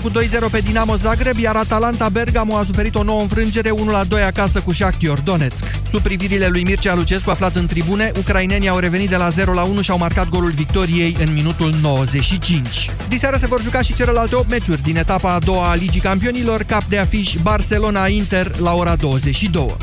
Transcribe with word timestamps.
cu 0.00 0.10
2-0 0.10 0.50
pe 0.50 0.60
Dinamo 0.60 0.96
Zagreb, 0.96 1.38
iar 1.38 1.56
Atalanta 1.56 2.08
Bergamo 2.08 2.56
a 2.56 2.64
suferit 2.64 2.94
o 2.94 3.02
nouă 3.02 3.20
înfrângere 3.20 3.70
1-2 3.70 4.24
acasă 4.26 4.60
cu 4.60 4.72
Shakhtar 4.72 5.18
Donetsk. 5.18 5.64
Sub 5.90 6.00
privirile 6.00 6.46
lui 6.46 6.62
Mircea 6.62 6.94
Lucescu 6.94 7.30
aflat 7.30 7.54
în 7.54 7.66
tribune, 7.66 8.12
ucrainenii 8.18 8.68
au 8.68 8.78
revenit 8.78 9.08
de 9.08 9.16
la 9.16 9.30
0-1 9.30 9.34
și 9.80 9.90
au 9.90 9.98
marcat 9.98 10.28
golul 10.28 10.50
victoriei 10.50 11.16
în 11.24 11.32
minutul 11.32 11.74
95. 11.82 12.90
Diseară 13.08 13.36
se 13.40 13.46
vor 13.46 13.62
juca 13.62 13.82
și 13.82 13.94
celelalte 13.94 14.34
8 14.34 14.50
meciuri 14.50 14.82
din 14.82 14.96
etapa 14.96 15.34
a 15.34 15.38
doua 15.38 15.70
a 15.70 15.74
Ligii 15.74 16.00
Campionilor, 16.00 16.62
cap 16.62 16.84
de 16.84 16.98
afiș 16.98 17.34
Barcelona-Inter 17.42 18.56
la 18.58 18.74
ora 18.74 18.96
22. 18.96 19.76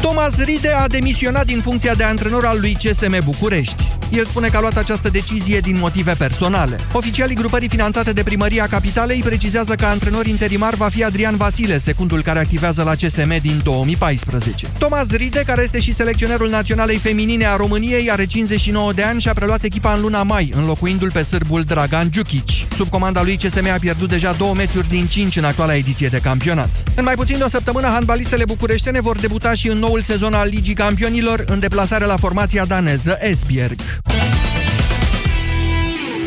Thomas 0.00 0.42
Ride 0.44 0.68
a 0.68 0.86
demisionat 0.86 1.46
din 1.46 1.60
funcția 1.60 1.94
de 1.94 2.04
antrenor 2.04 2.44
al 2.44 2.60
lui 2.60 2.76
CSM 2.82 3.24
București. 3.24 4.01
El 4.12 4.26
spune 4.26 4.48
că 4.48 4.56
a 4.56 4.60
luat 4.60 4.76
această 4.76 5.08
decizie 5.08 5.60
din 5.60 5.78
motive 5.78 6.12
personale. 6.12 6.76
Oficialii 6.92 7.34
grupării 7.34 7.68
finanțate 7.68 8.12
de 8.12 8.22
Primăria 8.22 8.66
Capitalei 8.66 9.20
precizează 9.20 9.74
că 9.74 9.84
antrenor 9.84 10.26
interimar 10.26 10.74
va 10.74 10.88
fi 10.88 11.04
Adrian 11.04 11.36
Vasile, 11.36 11.78
secundul 11.78 12.22
care 12.22 12.38
activează 12.38 12.82
la 12.82 12.94
CSM 12.94 13.40
din 13.40 13.60
2014. 13.64 14.66
Thomas 14.78 15.10
Ride, 15.10 15.42
care 15.46 15.62
este 15.62 15.80
și 15.80 15.92
selecționerul 15.92 16.48
naționalei 16.48 16.96
feminine 16.96 17.46
a 17.46 17.56
României, 17.56 18.10
are 18.10 18.24
59 18.24 18.92
de 18.92 19.02
ani 19.02 19.20
și 19.20 19.28
a 19.28 19.32
preluat 19.32 19.62
echipa 19.62 19.92
în 19.92 20.00
luna 20.00 20.22
mai, 20.22 20.52
înlocuindu-l 20.56 21.10
pe 21.12 21.22
sârbul 21.22 21.62
Dragan 21.62 22.08
Djukic. 22.10 22.48
Sub 22.76 22.88
comanda 22.88 23.22
lui 23.22 23.36
CSM 23.36 23.66
a 23.74 23.78
pierdut 23.80 24.08
deja 24.08 24.32
două 24.32 24.54
meciuri 24.54 24.88
din 24.88 25.06
5 25.06 25.36
în 25.36 25.44
actuala 25.44 25.74
ediție 25.74 26.08
de 26.08 26.18
campionat. 26.18 26.70
În 26.96 27.04
mai 27.04 27.14
puțin 27.14 27.38
de 27.38 27.44
o 27.44 27.48
săptămână, 27.48 27.86
handbalistele 27.86 28.44
bucureștene 28.44 29.00
vor 29.00 29.18
debuta 29.18 29.54
și 29.54 29.68
în 29.68 29.78
noul 29.78 30.02
sezon 30.02 30.34
al 30.34 30.48
Ligii 30.48 30.74
Campionilor 30.74 31.44
în 31.46 31.58
deplasare 31.58 32.04
la 32.04 32.16
formația 32.16 32.64
daneză 32.64 33.18
Esbjerg. 33.20 33.80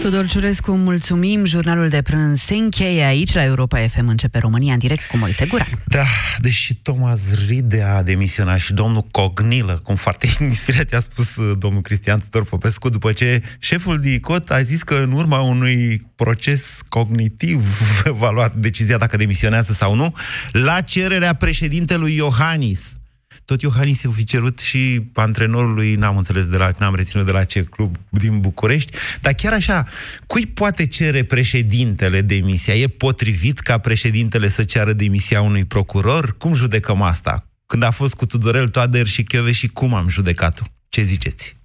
Tudor 0.06 0.26
Ciurescu, 0.26 0.72
mulțumim. 0.72 1.46
Jurnalul 1.46 1.90
de 1.90 2.02
prânz 2.02 2.40
se 2.40 2.56
încheie 2.56 3.04
aici, 3.04 3.34
la 3.34 3.44
Europa 3.44 3.88
FM. 3.88 4.08
Începe 4.08 4.40
România 4.40 4.74
în 4.74 4.80
direct 4.80 5.06
cu 5.06 5.18
Moise 5.18 5.46
Guran. 5.46 5.68
Da, 5.86 6.04
deși 6.38 6.76
Thomas 6.76 7.22
Ride 7.48 7.82
a 7.82 8.04
demisionat 8.04 8.60
și 8.60 8.74
domnul 8.74 9.08
Cognilă, 9.12 9.80
cum 9.84 9.96
foarte 9.96 10.28
inspirat 10.40 10.94
a 10.94 11.00
spus 11.00 11.36
uh, 11.36 11.58
domnul 11.60 11.82
Cristian 11.82 12.20
Tudor 12.20 12.46
Popescu, 12.48 12.90
după 12.90 13.12
ce 13.12 13.42
șeful 13.60 14.00
DICOT 14.00 14.50
a 14.50 14.62
zis 14.62 14.84
că 14.84 14.96
în 14.96 15.12
urma 15.12 15.40
unui 15.40 16.08
proces 16.16 16.80
cognitiv 16.90 17.80
va 18.20 18.30
lua 18.30 18.52
decizia 18.56 18.98
dacă 18.98 19.18
demisionează 19.18 19.74
sau 19.74 19.96
nu, 19.96 20.16
la 20.52 20.82
cererea 20.82 21.34
președintelui 21.34 22.16
Iohannis 22.16 22.98
tot 23.46 23.62
Iohannis 23.62 24.00
se 24.00 24.08
fi 24.08 24.24
cerut 24.24 24.60
și 24.60 25.02
antrenorului, 25.14 25.96
n-am 25.96 26.18
înțeles 26.18 26.48
de 26.48 26.58
la, 26.58 26.72
n-am 26.80 26.96
reținut 26.96 27.26
de 27.26 27.32
la 27.32 27.44
ce 27.44 27.64
club 27.64 27.96
din 28.10 28.40
București, 28.40 28.98
dar 29.22 29.34
chiar 29.34 29.54
așa, 29.54 29.86
cui 30.28 30.46
poate 30.46 30.88
cere 30.88 31.24
președintele 31.24 32.22
demisia? 32.22 32.74
E 32.74 32.88
potrivit 32.88 33.60
ca 33.60 33.78
președintele 33.78 34.50
să 34.50 34.64
ceară 34.64 34.94
demisia 34.94 35.42
unui 35.42 35.66
procuror? 35.66 36.36
Cum 36.38 36.54
judecăm 36.54 37.02
asta? 37.02 37.44
Când 37.66 37.84
a 37.84 37.92
fost 37.92 38.16
cu 38.16 38.26
Tudorel 38.26 38.70
Toader 38.70 39.08
și 39.08 39.24
Chiove 39.24 39.52
și 39.52 39.68
cum 39.68 39.94
am 39.94 40.10
judecat-o? 40.10 40.64
Ce 40.90 41.02
ziceți? 41.02 41.56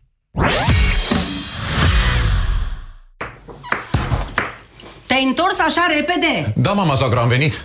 Te-ai 5.07 5.25
întors 5.25 5.59
așa 5.59 5.87
repede? 5.97 6.53
Da, 6.57 6.73
mama 6.73 6.95
soacră, 6.95 7.21
am 7.21 7.29
venit. 7.29 7.65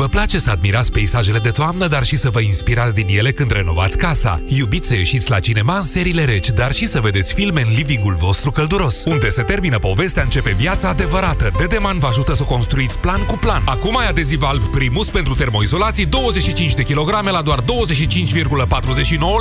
Vă 0.00 0.08
place 0.08 0.38
să 0.38 0.50
admirați 0.50 0.92
peisajele 0.92 1.38
de 1.38 1.50
toamnă, 1.50 1.86
dar 1.86 2.04
și 2.04 2.16
să 2.16 2.30
vă 2.30 2.40
inspirați 2.40 2.94
din 2.94 3.06
ele 3.08 3.32
când 3.32 3.50
renovați 3.50 3.96
casa. 3.96 4.42
Iubiți 4.46 4.88
să 4.88 4.94
ieșiți 4.94 5.30
la 5.30 5.40
cinema 5.40 5.76
în 5.76 5.82
seriile 5.82 6.24
reci, 6.24 6.48
dar 6.48 6.72
și 6.72 6.86
să 6.86 7.00
vedeți 7.00 7.32
filme 7.32 7.60
în 7.60 7.72
livingul 7.74 8.14
vostru 8.14 8.50
călduros. 8.50 9.04
Unde 9.04 9.28
se 9.28 9.42
termină 9.42 9.78
povestea, 9.78 10.22
începe 10.22 10.50
viața 10.50 10.88
adevărată. 10.88 11.50
Dedeman 11.58 11.98
vă 11.98 12.06
ajută 12.06 12.34
să 12.34 12.42
construiți 12.42 12.98
plan 12.98 13.24
cu 13.26 13.36
plan. 13.36 13.62
Acum 13.64 13.96
ai 13.96 14.08
adeziv 14.08 14.42
alb 14.42 14.62
Primus 14.62 15.08
pentru 15.08 15.34
termoizolații 15.34 16.06
25 16.06 16.74
de 16.74 16.82
kg 16.82 17.28
la 17.30 17.42
doar 17.42 17.60
25,49 17.60 17.66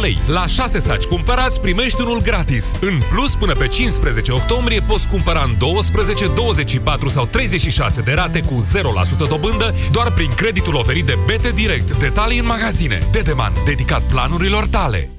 lei. 0.02 0.18
La 0.28 0.48
6 0.48 0.80
saci 0.80 1.04
cumpărați, 1.04 1.62
primești 1.62 2.02
unul 2.02 2.22
gratis. 2.22 2.72
În 2.82 3.02
plus, 3.10 3.36
până 3.36 3.54
pe 3.54 3.68
15 3.68 4.32
octombrie 4.32 4.82
poți 4.82 5.08
cumpăra 5.08 5.44
în 5.46 5.56
12, 5.58 6.28
24 6.28 7.10
sau 7.10 7.26
36 7.26 8.02
de 8.02 8.14
rate 8.14 8.42
cu 8.42 8.68
0% 9.26 9.28
dobândă 9.30 9.76
doar 9.92 10.12
prin 10.12 10.30
creditul 10.52 10.76
oferit 10.76 11.06
de 11.06 11.18
BT 11.26 11.54
Direct. 11.54 12.00
Detalii 12.00 12.40
în 12.40 12.46
magazine. 12.46 13.00
Dedeman, 13.12 13.54
dedicat 13.66 14.04
planurilor 14.04 14.68
tale. 14.68 15.19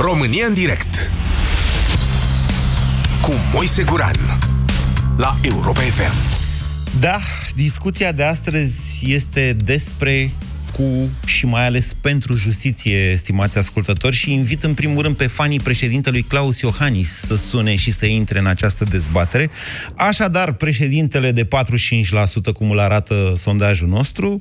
România 0.00 0.46
în 0.46 0.54
direct 0.54 1.10
cu 3.22 3.32
Moise 3.52 3.82
Guran 3.82 4.14
la 5.16 5.36
Europa 5.42 5.80
FM. 5.80 6.12
Da, 7.00 7.20
discuția 7.54 8.12
de 8.12 8.22
astăzi 8.22 8.78
este 9.02 9.56
despre 9.64 10.30
cu 10.72 11.08
și 11.26 11.46
mai 11.46 11.66
ales 11.66 11.92
pentru 12.00 12.34
justiție, 12.34 13.16
stimați 13.16 13.58
ascultători, 13.58 14.16
și 14.16 14.32
invit 14.32 14.62
în 14.62 14.74
primul 14.74 15.02
rând 15.02 15.16
pe 15.16 15.26
fanii 15.26 15.60
președintelui 15.60 16.22
Claus 16.22 16.60
Iohannis 16.60 17.12
să 17.12 17.36
sune 17.36 17.76
și 17.76 17.90
să 17.90 18.06
intre 18.06 18.38
în 18.38 18.46
această 18.46 18.84
dezbatere. 18.84 19.50
Așadar, 19.94 20.52
președintele 20.52 21.32
de 21.32 21.44
45%, 21.44 21.48
cum 22.54 22.70
îl 22.70 22.78
arată 22.78 23.34
sondajul 23.36 23.88
nostru, 23.88 24.38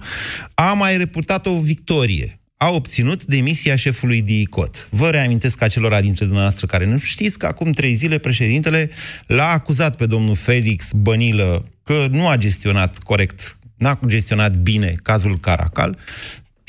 a 0.54 0.74
mai 0.74 0.98
reputat 0.98 1.46
o 1.46 1.60
victorie 1.60 2.39
a 2.62 2.70
obținut 2.70 3.26
demisia 3.26 3.76
șefului 3.76 4.22
DICOT. 4.22 4.88
Vă 4.92 5.10
reamintesc 5.10 5.62
acelora 5.62 6.02
dintre 6.02 6.26
dumneavoastră 6.26 6.66
care 6.66 6.86
nu 6.86 6.98
știți 6.98 7.38
că 7.38 7.46
acum 7.46 7.72
trei 7.72 7.96
zile 7.96 8.18
președintele 8.18 8.90
l-a 9.28 9.50
acuzat 9.52 9.96
pe 9.96 10.06
domnul 10.06 10.36
Felix 10.36 10.92
Bănilă 10.92 11.70
că 11.84 12.08
nu 12.12 12.28
a 12.28 12.38
gestionat 12.38 12.98
corect, 12.98 13.60
n-a 13.78 14.00
gestionat 14.08 14.58
bine 14.58 14.94
cazul 15.04 15.40
Caracal 15.40 15.98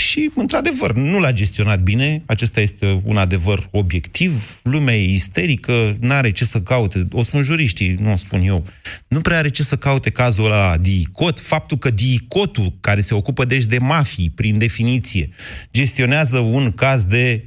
Și, 0.00 0.30
într-adevăr, 0.34 0.92
nu 0.92 1.20
l-a 1.20 1.32
gestionat 1.32 1.80
bine, 1.80 2.22
acesta 2.26 2.60
este 2.60 3.00
un 3.04 3.16
adevăr 3.16 3.68
obiectiv, 3.70 4.60
lumea 4.62 4.96
e 4.96 5.12
isterică, 5.12 5.96
nu 6.00 6.12
are 6.12 6.32
ce 6.32 6.44
să 6.44 6.60
caute, 6.60 7.08
o 7.12 7.22
spun 7.22 7.42
juriștii, 7.42 7.94
nu 7.94 8.12
o 8.12 8.16
spun 8.16 8.42
eu, 8.42 8.66
nu 9.08 9.20
prea 9.20 9.38
are 9.38 9.50
ce 9.50 9.62
să 9.62 9.76
caute 9.76 10.10
cazul 10.10 10.44
ăla 10.44 10.76
DICOT, 10.76 11.40
faptul 11.40 11.76
că 11.76 11.90
DICOT-ul, 11.90 12.72
care 12.80 13.00
se 13.00 13.14
ocupă 13.14 13.44
deci 13.44 13.64
de 13.64 13.78
mafii, 13.78 14.32
prin 14.34 14.58
definiție, 14.58 15.28
gestionează 15.72 16.38
un 16.38 16.72
caz 16.72 17.04
de 17.04 17.44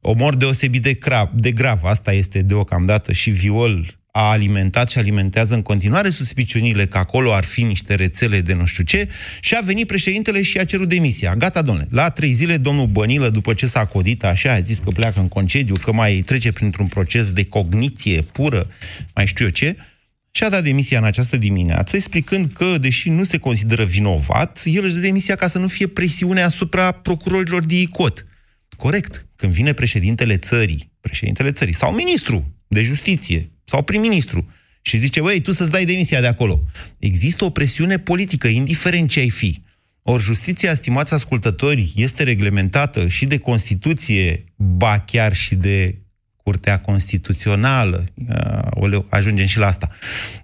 omor 0.00 0.34
deosebit 0.34 0.82
de, 0.82 0.92
grav, 0.92 1.30
de 1.34 1.52
grav, 1.52 1.84
asta 1.84 2.12
este 2.12 2.42
deocamdată, 2.42 3.12
și 3.12 3.30
viol 3.30 3.84
a 4.16 4.30
alimentat 4.30 4.90
și 4.90 4.98
alimentează 4.98 5.54
în 5.54 5.62
continuare 5.62 6.10
suspiciunile 6.10 6.86
că 6.86 6.98
acolo 6.98 7.32
ar 7.32 7.44
fi 7.44 7.62
niște 7.62 7.94
rețele 7.94 8.40
de 8.40 8.52
nu 8.52 8.64
știu 8.64 8.84
ce 8.84 9.08
și 9.40 9.54
a 9.54 9.60
venit 9.60 9.86
președintele 9.86 10.42
și 10.42 10.58
a 10.58 10.64
cerut 10.64 10.88
demisia. 10.88 11.36
Gata, 11.36 11.62
domnule. 11.62 11.88
La 11.90 12.10
trei 12.10 12.32
zile, 12.32 12.56
domnul 12.56 12.86
Bănilă, 12.86 13.28
după 13.28 13.54
ce 13.54 13.66
s-a 13.66 13.84
codit 13.84 14.24
așa, 14.24 14.52
a 14.52 14.60
zis 14.60 14.78
că 14.78 14.90
pleacă 14.90 15.20
în 15.20 15.28
concediu, 15.28 15.74
că 15.74 15.92
mai 15.92 16.22
trece 16.26 16.52
printr-un 16.52 16.86
proces 16.86 17.32
de 17.32 17.44
cogniție 17.44 18.22
pură, 18.22 18.70
mai 19.14 19.26
știu 19.26 19.44
eu 19.44 19.50
ce, 19.50 19.76
și 20.30 20.44
a 20.44 20.48
dat 20.48 20.64
demisia 20.64 20.98
în 20.98 21.04
această 21.04 21.36
dimineață, 21.36 21.96
explicând 21.96 22.50
că, 22.52 22.78
deși 22.78 23.10
nu 23.10 23.24
se 23.24 23.38
consideră 23.38 23.84
vinovat, 23.84 24.62
el 24.64 24.84
își 24.84 24.94
dă 24.94 25.00
demisia 25.00 25.34
ca 25.34 25.46
să 25.46 25.58
nu 25.58 25.68
fie 25.68 25.86
presiune 25.86 26.42
asupra 26.42 26.90
procurorilor 26.90 27.64
de 27.64 27.80
ICOT. 27.80 28.26
Corect. 28.76 29.26
Când 29.36 29.52
vine 29.52 29.72
președintele 29.72 30.36
țării, 30.36 30.92
președintele 31.00 31.52
țării 31.52 31.74
sau 31.74 31.92
ministru 31.92 32.54
de 32.66 32.82
justiție 32.82 33.48
sau 33.64 33.82
prim-ministru 33.82 34.46
și 34.80 34.96
zice, 34.96 35.20
băi, 35.20 35.40
tu 35.40 35.50
să-ți 35.50 35.70
dai 35.70 35.84
demisia 35.84 36.20
de 36.20 36.26
acolo. 36.26 36.62
Există 36.98 37.44
o 37.44 37.50
presiune 37.50 37.98
politică, 37.98 38.48
indiferent 38.48 39.08
ce 39.08 39.20
ai 39.20 39.30
fi. 39.30 39.62
Ori 40.02 40.22
justiția, 40.22 40.74
stimați 40.74 41.14
ascultători, 41.14 41.92
este 41.96 42.22
reglementată 42.22 43.08
și 43.08 43.26
de 43.26 43.38
Constituție, 43.38 44.44
ba 44.56 44.98
chiar 44.98 45.34
și 45.34 45.54
de 45.54 45.98
Curtea 46.36 46.80
Constituțională. 46.80 48.04
Uh, 48.80 49.02
ajungem 49.08 49.46
și 49.46 49.58
la 49.58 49.66
asta. 49.66 49.90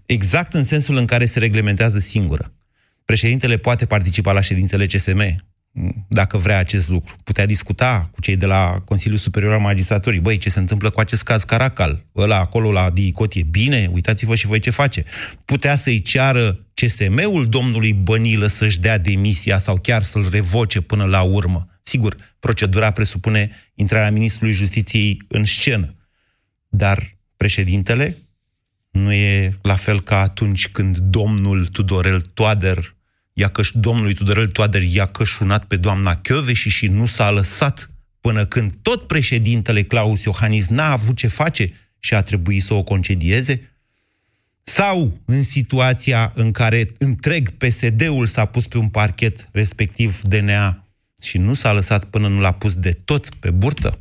Exact 0.07 0.55
în 0.55 0.65
sensul 0.65 0.97
în 0.97 1.05
care 1.05 1.25
se 1.25 1.39
reglementează 1.39 1.99
singură. 1.99 2.53
Președintele 3.05 3.57
poate 3.57 3.87
participa 3.87 4.33
la 4.33 4.41
ședințele 4.41 4.87
CSM, 4.87 5.45
dacă 6.09 6.37
vrea 6.37 6.59
acest 6.59 6.89
lucru. 6.89 7.17
Putea 7.25 7.47
discuta 7.47 8.09
cu 8.13 8.21
cei 8.21 8.37
de 8.37 8.47
la 8.47 8.83
Consiliul 8.85 9.19
Superior 9.19 9.53
al 9.53 9.61
Magistraturii. 9.61 10.21
Băi, 10.21 10.39
ce 10.39 10.51
se 10.51 10.59
întâmplă 10.59 10.91
cu 10.91 11.01
acest 11.01 11.23
caz 11.23 11.43
Caracal? 11.43 12.05
Ăla 12.17 12.39
acolo 12.39 12.73
la 12.73 12.91
DICOT 12.91 13.35
e 13.35 13.43
bine? 13.43 13.91
Uitați-vă 13.93 14.35
și 14.35 14.47
voi 14.47 14.59
ce 14.59 14.71
face. 14.71 15.05
Putea 15.45 15.77
să-i 15.77 16.03
ceară 16.03 16.67
CSM-ul 16.75 17.49
domnului 17.49 17.93
Bănilă 17.93 18.47
să-și 18.47 18.81
dea 18.81 18.99
demisia 18.99 19.59
sau 19.59 19.79
chiar 19.79 20.03
să-l 20.03 20.29
revoce 20.31 20.81
până 20.81 21.05
la 21.05 21.23
urmă. 21.23 21.69
Sigur, 21.83 22.17
procedura 22.39 22.91
presupune 22.91 23.51
intrarea 23.75 24.11
Ministrului 24.11 24.53
Justiției 24.53 25.23
în 25.29 25.45
scenă. 25.45 25.93
Dar 26.69 27.03
președintele 27.37 28.17
nu 28.91 29.13
e 29.13 29.59
la 29.63 29.75
fel 29.75 30.01
ca 30.01 30.21
atunci 30.21 30.69
când 30.69 30.99
domnul 30.99 31.67
Tudorel 31.67 32.21
Toader 32.21 32.95
i-a 33.41 33.49
căș- 33.49 33.73
domnului 33.73 34.15
Tudorel 34.15 34.49
Toader 34.49 34.83
i-a 34.83 35.07
cășunat 35.07 35.65
pe 35.65 35.77
doamna 35.77 36.17
Chioveși 36.17 36.69
și 36.69 36.87
nu 36.87 37.07
s-a 37.07 37.31
lăsat 37.31 37.91
până 38.21 38.45
când 38.45 38.75
tot 38.83 39.07
președintele 39.07 39.83
Claus 39.83 40.23
Iohannis 40.23 40.69
n-a 40.69 40.91
avut 40.91 41.17
ce 41.17 41.27
face 41.27 41.71
și 41.99 42.15
a 42.15 42.23
trebuit 42.23 42.63
să 42.63 42.75
o 42.75 42.83
concedieze? 42.83 43.71
Sau 44.63 45.21
în 45.25 45.43
situația 45.43 46.33
în 46.35 46.53
care 46.53 46.89
întreg 46.99 47.51
PSD-ul 47.51 48.27
s-a 48.27 48.45
pus 48.45 48.67
pe 48.67 48.79
un 48.79 48.89
parchet, 48.89 49.49
respectiv 49.53 50.21
DNA, 50.23 50.89
și 51.23 51.39
nu 51.39 51.55
s-a 51.55 51.73
lăsat 51.73 52.05
până 52.05 52.29
nu 52.29 52.41
l-a 52.41 52.53
pus 52.53 52.75
de 52.75 52.93
tot 52.93 53.35
pe 53.35 53.51
burtă? 53.51 53.99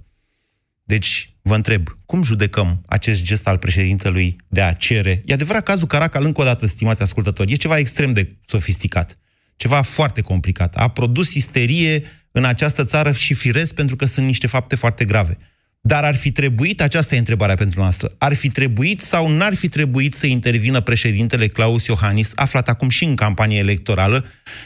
Deci, 0.83 1.33
vă 1.41 1.55
întreb, 1.55 1.97
cum 2.05 2.23
judecăm 2.23 2.83
acest 2.85 3.23
gest 3.23 3.47
al 3.47 3.57
președintelui 3.57 4.35
de 4.47 4.61
a 4.61 4.73
cere? 4.73 5.21
E 5.25 5.33
adevărat, 5.33 5.63
cazul 5.63 5.87
Caracal, 5.87 6.23
încă 6.23 6.41
o 6.41 6.43
dată, 6.43 6.65
stimați 6.65 7.01
ascultători, 7.01 7.51
e 7.51 7.55
ceva 7.55 7.77
extrem 7.77 8.13
de 8.13 8.35
sofisticat 8.45 9.17
ceva 9.61 9.81
foarte 9.81 10.21
complicat. 10.21 10.75
A 10.75 10.87
produs 10.87 11.33
isterie 11.33 12.03
în 12.31 12.45
această 12.45 12.83
țară 12.85 13.11
și 13.11 13.33
firesc 13.33 13.73
pentru 13.75 13.95
că 13.95 14.05
sunt 14.05 14.25
niște 14.25 14.47
fapte 14.47 14.75
foarte 14.75 15.05
grave. 15.05 15.37
Dar 15.81 16.03
ar 16.03 16.15
fi 16.15 16.31
trebuit, 16.31 16.81
aceasta 16.81 17.15
e 17.15 17.17
întrebarea 17.17 17.55
pentru 17.55 17.79
noastră, 17.79 18.07
ar 18.17 18.33
fi 18.33 18.49
trebuit 18.49 18.99
sau 19.01 19.27
n-ar 19.27 19.55
fi 19.55 19.69
trebuit 19.69 20.13
să 20.13 20.27
intervină 20.27 20.79
președintele 20.81 21.47
Claus 21.47 21.85
Iohannis, 21.85 22.33
aflat 22.35 22.67
acum 22.69 22.89
și 22.89 23.03
în 23.03 23.15
campanie 23.15 23.59
electorală, 23.59 24.25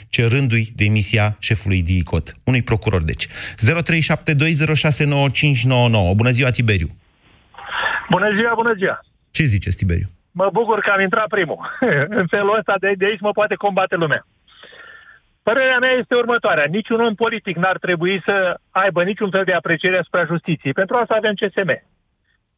cerându-i 0.09 0.71
demisia 0.75 1.35
șefului 1.39 1.81
DICOT, 1.81 2.33
unui 2.43 2.61
procuror, 2.61 3.03
deci. 3.03 3.27
0372069599. 3.27 3.31
Bună 6.15 6.29
ziua, 6.29 6.49
Tiberiu! 6.49 6.89
Bună 8.09 8.29
ziua, 8.37 8.51
bună 8.55 8.73
ziua! 8.77 8.99
Ce 9.31 9.43
ziceți, 9.43 9.77
Tiberiu? 9.77 10.07
Mă 10.31 10.49
bucur 10.53 10.79
că 10.79 10.89
am 10.95 11.01
intrat 11.01 11.27
primul. 11.27 11.59
în 12.19 12.27
felul 12.27 12.57
ăsta 12.57 12.75
de, 12.79 12.93
de 12.97 13.05
aici 13.05 13.19
mă 13.19 13.31
poate 13.31 13.55
combate 13.55 13.95
lumea. 13.95 14.25
Părerea 15.43 15.79
mea 15.79 15.91
este 15.91 16.15
următoarea. 16.15 16.65
Niciun 16.65 16.99
om 16.99 17.15
politic 17.15 17.55
n-ar 17.55 17.77
trebui 17.77 18.21
să 18.25 18.59
aibă 18.71 19.03
niciun 19.03 19.29
fel 19.29 19.43
de 19.43 19.53
apreciere 19.53 19.97
asupra 19.97 20.25
justiției. 20.25 20.73
Pentru 20.73 20.95
asta 20.95 21.13
avem 21.15 21.33
CSM. 21.33 21.71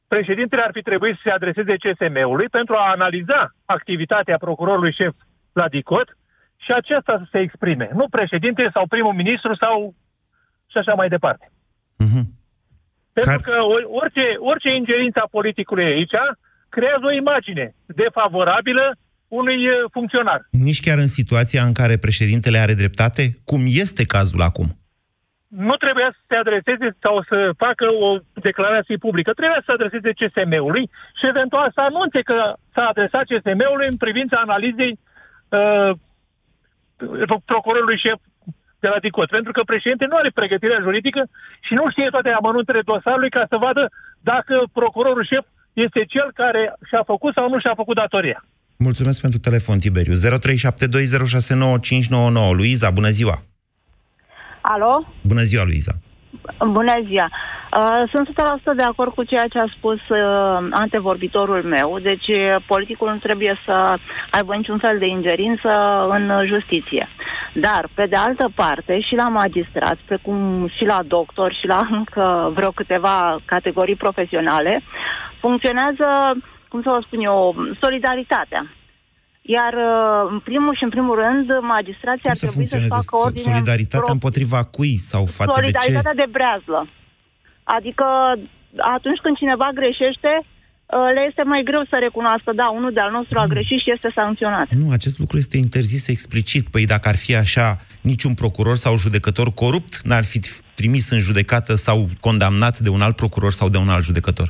Președintele 0.07 0.61
ar 0.61 0.69
fi 0.73 0.81
trebuit 0.81 1.15
să 1.15 1.21
se 1.23 1.29
adreseze 1.29 1.75
CSM-ului 1.75 2.47
pentru 2.49 2.75
a 2.75 2.91
analiza 2.91 3.49
activitatea 3.65 4.37
procurorului 4.37 4.93
șef 4.93 5.13
la 5.53 5.67
DICOT 5.67 6.17
și 6.57 6.71
acesta 6.71 7.17
să 7.17 7.25
se 7.31 7.39
exprime. 7.39 7.89
Nu 7.93 8.05
președinte 8.09 8.69
sau 8.73 8.87
primul 8.87 9.13
ministru 9.13 9.55
sau 9.55 9.93
și 10.71 10.77
așa 10.77 10.93
mai 10.93 11.07
departe. 11.07 11.45
Uh-huh. 12.03 12.25
Pentru 13.13 13.41
că 13.41 13.55
orice, 14.01 14.25
orice 14.39 14.69
ingerință 14.69 15.19
a 15.19 15.27
politicului 15.31 15.85
aici 15.85 16.17
creează 16.69 17.05
o 17.05 17.11
imagine 17.11 17.75
defavorabilă 17.85 18.95
unui 19.27 19.57
funcționar. 19.91 20.47
Nici 20.49 20.81
chiar 20.81 20.97
în 20.97 21.07
situația 21.07 21.63
în 21.63 21.73
care 21.73 21.97
președintele 21.97 22.57
are 22.57 22.73
dreptate, 22.73 23.23
cum 23.45 23.61
este 23.65 24.05
cazul 24.05 24.41
acum? 24.41 24.67
Nu 25.47 25.75
trebuia 25.75 26.09
să 26.17 26.21
se 26.27 26.35
adreseze 26.35 26.87
sau 26.99 27.23
să 27.29 27.51
facă 27.57 27.85
o 28.07 28.17
declarație 28.33 28.97
publică. 28.97 29.31
Trebuia 29.33 29.61
să 29.61 29.67
se 29.67 29.77
adreseze 29.77 30.17
CSM-ului 30.19 30.89
și 31.19 31.25
eventual 31.33 31.71
să 31.73 31.81
anunțe 31.81 32.21
că 32.21 32.53
s-a 32.73 32.85
adresat 32.93 33.23
CSM-ului 33.31 33.87
în 33.87 33.97
privința 33.97 34.37
analizei 34.37 34.99
uh, 35.49 35.91
procurorului 37.45 37.97
șef 37.97 38.19
de 38.79 38.87
la 38.87 38.99
DICOT. 38.99 39.29
Pentru 39.29 39.51
că 39.51 39.61
președinte 39.63 40.05
nu 40.05 40.15
are 40.15 40.29
pregătirea 40.33 40.85
juridică 40.87 41.21
și 41.61 41.73
nu 41.73 41.89
știe 41.89 42.07
toate 42.09 42.29
amănuntele 42.29 42.81
dosarului 42.81 43.29
ca 43.29 43.45
să 43.49 43.57
vadă 43.57 43.83
dacă 44.31 44.63
procurorul 44.73 45.25
șef 45.25 45.45
este 45.73 46.01
cel 46.13 46.31
care 46.33 46.73
și-a 46.89 47.03
făcut 47.03 47.33
sau 47.33 47.49
nu 47.49 47.59
și-a 47.59 47.75
făcut 47.75 47.95
datoria. 47.95 48.39
Mulțumesc 48.77 49.21
pentru 49.21 49.39
telefon, 49.39 49.79
Tiberiu. 49.79 50.13
0372069599. 50.13 50.17
Luiza, 52.51 52.89
bună 52.89 53.09
ziua! 53.09 53.41
Alo? 54.61 55.07
Bună 55.21 55.41
ziua, 55.41 55.63
Luiza! 55.63 55.91
Bună 56.59 56.93
ziua! 57.07 57.29
Uh, 57.79 58.03
sunt 58.13 58.27
100% 58.29 58.31
de 58.75 58.83
acord 58.83 59.13
cu 59.13 59.23
ceea 59.23 59.47
ce 59.49 59.59
a 59.59 59.73
spus 59.77 59.99
uh, 60.09 60.17
antevorbitorul 60.71 61.63
meu. 61.63 61.99
Deci, 62.01 62.27
uh, 62.27 62.55
politicul 62.67 63.09
nu 63.09 63.17
trebuie 63.17 63.59
să 63.65 63.97
aibă 64.31 64.55
niciun 64.55 64.77
fel 64.77 64.97
de 64.99 65.05
ingerință 65.07 65.69
în 66.09 66.31
justiție. 66.45 67.07
Dar, 67.53 67.89
pe 67.93 68.05
de 68.05 68.15
altă 68.15 68.51
parte, 68.55 68.99
și 68.99 69.15
la 69.15 69.27
magistrați, 69.27 70.01
precum 70.05 70.67
și 70.77 70.85
la 70.85 70.99
doctor 71.07 71.53
și 71.53 71.67
la 71.67 71.79
încă 71.91 72.51
vreo 72.55 72.69
câteva 72.69 73.35
categorii 73.45 73.95
profesionale, 73.95 74.83
funcționează 75.39 76.07
cum 76.75 76.83
să 76.87 76.95
vă 76.97 77.01
spun 77.07 77.21
eu, 77.29 77.37
solidaritatea. 77.83 78.61
Iar 79.55 79.73
uh, 79.89 80.21
în 80.33 80.39
primul 80.49 80.73
și 80.79 80.83
în 80.87 80.93
primul 80.95 81.15
rând, 81.23 81.45
magistrația 81.75 82.31
ar 82.33 82.39
trebui 82.43 82.67
să 82.73 82.77
facă 82.97 83.13
ordine... 83.25 83.51
Solidaritatea 83.51 84.09
pro... 84.09 84.17
împotriva 84.17 84.59
cui 84.75 84.95
sau 85.11 85.23
față 85.39 85.51
Solidaritatea 85.59 86.15
de 86.15 86.21
ce? 86.21 86.23
de 86.23 86.33
breazlă. 86.35 86.79
Adică 87.77 88.05
atunci 88.95 89.19
când 89.23 89.35
cineva 89.41 89.67
greșește, 89.79 90.31
uh, 90.43 91.09
le 91.15 91.21
este 91.29 91.43
mai 91.53 91.61
greu 91.69 91.83
să 91.91 91.95
recunoască, 92.05 92.49
da, 92.61 92.67
unul 92.79 92.93
de-al 92.97 93.11
nostru 93.17 93.35
a 93.39 93.51
greșit 93.53 93.79
și 93.83 93.93
este 93.95 94.09
sancționat. 94.19 94.67
Nu, 94.81 94.87
acest 94.97 95.17
lucru 95.21 95.37
este 95.43 95.57
interzis 95.65 96.03
explicit. 96.15 96.63
Păi 96.73 96.85
dacă 96.93 97.05
ar 97.13 97.17
fi 97.25 97.31
așa, 97.45 97.67
niciun 98.11 98.33
procuror 98.41 98.77
sau 98.85 98.93
judecător 99.05 99.47
corupt 99.61 99.93
n-ar 100.09 100.25
fi 100.31 100.39
trimis 100.79 101.05
în 101.15 101.21
judecată 101.27 101.73
sau 101.87 101.97
condamnat 102.27 102.75
de 102.85 102.89
un 102.95 103.01
alt 103.07 103.15
procuror 103.21 103.51
sau 103.59 103.67
de 103.73 103.77
un 103.77 103.89
alt 103.95 104.05
judecător. 104.09 104.49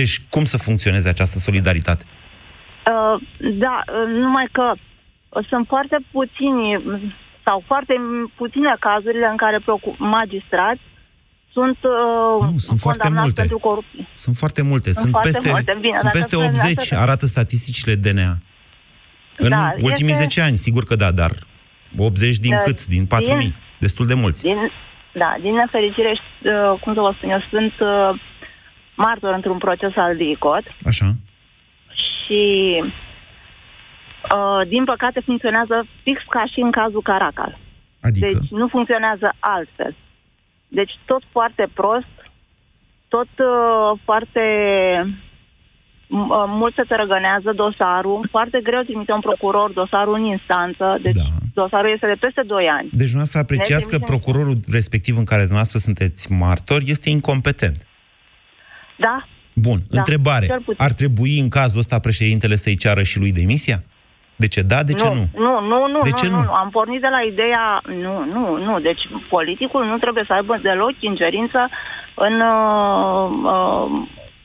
Deci, 0.00 0.14
cum 0.34 0.44
să 0.44 0.56
funcționeze 0.58 1.08
această 1.08 1.38
solidaritate? 1.38 2.04
Uh, 2.04 3.16
da, 3.64 3.76
uh, 3.86 4.06
numai 4.08 4.48
că 4.52 4.72
sunt 5.48 5.66
foarte 5.66 5.98
puțini 6.10 6.64
sau 7.44 7.62
foarte 7.66 7.94
puține 8.36 8.76
cazurile 8.80 9.26
în 9.26 9.36
care 9.36 9.58
magistrați 9.98 10.80
sunt, 11.52 11.78
uh, 11.82 12.48
nu, 12.50 12.58
sunt 12.58 12.78
foarte 12.78 13.08
multe. 13.08 13.40
pentru 13.40 13.58
corupție. 13.58 14.08
Sunt 14.12 14.36
foarte 14.36 14.62
multe. 14.62 14.92
Sunt, 14.92 14.98
sunt 14.98 15.10
foarte 15.10 15.30
peste, 15.30 15.50
multe. 15.50 15.76
Bine, 15.80 15.98
sunt 16.02 16.10
peste 16.10 16.36
80, 16.36 16.92
arată 16.92 17.26
statisticile 17.26 17.94
DNA. 17.94 18.32
În 19.38 19.48
da, 19.48 19.72
ultimii 19.80 20.12
este... 20.12 20.22
10 20.22 20.40
ani, 20.40 20.56
sigur 20.56 20.84
că 20.84 20.94
da, 20.96 21.10
dar 21.10 21.32
80 21.98 22.36
din 22.36 22.50
da, 22.50 22.58
cât? 22.58 22.86
Din 22.86 23.04
4.000. 23.04 23.38
Din, 23.38 23.54
destul 23.78 24.06
de 24.06 24.14
mulți. 24.14 24.42
Din, 24.42 24.58
Da, 25.12 25.36
din 25.40 25.54
nefericire, 25.54 26.12
uh, 26.12 26.80
cum 26.80 26.94
să 26.94 27.00
vă 27.00 27.12
spun 27.16 27.30
eu, 27.30 27.42
sunt 27.50 27.74
uh, 27.80 28.20
martor 28.96 29.34
într-un 29.34 29.58
proces 29.58 29.96
al 29.96 30.16
DICOT 30.16 30.64
Așa. 30.86 31.06
și 31.88 32.42
uh, 34.34 34.68
din 34.68 34.84
păcate 34.84 35.20
funcționează 35.20 35.86
fix 36.02 36.20
ca 36.28 36.44
și 36.52 36.60
în 36.60 36.70
cazul 36.70 37.02
Caracal. 37.02 37.58
Adică? 38.00 38.26
Deci 38.26 38.48
nu 38.50 38.68
funcționează 38.68 39.32
altfel. 39.38 39.94
Deci 40.68 40.92
tot 41.04 41.22
foarte 41.30 41.68
prost, 41.74 42.14
tot 43.08 43.28
uh, 43.38 43.98
foarte 44.04 44.40
m- 46.06 46.28
uh, 46.30 46.44
mult 46.46 46.74
se 46.74 46.82
tărăgănează 46.82 47.52
dosarul, 47.52 48.28
foarte 48.30 48.60
greu 48.62 48.82
trimite 48.82 49.12
un 49.12 49.20
procuror 49.20 49.70
dosarul 49.72 50.14
în 50.14 50.24
instanță, 50.24 50.98
deci 51.02 51.14
da. 51.14 51.22
dosarul 51.54 51.90
este 51.90 52.06
de 52.06 52.18
peste 52.20 52.42
2 52.46 52.66
ani. 52.68 52.88
Deci 52.90 53.10
dumneavoastră 53.12 53.38
apreciați 53.40 53.86
Ne 53.86 53.90
că 53.90 53.96
trimitem- 53.96 54.08
procurorul 54.12 54.56
respectiv 54.70 55.16
în 55.16 55.24
care 55.24 55.40
dumneavoastră 55.40 55.78
sunteți 55.78 56.32
martor 56.32 56.80
este 56.84 57.08
incompetent. 57.10 57.86
Da, 58.96 59.24
Bun, 59.54 59.78
Da, 59.90 59.98
întrebare. 59.98 60.46
cel 60.46 60.62
puțin. 60.64 60.84
Ar 60.84 60.92
trebui 60.92 61.38
în 61.38 61.48
cazul 61.48 61.78
ăsta 61.78 61.98
președintele 61.98 62.56
să-i 62.56 62.76
ceară 62.76 63.02
și 63.02 63.18
lui 63.18 63.32
demisia? 63.32 63.78
De 64.36 64.48
ce 64.48 64.62
da, 64.62 64.82
de 64.82 64.92
ce 64.92 65.04
nu? 65.04 65.24
Nu, 65.46 65.60
nu, 65.70 65.78
nu, 65.94 66.00
De 66.02 66.08
nu, 66.08 66.16
ce 66.20 66.26
nu, 66.28 66.36
nu? 66.36 66.42
nu. 66.42 66.52
Am 66.52 66.70
pornit 66.70 67.00
de 67.00 67.10
la 67.16 67.20
ideea, 67.32 67.82
nu, 68.04 68.24
nu, 68.34 68.56
nu. 68.66 68.80
Deci 68.80 69.02
politicul 69.28 69.84
nu 69.84 69.96
trebuie 69.98 70.24
să 70.26 70.32
aibă 70.32 70.58
deloc 70.62 70.94
ingerință 71.00 71.60
în, 72.14 72.34
uh, 72.40 73.26
uh, 73.52 73.86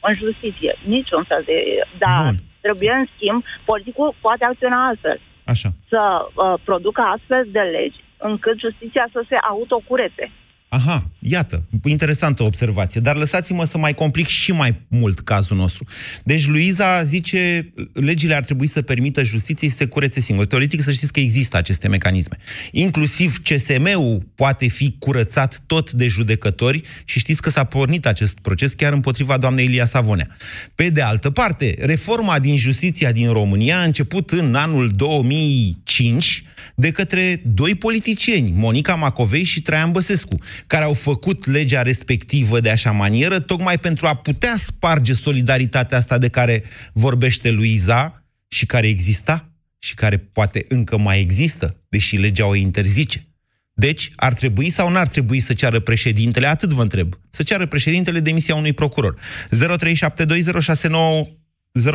în 0.07 0.13
justiție. 0.23 0.77
Niciun 0.85 1.23
fel 1.27 1.43
de... 1.45 1.57
Dar 1.97 2.23
Bun. 2.25 2.35
trebuie, 2.61 2.91
în 2.99 3.05
schimb, 3.15 3.43
politicul 3.65 4.15
poate 4.21 4.43
acționa 4.45 4.87
altfel. 4.87 5.19
Așa. 5.45 5.69
Să 5.89 6.01
uh, 6.01 6.53
producă 6.63 7.01
astfel 7.15 7.43
de 7.51 7.59
legi 7.75 7.99
încât 8.17 8.59
justiția 8.59 9.05
să 9.11 9.21
se 9.29 9.35
autocurete. 9.35 10.31
Aha, 10.73 11.09
iată, 11.19 11.63
interesantă 11.83 12.43
observație, 12.43 13.01
dar 13.01 13.15
lăsați-mă 13.15 13.65
să 13.65 13.77
mai 13.77 13.93
complic 13.93 14.27
și 14.27 14.51
mai 14.51 14.81
mult 14.87 15.19
cazul 15.19 15.57
nostru. 15.57 15.85
Deci 16.23 16.47
Luiza 16.47 17.03
zice, 17.03 17.73
legile 17.93 18.35
ar 18.35 18.43
trebui 18.43 18.67
să 18.67 18.81
permită 18.81 19.23
justiției 19.23 19.69
să 19.69 19.75
se 19.75 19.85
curețe 19.85 20.19
singur. 20.19 20.45
Teoretic 20.45 20.81
să 20.81 20.91
știți 20.91 21.13
că 21.13 21.19
există 21.19 21.57
aceste 21.57 21.87
mecanisme. 21.87 22.37
Inclusiv 22.71 23.41
CSM-ul 23.41 24.27
poate 24.35 24.67
fi 24.67 24.95
curățat 24.99 25.61
tot 25.65 25.91
de 25.91 26.07
judecători 26.07 26.81
și 27.05 27.19
știți 27.19 27.41
că 27.41 27.49
s-a 27.49 27.63
pornit 27.63 28.05
acest 28.05 28.39
proces 28.39 28.73
chiar 28.73 28.93
împotriva 28.93 29.37
doamnei 29.37 29.65
Ilia 29.65 29.85
Savonea. 29.85 30.27
Pe 30.75 30.89
de 30.89 31.01
altă 31.01 31.29
parte, 31.29 31.75
reforma 31.79 32.39
din 32.39 32.57
justiția 32.57 33.11
din 33.11 33.31
România 33.31 33.79
a 33.79 33.83
început 33.83 34.31
în 34.31 34.55
anul 34.55 34.89
2005 34.89 36.43
de 36.75 36.91
către 36.91 37.41
doi 37.45 37.75
politicieni, 37.75 38.51
Monica 38.55 38.95
Macovei 38.95 39.43
și 39.43 39.61
Traian 39.61 39.91
Băsescu, 39.91 40.37
care 40.67 40.83
au 40.83 40.93
făcut 40.93 41.45
legea 41.45 41.81
respectivă 41.81 42.59
de 42.59 42.69
așa 42.69 42.91
manieră, 42.91 43.39
tocmai 43.39 43.77
pentru 43.77 44.07
a 44.07 44.15
putea 44.15 44.55
sparge 44.57 45.13
solidaritatea 45.13 45.97
asta 45.97 46.17
de 46.17 46.29
care 46.29 46.63
vorbește 46.93 47.51
Luiza 47.51 48.25
și 48.47 48.65
care 48.65 48.87
exista 48.87 49.45
și 49.79 49.93
care 49.93 50.17
poate 50.17 50.65
încă 50.67 50.97
mai 50.97 51.19
există, 51.19 51.83
deși 51.89 52.15
legea 52.15 52.45
o 52.45 52.55
interzice. 52.55 53.25
Deci, 53.73 54.11
ar 54.15 54.33
trebui 54.33 54.69
sau 54.69 54.89
n-ar 54.89 55.07
trebui 55.07 55.39
să 55.39 55.53
ceară 55.53 55.79
președintele, 55.79 56.47
atât 56.47 56.71
vă 56.71 56.81
întreb, 56.81 57.13
să 57.29 57.43
ceară 57.43 57.65
președintele 57.65 58.19
demisia 58.19 58.55
unui 58.55 58.73
procuror. 58.73 59.15
0372069599, 59.15 59.19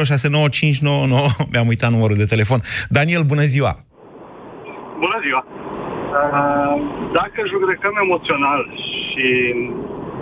069 0.05 1.27
mi-am 1.53 1.67
uitat 1.67 1.91
numărul 1.91 2.17
de 2.17 2.25
telefon. 2.25 2.63
Daniel, 2.89 3.23
bună 3.23 3.45
ziua! 3.45 3.85
Bună 4.99 5.21
ziua! 5.23 5.75
Uh, 6.17 6.75
Dacă 7.21 7.39
judecăm 7.53 7.95
emoțional 8.05 8.63
și 9.09 9.29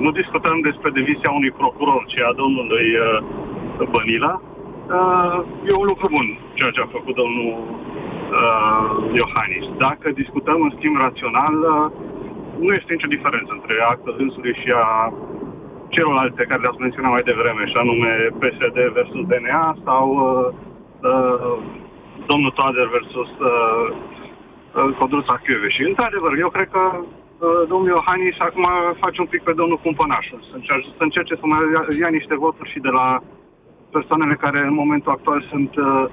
nu 0.05 0.11
discutăm 0.21 0.57
despre 0.69 0.91
demisia 0.91 1.31
unui 1.31 1.53
procuror, 1.61 2.03
ci 2.13 2.19
a 2.29 2.33
domnului 2.43 2.89
uh, 2.97 3.89
Bănila, 3.93 4.35
uh, 4.99 5.37
e 5.69 5.81
un 5.83 5.87
lucru 5.93 6.07
bun 6.15 6.27
ceea 6.59 6.73
ce 6.75 6.81
a 6.81 6.95
făcut 6.97 7.15
domnul 7.23 7.53
uh, 8.41 8.91
Iohannis. 9.21 9.67
Dacă 9.87 10.07
discutăm 10.23 10.59
în 10.67 10.73
schimb 10.77 10.97
rațional, 11.07 11.57
uh, 11.63 11.87
nu 12.65 12.71
este 12.79 12.93
nicio 12.93 13.15
diferență 13.17 13.51
între 13.59 13.75
actul 13.93 14.15
dânsului 14.19 14.55
și 14.63 14.71
a 14.85 14.89
celorlalte 15.95 16.49
care 16.49 16.61
le-ați 16.63 16.85
menționat 16.85 17.11
mai 17.11 17.29
devreme, 17.31 17.63
și 17.71 17.77
anume 17.83 18.11
PSD 18.41 18.79
versus 18.99 19.23
DNA 19.31 19.67
sau 19.87 20.05
uh, 20.23 20.47
uh, 21.11 21.55
domnul 22.31 22.53
Toader 22.59 22.87
versus 22.97 23.31
uh, 23.51 23.87
uh, 24.75 24.97
Codruța 24.99 25.37
Chiove. 25.45 25.69
Și, 25.77 25.83
într-adevăr, 25.91 26.33
eu 26.45 26.51
cred 26.57 26.69
că 26.77 26.83
uh, 26.99 27.63
domnul 27.73 27.93
Iohannis 27.97 28.37
acum 28.49 28.67
face 29.05 29.19
un 29.25 29.31
pic 29.33 29.43
pe 29.49 29.59
domnul 29.61 29.79
Cumpănașul, 29.87 30.41
să 30.51 30.55
încerce, 30.61 30.89
să 30.99 31.03
încerce 31.09 31.35
să 31.41 31.45
mai 31.53 31.61
ia, 31.75 31.83
ia 32.03 32.11
niște 32.19 32.35
voturi 32.45 32.73
și 32.73 32.81
de 32.87 32.93
la 32.99 33.07
persoanele 33.97 34.35
care 34.45 34.61
în 34.71 34.75
momentul 34.83 35.13
actual 35.17 35.41
sunt 35.53 35.73
uh, 35.77 36.05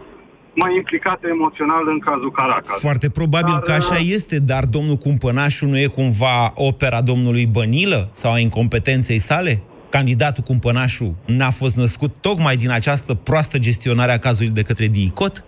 mai 0.53 0.75
implicate 0.75 1.25
emoțional 1.37 1.83
în 1.93 1.99
cazul 1.99 2.31
Caracas. 2.31 2.79
Foarte 2.79 3.09
probabil 3.09 3.53
Dar, 3.53 3.61
că 3.61 3.71
așa 3.71 3.99
uh, 3.99 4.09
este, 4.15 4.37
dar 4.51 4.63
domnul 4.65 4.95
Cumpănașu 4.95 5.65
nu 5.65 5.77
e 5.77 5.87
cumva 5.99 6.51
opera 6.55 7.01
domnului 7.01 7.45
Bănilă 7.45 8.09
sau 8.13 8.31
a 8.31 8.39
incompetenței 8.39 9.19
sale? 9.19 9.61
Candidatul 9.89 10.43
Cumpănașu 10.43 11.15
n-a 11.25 11.49
fost 11.49 11.75
născut 11.75 12.11
tocmai 12.21 12.55
din 12.55 12.71
această 12.71 13.13
proastă 13.13 13.57
gestionare 13.57 14.11
a 14.11 14.17
cazului 14.17 14.51
de 14.51 14.61
către 14.61 14.85
DICOT? 14.87 15.43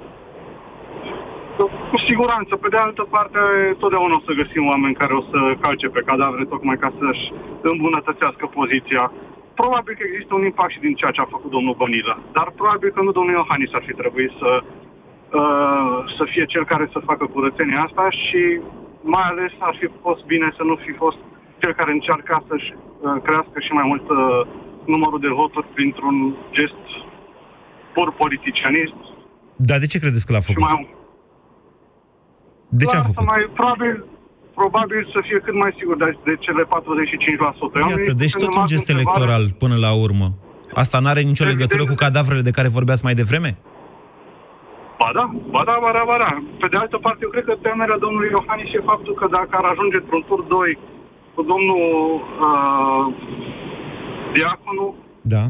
Cu 2.13 2.19
siguranță. 2.19 2.53
Pe 2.55 2.73
de 2.75 2.79
altă 2.87 3.03
parte, 3.15 3.39
totdeauna 3.81 4.15
o 4.19 4.25
să 4.27 4.39
găsim 4.41 4.63
oameni 4.73 4.99
care 5.01 5.13
o 5.19 5.23
să 5.31 5.39
calce 5.65 5.87
pe 5.95 6.05
cadavre 6.09 6.43
tocmai 6.53 6.77
ca 6.83 6.89
să-și 6.99 7.25
îmbunătățească 7.73 8.45
poziția. 8.59 9.03
Probabil 9.61 9.93
că 9.97 10.03
există 10.05 10.33
un 10.35 10.45
impact 10.49 10.71
și 10.73 10.85
din 10.85 10.95
ceea 10.99 11.15
ce 11.15 11.21
a 11.21 11.33
făcut 11.35 11.51
domnul 11.55 11.79
Bănilă, 11.81 12.15
dar 12.37 12.47
probabil 12.59 12.89
că 12.95 13.01
nu 13.01 13.11
domnul 13.17 13.37
Iohannis 13.37 13.71
ar 13.77 13.83
fi 13.87 13.93
trebuit 14.01 14.31
să, 14.41 14.51
uh, 15.41 15.97
să 16.17 16.23
fie 16.31 16.45
cel 16.53 16.65
care 16.71 16.85
să 16.93 17.07
facă 17.09 17.23
curățenia 17.33 17.79
asta 17.87 18.05
și 18.23 18.41
mai 19.15 19.25
ales 19.31 19.51
ar 19.69 19.75
fi 19.79 19.87
fost 20.05 20.23
bine 20.31 20.47
să 20.57 20.63
nu 20.69 20.75
fi 20.85 20.91
fost 21.03 21.19
cel 21.61 21.73
care 21.79 21.91
încearcă 21.91 22.31
să-și 22.49 22.69
uh, 22.75 23.17
crească 23.25 23.57
și 23.65 23.71
mai 23.77 23.85
mult 23.91 24.05
uh, 24.09 24.19
numărul 24.93 25.19
de 25.25 25.31
voturi 25.41 25.67
printr-un 25.77 26.17
gest 26.57 26.83
pur 27.95 28.07
politicianist. 28.21 28.99
Dar 29.69 29.77
de 29.83 29.87
ce 29.91 30.03
credeți 30.03 30.25
că 30.25 30.31
l-a 30.33 30.43
Și 30.45 30.49
făcut? 30.49 30.63
mai, 30.69 31.01
De 32.79 32.85
ce 32.91 32.95
a 32.95 32.99
doar 32.99 33.05
făcut? 33.09 33.23
Să 33.23 33.29
mai, 33.31 33.41
probabil, 33.59 33.93
probabil 34.59 35.01
să 35.13 35.19
fie 35.27 35.39
cât 35.45 35.55
mai 35.63 35.71
sigur 35.79 35.95
de, 36.03 36.07
de 36.29 36.33
cele 36.45 36.63
45%. 36.63 36.67
Eu 36.67 37.83
am 37.83 37.89
Iată, 37.89 38.01
venit 38.01 38.21
deci 38.23 38.33
cu 38.35 38.39
tot 38.39 38.47
un 38.47 38.53
semnământ 38.53 38.71
gest 38.73 38.85
întrebare. 38.89 39.03
electoral 39.05 39.43
până 39.63 39.75
la 39.85 39.91
urmă. 40.05 40.27
Asta 40.83 40.97
n-are 41.03 41.21
nicio 41.31 41.43
Evident. 41.45 41.53
legătură 41.59 41.83
cu 41.89 41.95
cadavrele 42.03 42.43
de 42.47 42.55
care 42.57 42.75
vorbeați 42.77 43.03
mai 43.07 43.15
devreme? 43.21 43.51
Ba 45.01 45.09
da, 45.17 45.25
ba 45.55 45.61
da, 45.69 45.75
ba 45.85 45.91
da, 45.97 46.03
ba 46.11 46.17
da. 46.23 46.31
Pe 46.61 46.67
de 46.71 46.77
altă 46.83 46.97
parte, 47.05 47.19
eu 47.25 47.31
cred 47.35 47.45
că 47.49 47.55
temerea 47.67 47.97
domnului 48.05 48.29
Iohannis 48.35 48.69
e 48.77 48.89
faptul 48.91 49.13
că 49.21 49.25
dacă 49.37 49.53
ar 49.59 49.65
ajunge 49.73 49.97
într-un 50.03 50.23
tur 50.29 50.41
2 50.43 50.77
cu 51.35 51.41
domnul 51.51 51.83
uh, 52.47 53.05
Diaconu, 54.35 54.85
Da. 55.33 55.43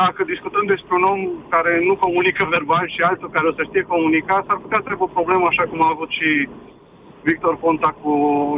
Dacă 0.00 0.20
discutăm 0.32 0.64
despre 0.72 0.92
un 0.98 1.04
om 1.12 1.20
care 1.54 1.72
nu 1.88 1.94
comunică 2.04 2.42
verbal 2.54 2.86
și 2.94 3.00
altul 3.10 3.30
care 3.34 3.46
o 3.48 3.56
să 3.58 3.62
știe 3.64 3.84
comunica, 3.92 4.44
s-ar 4.46 4.58
putea 4.64 4.80
să 4.82 4.88
aibă 4.90 5.04
o 5.06 5.14
problemă 5.16 5.44
așa 5.48 5.64
cum 5.70 5.78
a 5.82 5.94
avut 5.94 6.10
și 6.18 6.28
Victor 7.28 7.54
Ponta 7.62 7.90
cu 8.02 8.12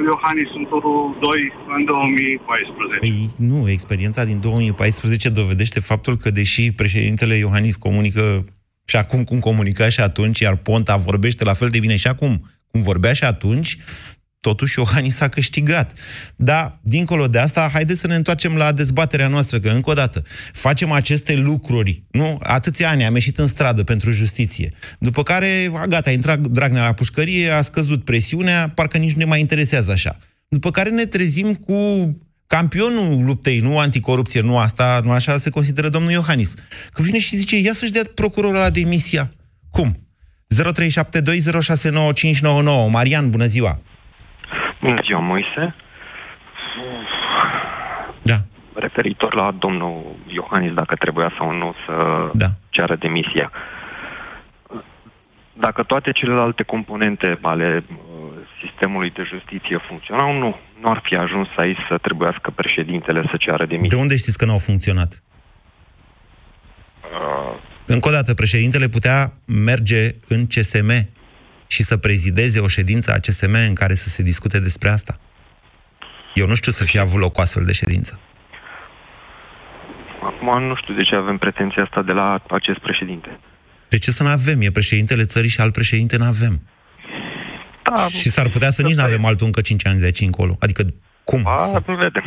Iohannis 0.09 0.51
în 0.59 0.65
turul 0.71 1.01
2 1.21 1.53
în 1.77 1.83
2014. 1.85 2.99
Păi 3.05 3.17
nu, 3.51 3.59
experiența 3.77 4.23
din 4.31 4.41
2014 4.41 5.29
dovedește 5.29 5.81
faptul 5.91 6.15
că 6.23 6.29
deși 6.31 6.73
președintele 6.81 7.35
Iohannis 7.35 7.77
comunică 7.77 8.25
și 8.91 8.97
acum 8.97 9.25
cum 9.25 9.39
comunica 9.49 9.89
și 9.89 10.01
atunci, 10.01 10.41
iar 10.41 10.57
Ponta 10.57 10.97
vorbește 10.97 11.45
la 11.45 11.55
fel 11.61 11.69
de 11.69 11.79
bine 11.85 11.97
și 11.97 12.07
acum 12.07 12.33
cum 12.75 12.83
vorbea 12.83 13.13
și 13.13 13.25
atunci, 13.25 13.79
totuși 14.45 14.79
Iohannis 14.79 15.21
a 15.21 15.29
câștigat. 15.29 15.93
Dar, 16.37 16.79
dincolo 16.83 17.29
de 17.29 17.39
asta, 17.39 17.71
haideți 17.73 18.01
să 18.01 18.07
ne 18.07 18.15
întoarcem 18.15 18.57
la 18.57 18.73
dezbaterea 18.73 19.29
noastră, 19.29 19.61
că, 19.61 19.69
încă 19.69 19.91
o 19.91 19.93
dată, 19.93 20.23
facem 20.53 20.93
aceste 20.93 21.35
lucruri, 21.35 22.03
nu? 22.11 22.39
Atâția 22.43 22.91
ani 22.91 23.05
am 23.05 23.15
ieșit 23.15 23.39
în 23.39 23.47
stradă 23.47 23.83
pentru 23.83 24.11
justiție. 24.11 24.73
După 24.99 25.23
care, 25.23 25.71
a, 25.75 25.87
gata, 25.87 26.11
a 26.11 26.13
intrat 26.13 26.39
Dragnea 26.39 26.85
la 26.85 26.93
pușcărie, 26.93 27.51
a 27.51 27.61
scăzut 27.61 28.05
presiunea, 28.05 28.73
parcă 28.75 28.99
nici 28.99 29.13
nu 29.13 29.19
ne 29.19 29.25
mai 29.25 29.41
interesează 29.41 29.91
așa. 29.91 30.17
După 30.49 30.71
care 30.71 30.91
ne 30.91 31.05
trezim 31.05 31.55
cu 31.55 31.75
campionul 32.47 33.25
luptei, 33.25 33.59
nu 33.59 33.79
anticorupție, 33.79 34.41
nu 34.41 34.59
asta, 34.59 35.01
nu 35.05 35.11
așa 35.11 35.39
se 35.39 35.51
consideră 35.51 35.89
domnul 35.89 36.11
Iohannis. 36.11 36.55
Că 36.93 37.03
vine 37.03 37.19
și 37.19 37.37
zice, 37.37 37.59
ia 37.59 37.73
să-și 37.73 37.93
dea 37.93 38.03
procurorul 38.15 38.59
la 38.59 38.71
demisia. 38.71 39.33
Cum? 39.71 39.99
0372069599. 40.55 42.91
Marian, 42.91 43.31
bună 43.31 43.47
ziua! 43.47 43.83
Bună 44.85 45.01
ziua, 45.05 45.21
Moise. 45.21 45.75
Da. 48.23 48.37
Referitor 48.75 49.35
la 49.35 49.51
domnul 49.59 50.17
Iohannis, 50.27 50.73
dacă 50.73 50.95
trebuia 50.95 51.33
sau 51.39 51.51
nu 51.53 51.75
să 51.87 51.95
da. 52.35 52.47
ceară 52.71 52.97
demisia. 52.97 53.51
Dacă 55.53 55.83
toate 55.83 56.13
celelalte 56.13 56.63
componente 56.63 57.39
ale 57.43 57.85
uh, 57.89 57.97
sistemului 58.63 59.11
de 59.11 59.23
justiție 59.29 59.79
funcționau, 59.89 60.33
nu. 60.39 60.57
Nu 60.81 60.91
ar 60.91 61.01
fi 61.05 61.15
ajuns 61.17 61.49
aici 61.57 61.79
să 61.89 61.99
trebuiască 61.99 62.51
președintele 62.51 63.25
să 63.31 63.37
ceară 63.39 63.65
De 63.65 63.75
demisia. 63.75 63.99
unde 63.99 64.17
știți 64.17 64.39
că 64.39 64.45
n-au 64.45 64.59
funcționat? 64.59 65.23
Uh, 67.03 67.59
Încă 67.87 68.09
o 68.09 68.13
dată, 68.13 68.35
președintele 68.35 68.89
putea 68.89 69.33
merge 69.47 70.11
în 70.29 70.47
CSM 70.47 70.91
și 71.67 71.83
să 71.83 71.97
prezideze 71.97 72.61
o 72.61 72.67
ședință 72.69 73.13
a 73.13 73.19
CSM 73.19 73.55
în 73.69 73.75
care 73.75 73.95
să 73.95 74.09
se 74.09 74.23
discute 74.23 74.61
despre 74.61 74.89
asta. 74.89 75.19
Eu 76.35 76.47
nu 76.47 76.55
știu 76.55 76.73
să 76.73 76.85
fie 76.85 77.01
avut 77.01 77.21
loc 77.21 77.39
o 77.39 77.41
astfel 77.41 77.65
de 77.65 77.73
ședință. 77.73 78.21
acum 80.23 80.63
nu 80.63 80.75
știu 80.75 80.95
de 80.95 81.03
ce 81.03 81.15
avem 81.15 81.39
pretenția 81.39 81.83
asta 81.83 82.03
de 82.03 82.13
la 82.13 82.43
acest 82.49 82.79
președinte. 82.79 83.39
De 83.89 83.99
ce 83.99 84.11
să 84.11 84.23
nu 84.23 84.29
avem? 84.29 84.61
E 84.61 84.71
președintele 84.71 85.25
țării 85.25 85.49
și 85.49 85.61
alt 85.61 85.73
președinte 85.73 86.17
nu 86.17 86.25
avem. 86.25 86.61
Da, 87.83 88.07
Și 88.07 88.29
s-ar 88.29 88.49
putea 88.49 88.71
să 88.71 88.83
nici 88.83 88.95
nu 88.95 89.03
avem 89.03 89.25
altul 89.25 89.47
încă 89.47 89.61
5 89.61 89.87
ani 89.87 89.99
de 89.99 90.05
aici 90.05 90.21
încolo. 90.21 90.57
Adică, 90.61 90.83
cum? 91.25 91.43
A, 91.47 91.83
vedem. 91.87 92.25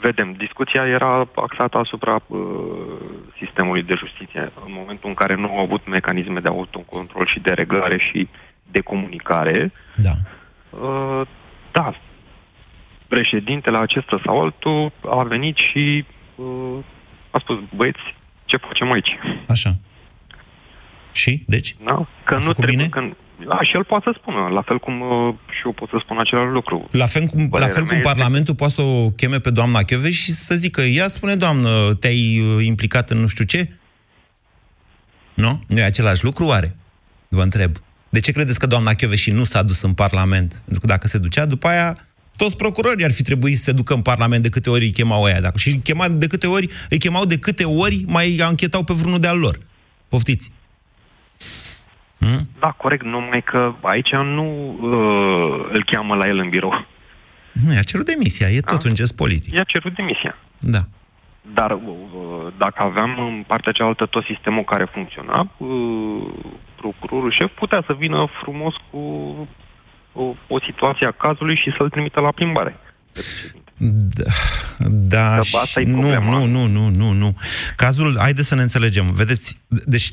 Vedem. 0.00 0.32
Discuția 0.32 0.86
era 0.86 1.28
axată 1.34 1.78
asupra 1.78 2.22
uh, 2.26 2.38
sistemului 3.38 3.82
de 3.82 3.94
justiție. 3.94 4.40
În 4.40 4.72
momentul 4.80 5.08
în 5.08 5.14
care 5.14 5.34
nu 5.34 5.48
au 5.48 5.58
avut 5.58 5.86
mecanisme 5.86 6.40
de 6.40 6.48
autocontrol 6.48 7.26
și 7.26 7.40
de 7.40 7.50
reglare 7.50 7.98
și 7.98 8.28
de 8.76 8.82
comunicare, 8.82 9.72
Da. 10.06 10.14
uh, 10.70 11.22
da, 11.72 11.94
președintele 13.08 13.78
acesta 13.78 14.20
sau 14.24 14.40
altul 14.42 14.92
a 15.08 15.22
venit 15.22 15.56
și 15.56 16.04
uh, 16.34 16.78
a 17.30 17.38
spus, 17.38 17.56
băieți, 17.76 18.04
ce 18.44 18.56
facem 18.56 18.92
aici? 18.92 19.10
Așa. 19.48 19.70
Și? 21.12 21.44
Deci? 21.46 21.76
Da? 21.84 22.06
Că 22.24 22.34
A 22.34 22.36
nu 22.36 22.42
făcut 22.42 22.64
trebuie... 22.64 22.76
bine? 22.76 22.88
Că, 22.88 23.00
da, 23.48 23.58
și 23.62 23.76
el 23.76 23.84
poate 23.84 24.04
să 24.08 24.18
spună, 24.20 24.48
la 24.48 24.62
fel 24.62 24.78
cum 24.78 25.00
uh, 25.00 25.34
și 25.50 25.62
eu 25.64 25.72
pot 25.72 25.88
să 25.88 25.96
spun 26.04 26.18
același 26.18 26.50
lucru. 26.52 26.84
La 26.90 27.06
fel 27.06 27.24
cum, 27.26 27.40
la 27.42 27.48
Părerea 27.48 27.72
fel 27.74 27.82
mea 27.82 27.90
cum 27.92 28.00
este- 28.00 28.12
Parlamentul 28.12 28.54
poate 28.54 28.72
să 28.72 28.82
o 28.82 29.10
cheme 29.10 29.38
pe 29.38 29.50
doamna 29.50 29.82
Chioveș 29.82 30.16
și 30.22 30.32
să 30.32 30.54
zică, 30.54 30.80
ea 30.80 31.08
spune, 31.08 31.34
doamnă, 31.36 31.94
te-ai 32.00 32.40
uh, 32.40 32.64
implicat 32.64 33.10
în 33.10 33.18
nu 33.18 33.26
știu 33.26 33.44
ce? 33.44 33.68
Nu? 35.34 35.60
Nu 35.66 35.78
e 35.78 35.82
același 35.82 36.24
lucru, 36.24 36.44
oare? 36.44 36.76
Vă 37.28 37.42
întreb. 37.42 37.70
De 38.16 38.22
ce 38.22 38.32
credeți 38.32 38.58
că 38.58 38.66
doamna 38.66 38.94
Chiove 38.94 39.16
și 39.16 39.30
nu 39.30 39.44
s-a 39.44 39.62
dus 39.62 39.82
în 39.82 39.94
Parlament? 39.94 40.62
Pentru 40.64 40.80
că 40.80 40.86
dacă 40.86 41.06
se 41.06 41.18
ducea, 41.18 41.46
după 41.46 41.66
aia 41.68 41.96
toți 42.36 42.56
procurorii 42.56 43.04
ar 43.04 43.10
fi 43.10 43.22
trebuit 43.22 43.56
să 43.56 43.62
se 43.62 43.72
ducă 43.72 43.94
în 43.94 44.02
Parlament 44.02 44.42
de 44.42 44.48
câte 44.48 44.70
ori 44.70 44.84
îi 44.84 44.90
chemau 44.90 45.24
aia. 45.24 45.40
Dacă 45.40 45.58
și 45.58 45.68
îi 45.68 45.78
chema 45.78 46.08
de 46.08 46.26
câte 46.26 46.46
ori, 46.46 46.68
îi 46.90 46.98
chemau 46.98 47.24
de 47.24 47.38
câte 47.38 47.64
ori 47.64 48.04
mai 48.06 48.38
anchetau 48.42 48.84
pe 48.84 48.92
vreunul 48.92 49.18
de 49.18 49.26
al 49.26 49.38
lor. 49.38 49.58
Poftiți. 50.08 50.52
Hmm? 52.18 52.48
Da, 52.60 52.70
corect, 52.70 53.04
numai 53.04 53.42
că 53.42 53.74
aici 53.82 54.12
nu 54.12 54.46
uh, 54.70 55.68
îl 55.72 55.84
cheamă 55.84 56.14
la 56.14 56.26
el 56.26 56.38
în 56.38 56.48
birou. 56.48 56.86
Nu, 57.52 57.72
i-a 57.72 57.82
cerut 57.82 58.06
demisia, 58.06 58.48
e 58.48 58.60
tot 58.60 58.84
un 58.84 58.94
gest 58.94 59.16
politic. 59.16 59.52
I-a 59.52 59.64
cerut 59.64 59.94
demisia. 59.94 60.36
Da. 60.58 60.80
Dar 61.54 61.70
uh, 61.70 61.80
dacă 62.58 62.82
aveam 62.82 63.10
în 63.18 63.44
partea 63.46 63.72
cealaltă 63.72 64.06
tot 64.06 64.24
sistemul 64.24 64.64
care 64.64 64.88
funcționa, 64.92 65.50
uh, 65.56 65.68
procurorul 66.98 67.32
șef 67.32 67.50
putea 67.54 67.82
să 67.86 67.92
vină 67.98 68.28
frumos 68.42 68.74
cu 68.90 68.98
o, 70.12 70.34
o 70.48 70.60
situație 70.66 71.06
a 71.06 71.10
cazului 71.10 71.56
și 71.56 71.74
să-l 71.76 71.90
trimită 71.90 72.20
la 72.20 72.30
plimbare. 72.30 72.76
Da, 73.78 74.24
da 74.88 75.36
Că 75.36 75.42
și 75.42 75.56
asta 75.56 75.80
e 75.80 75.84
nu, 75.84 75.98
problema. 75.98 76.38
nu, 76.38 76.46
nu, 76.46 76.66
nu, 76.66 76.88
nu, 76.88 77.12
nu. 77.12 77.36
Cazul, 77.76 78.16
haideți 78.18 78.48
să 78.48 78.54
ne 78.54 78.62
înțelegem. 78.62 79.06
Vedeți, 79.12 79.60
deci 79.68 80.12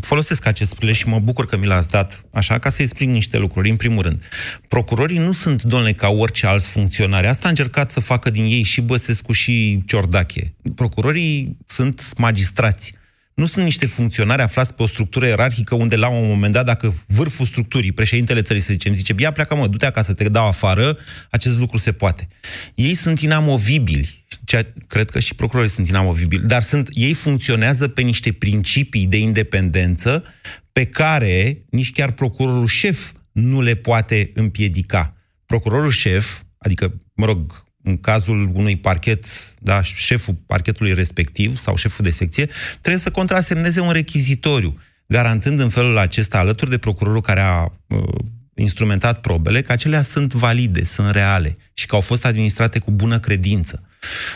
folosesc 0.00 0.46
acest 0.46 0.74
prilej 0.74 0.96
și 0.96 1.08
mă 1.08 1.18
bucur 1.18 1.46
că 1.46 1.56
mi 1.56 1.66
l-ați 1.66 1.88
dat 1.88 2.24
așa, 2.32 2.58
ca 2.58 2.68
să 2.68 2.82
explic 2.82 3.08
niște 3.08 3.38
lucruri. 3.38 3.70
În 3.70 3.76
primul 3.76 4.02
rând, 4.02 4.22
procurorii 4.68 5.18
nu 5.18 5.32
sunt, 5.32 5.62
domnule, 5.62 5.92
ca 5.92 6.08
orice 6.08 6.46
alți 6.46 6.68
funcționari. 6.68 7.26
Asta 7.26 7.46
a 7.46 7.50
încercat 7.50 7.90
să 7.90 8.00
facă 8.00 8.30
din 8.30 8.44
ei 8.44 8.62
și 8.62 8.80
Băsescu 8.80 9.32
și 9.32 9.82
Ciordache. 9.86 10.54
Procurorii 10.74 11.56
sunt 11.66 12.18
magistrați. 12.18 12.94
Nu 13.36 13.46
sunt 13.46 13.64
niște 13.64 13.86
funcționari 13.86 14.42
aflați 14.42 14.74
pe 14.74 14.82
o 14.82 14.86
structură 14.86 15.26
ierarhică 15.26 15.74
unde 15.74 15.96
la 15.96 16.08
un 16.08 16.28
moment 16.28 16.52
dat, 16.52 16.64
dacă 16.64 16.94
vârful 17.06 17.46
structurii, 17.46 17.92
președintele 17.92 18.42
țării, 18.42 18.62
să 18.62 18.72
zicem, 18.72 18.94
zice, 18.94 19.12
bia, 19.12 19.32
pleacă 19.32 19.54
mă, 19.54 19.66
du-te 19.66 19.86
acasă, 19.86 20.12
te 20.12 20.28
dau 20.28 20.46
afară, 20.46 20.98
acest 21.30 21.58
lucru 21.58 21.78
se 21.78 21.92
poate. 21.92 22.28
Ei 22.74 22.94
sunt 22.94 23.20
inamovibili, 23.20 24.24
ceea, 24.44 24.72
cred 24.86 25.10
că 25.10 25.18
și 25.18 25.34
procurorii 25.34 25.70
sunt 25.70 25.88
inamovibili, 25.88 26.46
dar 26.46 26.62
sunt, 26.62 26.88
ei 26.92 27.12
funcționează 27.12 27.88
pe 27.88 28.02
niște 28.02 28.32
principii 28.32 29.06
de 29.06 29.18
independență 29.18 30.24
pe 30.72 30.84
care 30.84 31.64
nici 31.70 31.92
chiar 31.92 32.12
procurorul 32.12 32.66
șef 32.66 33.12
nu 33.32 33.60
le 33.60 33.74
poate 33.74 34.30
împiedica. 34.34 35.16
Procurorul 35.46 35.90
șef, 35.90 36.40
adică, 36.58 37.00
mă 37.14 37.26
rog, 37.26 37.65
în 37.86 37.96
cazul 37.96 38.50
unui 38.54 38.76
parchet, 38.76 39.26
da, 39.58 39.82
șeful 39.82 40.34
parchetului 40.46 40.94
respectiv 40.94 41.56
sau 41.56 41.76
șeful 41.76 42.04
de 42.04 42.10
secție, 42.10 42.48
trebuie 42.80 43.02
să 43.02 43.10
contrasemneze 43.10 43.80
un 43.80 43.92
rechizitoriu, 43.92 44.78
garantând 45.06 45.60
în 45.60 45.68
felul 45.68 45.98
acesta, 45.98 46.38
alături 46.38 46.70
de 46.70 46.78
procurorul 46.78 47.20
care 47.20 47.40
a 47.40 47.62
uh, 47.62 48.02
instrumentat 48.54 49.20
probele, 49.20 49.62
că 49.62 49.72
acelea 49.72 50.02
sunt 50.02 50.32
valide, 50.32 50.84
sunt 50.84 51.10
reale 51.10 51.56
și 51.74 51.86
că 51.86 51.94
au 51.94 52.00
fost 52.00 52.24
administrate 52.24 52.78
cu 52.78 52.90
bună 52.90 53.18
credință. 53.18 53.82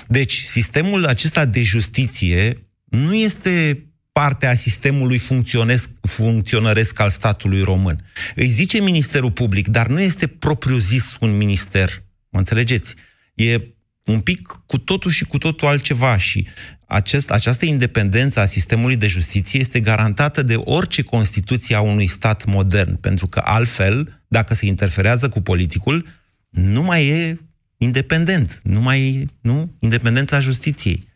Deci, 0.09 0.43
sistemul 0.43 1.05
acesta 1.05 1.45
de 1.45 1.63
justiție 1.63 2.67
nu 2.85 3.15
este 3.15 3.85
parte 4.13 4.47
a 4.47 4.55
sistemului 4.55 5.19
funcționesc, 5.19 5.91
funcționăresc 6.01 7.01
al 7.01 7.11
statului 7.11 7.63
român. 7.63 8.05
Îi 8.35 8.49
zice 8.49 8.81
Ministerul 8.81 9.31
Public, 9.31 9.69
dar 9.69 9.87
nu 9.87 10.01
este 10.01 10.27
propriu-zis 10.27 11.17
un 11.21 11.37
minister. 11.37 12.03
Mă 12.29 12.39
înțelegeți? 12.39 12.95
E 13.43 13.61
un 14.05 14.21
pic 14.21 14.41
cu 14.67 14.79
totul 14.79 15.11
și 15.11 15.25
cu 15.25 15.39
totul 15.39 15.69
altceva 15.69 16.17
și 16.17 16.47
acest, 16.87 17.31
această 17.31 17.67
independență 17.67 18.41
a 18.41 18.45
sistemului 18.45 18.97
de 18.97 19.07
justiție 19.07 19.61
este 19.61 19.81
garantată 19.81 20.43
de 20.43 20.55
orice 20.65 21.03
Constituție 21.03 21.77
a 21.77 21.81
unui 21.81 22.07
stat 22.07 22.45
modern, 22.45 23.01
pentru 23.01 23.27
că 23.27 23.43
altfel, 23.45 24.23
dacă 24.29 24.55
se 24.55 24.67
interferează 24.67 25.29
cu 25.29 25.41
politicul, 25.41 26.07
nu 26.51 26.83
mai 26.83 27.07
e 27.07 27.39
independent, 27.79 28.61
nu 28.63 28.81
mai 28.81 28.99
e, 29.01 29.25
nu? 29.43 29.69
Independența 29.81 30.41
justiției. 30.41 31.09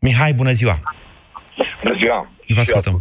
Mihai, 0.00 0.32
bună 0.32 0.52
ziua! 0.52 0.80
Bună 1.82 1.96
ziua! 1.96 2.32
Vă 2.48 2.60
ascultăm. 2.60 3.00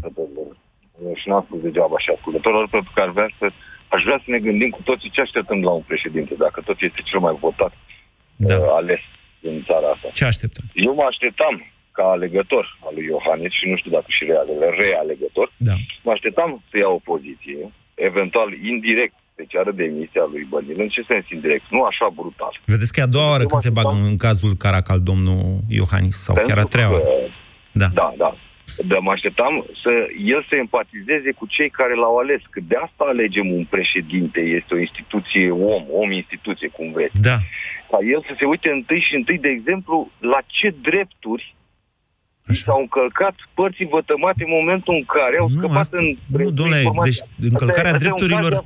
Și 1.15 1.29
n-am 1.29 1.43
spus 1.47 1.61
degeaba 1.61 1.97
și 1.99 2.09
ascultătorilor, 2.15 2.67
pentru 2.69 2.91
că 2.95 3.01
ar 3.01 3.09
vrea 3.09 3.29
să, 3.39 3.51
aș 3.95 4.01
vrea 4.07 4.19
să 4.23 4.29
ne 4.35 4.39
gândim 4.47 4.69
cu 4.77 4.81
toții 4.89 5.13
ce 5.15 5.21
așteptăm 5.21 5.59
de 5.59 5.65
la 5.65 5.75
un 5.79 5.85
președinte, 5.91 6.33
dacă 6.45 6.61
tot 6.65 6.77
este 6.87 7.01
cel 7.09 7.19
mai 7.19 7.35
votat 7.45 7.73
da. 8.35 8.55
uh, 8.55 8.67
ales 8.79 9.03
în 9.49 9.63
țara 9.67 9.87
asta. 9.93 10.07
Ce 10.13 10.25
așteptăm? 10.25 10.65
Eu 10.87 10.93
mă 10.93 11.05
așteptam 11.11 11.55
ca 11.97 12.03
alegător 12.15 12.65
al 12.85 12.93
lui 12.95 13.05
Iohannis 13.11 13.53
și 13.59 13.65
nu 13.71 13.75
știu 13.77 13.91
dacă 13.97 14.05
și 14.07 14.23
reale, 14.29 14.53
realegător, 14.79 15.47
da. 15.57 15.75
mă 16.05 16.11
așteptam 16.11 16.63
să 16.69 16.77
ia 16.77 16.89
o 16.97 17.01
poziție, 17.11 17.59
eventual 18.09 18.49
indirect, 18.71 19.15
să 19.35 19.43
ceară 19.47 19.71
demisia 19.71 20.23
lui 20.31 20.43
Bănil. 20.49 20.79
În 20.79 20.87
ce 20.87 21.01
sens 21.07 21.25
indirect? 21.29 21.65
Nu 21.69 21.83
așa 21.83 22.07
brutal. 22.19 22.53
Vedeți 22.65 22.93
că 22.93 22.99
e 22.99 23.03
a 23.03 23.15
doua 23.15 23.29
oară 23.29 23.45
când 23.45 23.61
se 23.61 23.69
bagă 23.69 23.95
în 24.09 24.17
cazul 24.17 24.53
Caracal 24.53 24.99
domnul 25.01 25.41
Iohannis, 25.69 26.17
sau 26.25 26.35
chiar 26.47 26.57
a 26.57 26.63
treia 26.63 26.91
oară. 26.91 27.05
Da. 27.71 27.87
Da, 27.93 28.13
da. 28.17 28.35
Dar 28.77 28.99
mă 28.99 29.11
așteptam 29.11 29.65
să 29.83 29.91
el 30.25 30.45
să 30.49 30.55
empatizeze 30.55 31.31
cu 31.31 31.45
cei 31.47 31.69
care 31.69 31.95
l-au 31.95 32.17
ales, 32.17 32.41
că 32.49 32.59
de 32.67 32.75
asta 32.75 33.03
alegem 33.07 33.51
un 33.51 33.65
președinte, 33.65 34.39
este 34.39 34.73
o 34.73 34.79
instituție 34.79 35.51
om, 35.51 35.83
om-instituție, 35.91 36.67
cum 36.67 36.91
vreți. 36.91 37.21
Da. 37.21 37.37
Ca 37.89 37.97
el 38.13 38.21
să 38.27 38.33
se 38.39 38.45
uite 38.45 38.69
întâi 38.69 39.01
și 39.07 39.15
întâi, 39.15 39.37
de 39.37 39.49
exemplu, 39.49 40.11
la 40.19 40.39
ce 40.45 40.73
drepturi 40.81 41.55
i 42.51 42.55
s-au 42.55 42.79
încălcat 42.79 43.35
părții 43.53 43.85
vătămate 43.85 44.43
în 44.43 44.53
momentul 44.59 44.93
în 44.93 45.05
care 45.15 45.35
au 45.39 45.49
scăpat 45.57 45.87
în... 45.91 46.05
Nu, 46.27 46.51
domnule, 46.51 46.81
deci 47.03 47.19
încălcarea 47.51 47.93
drepturilor... 47.93 48.63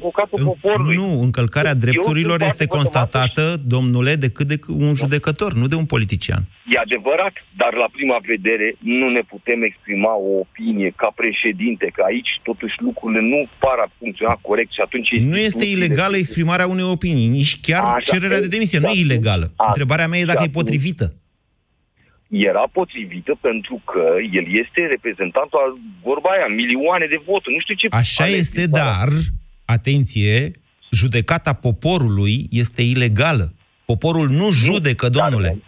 În, 0.62 0.96
nu, 0.96 1.22
încălcarea 1.22 1.74
drepturilor 1.74 2.42
este 2.42 2.66
constatată, 2.66 3.56
domnule, 3.66 4.16
decât 4.16 4.48
de 4.48 4.60
un 4.68 4.96
judecător, 4.96 5.54
nu 5.54 5.68
de 5.68 5.76
un 5.76 5.86
politician. 5.86 6.44
E 6.74 6.78
adevărat, 6.78 7.34
dar 7.58 7.74
la 7.74 7.88
prima 7.92 8.18
vedere 8.28 8.76
nu 8.80 9.10
ne 9.10 9.22
putem 9.22 9.64
exprima 9.64 10.16
o 10.16 10.40
opinie 10.40 10.94
ca 10.96 11.12
președinte, 11.16 11.92
că 11.94 12.04
aici 12.06 12.30
totuși 12.44 12.76
lucrurile 12.80 13.22
nu 13.22 13.50
par 13.60 13.78
a 13.86 13.92
funcționa 14.00 14.40
corect 14.42 14.72
și 14.72 14.82
atunci... 14.84 15.10
Nu 15.10 15.38
este 15.38 15.66
ilegală 15.66 16.18
exprimarea 16.18 16.68
unei 16.68 16.84
opinii, 16.84 17.28
nici 17.28 17.60
chiar 17.60 17.84
Așa, 17.84 18.00
cererea 18.00 18.40
de 18.40 18.48
demisie, 18.48 18.80
nu 18.80 18.88
e 18.88 19.00
ilegală. 19.00 19.52
A, 19.56 19.66
Întrebarea 19.68 20.08
mea 20.08 20.20
e 20.20 20.26
dacă 20.26 20.44
e 20.44 20.50
potrivită 20.50 21.14
era 22.30 22.64
potrivită 22.72 23.38
pentru 23.42 23.82
că 23.86 24.16
el 24.32 24.46
este 24.62 24.86
reprezentantul 24.86 25.60
al, 25.60 25.74
vorba 26.04 26.30
aia, 26.30 26.48
milioane 26.48 27.06
de 27.06 27.22
voturi. 27.26 27.54
Nu 27.56 27.60
știu 27.62 27.76
ce... 27.76 27.88
Așa 27.90 28.26
este, 28.26 28.68
dar, 28.68 29.08
atenție, 29.66 30.52
judecata 30.92 31.54
poporului 31.54 32.48
este 32.52 32.82
ilegală. 32.82 33.54
Poporul 33.86 34.28
nu 34.30 34.48
judecă, 34.52 35.10
domnule. 35.10 35.62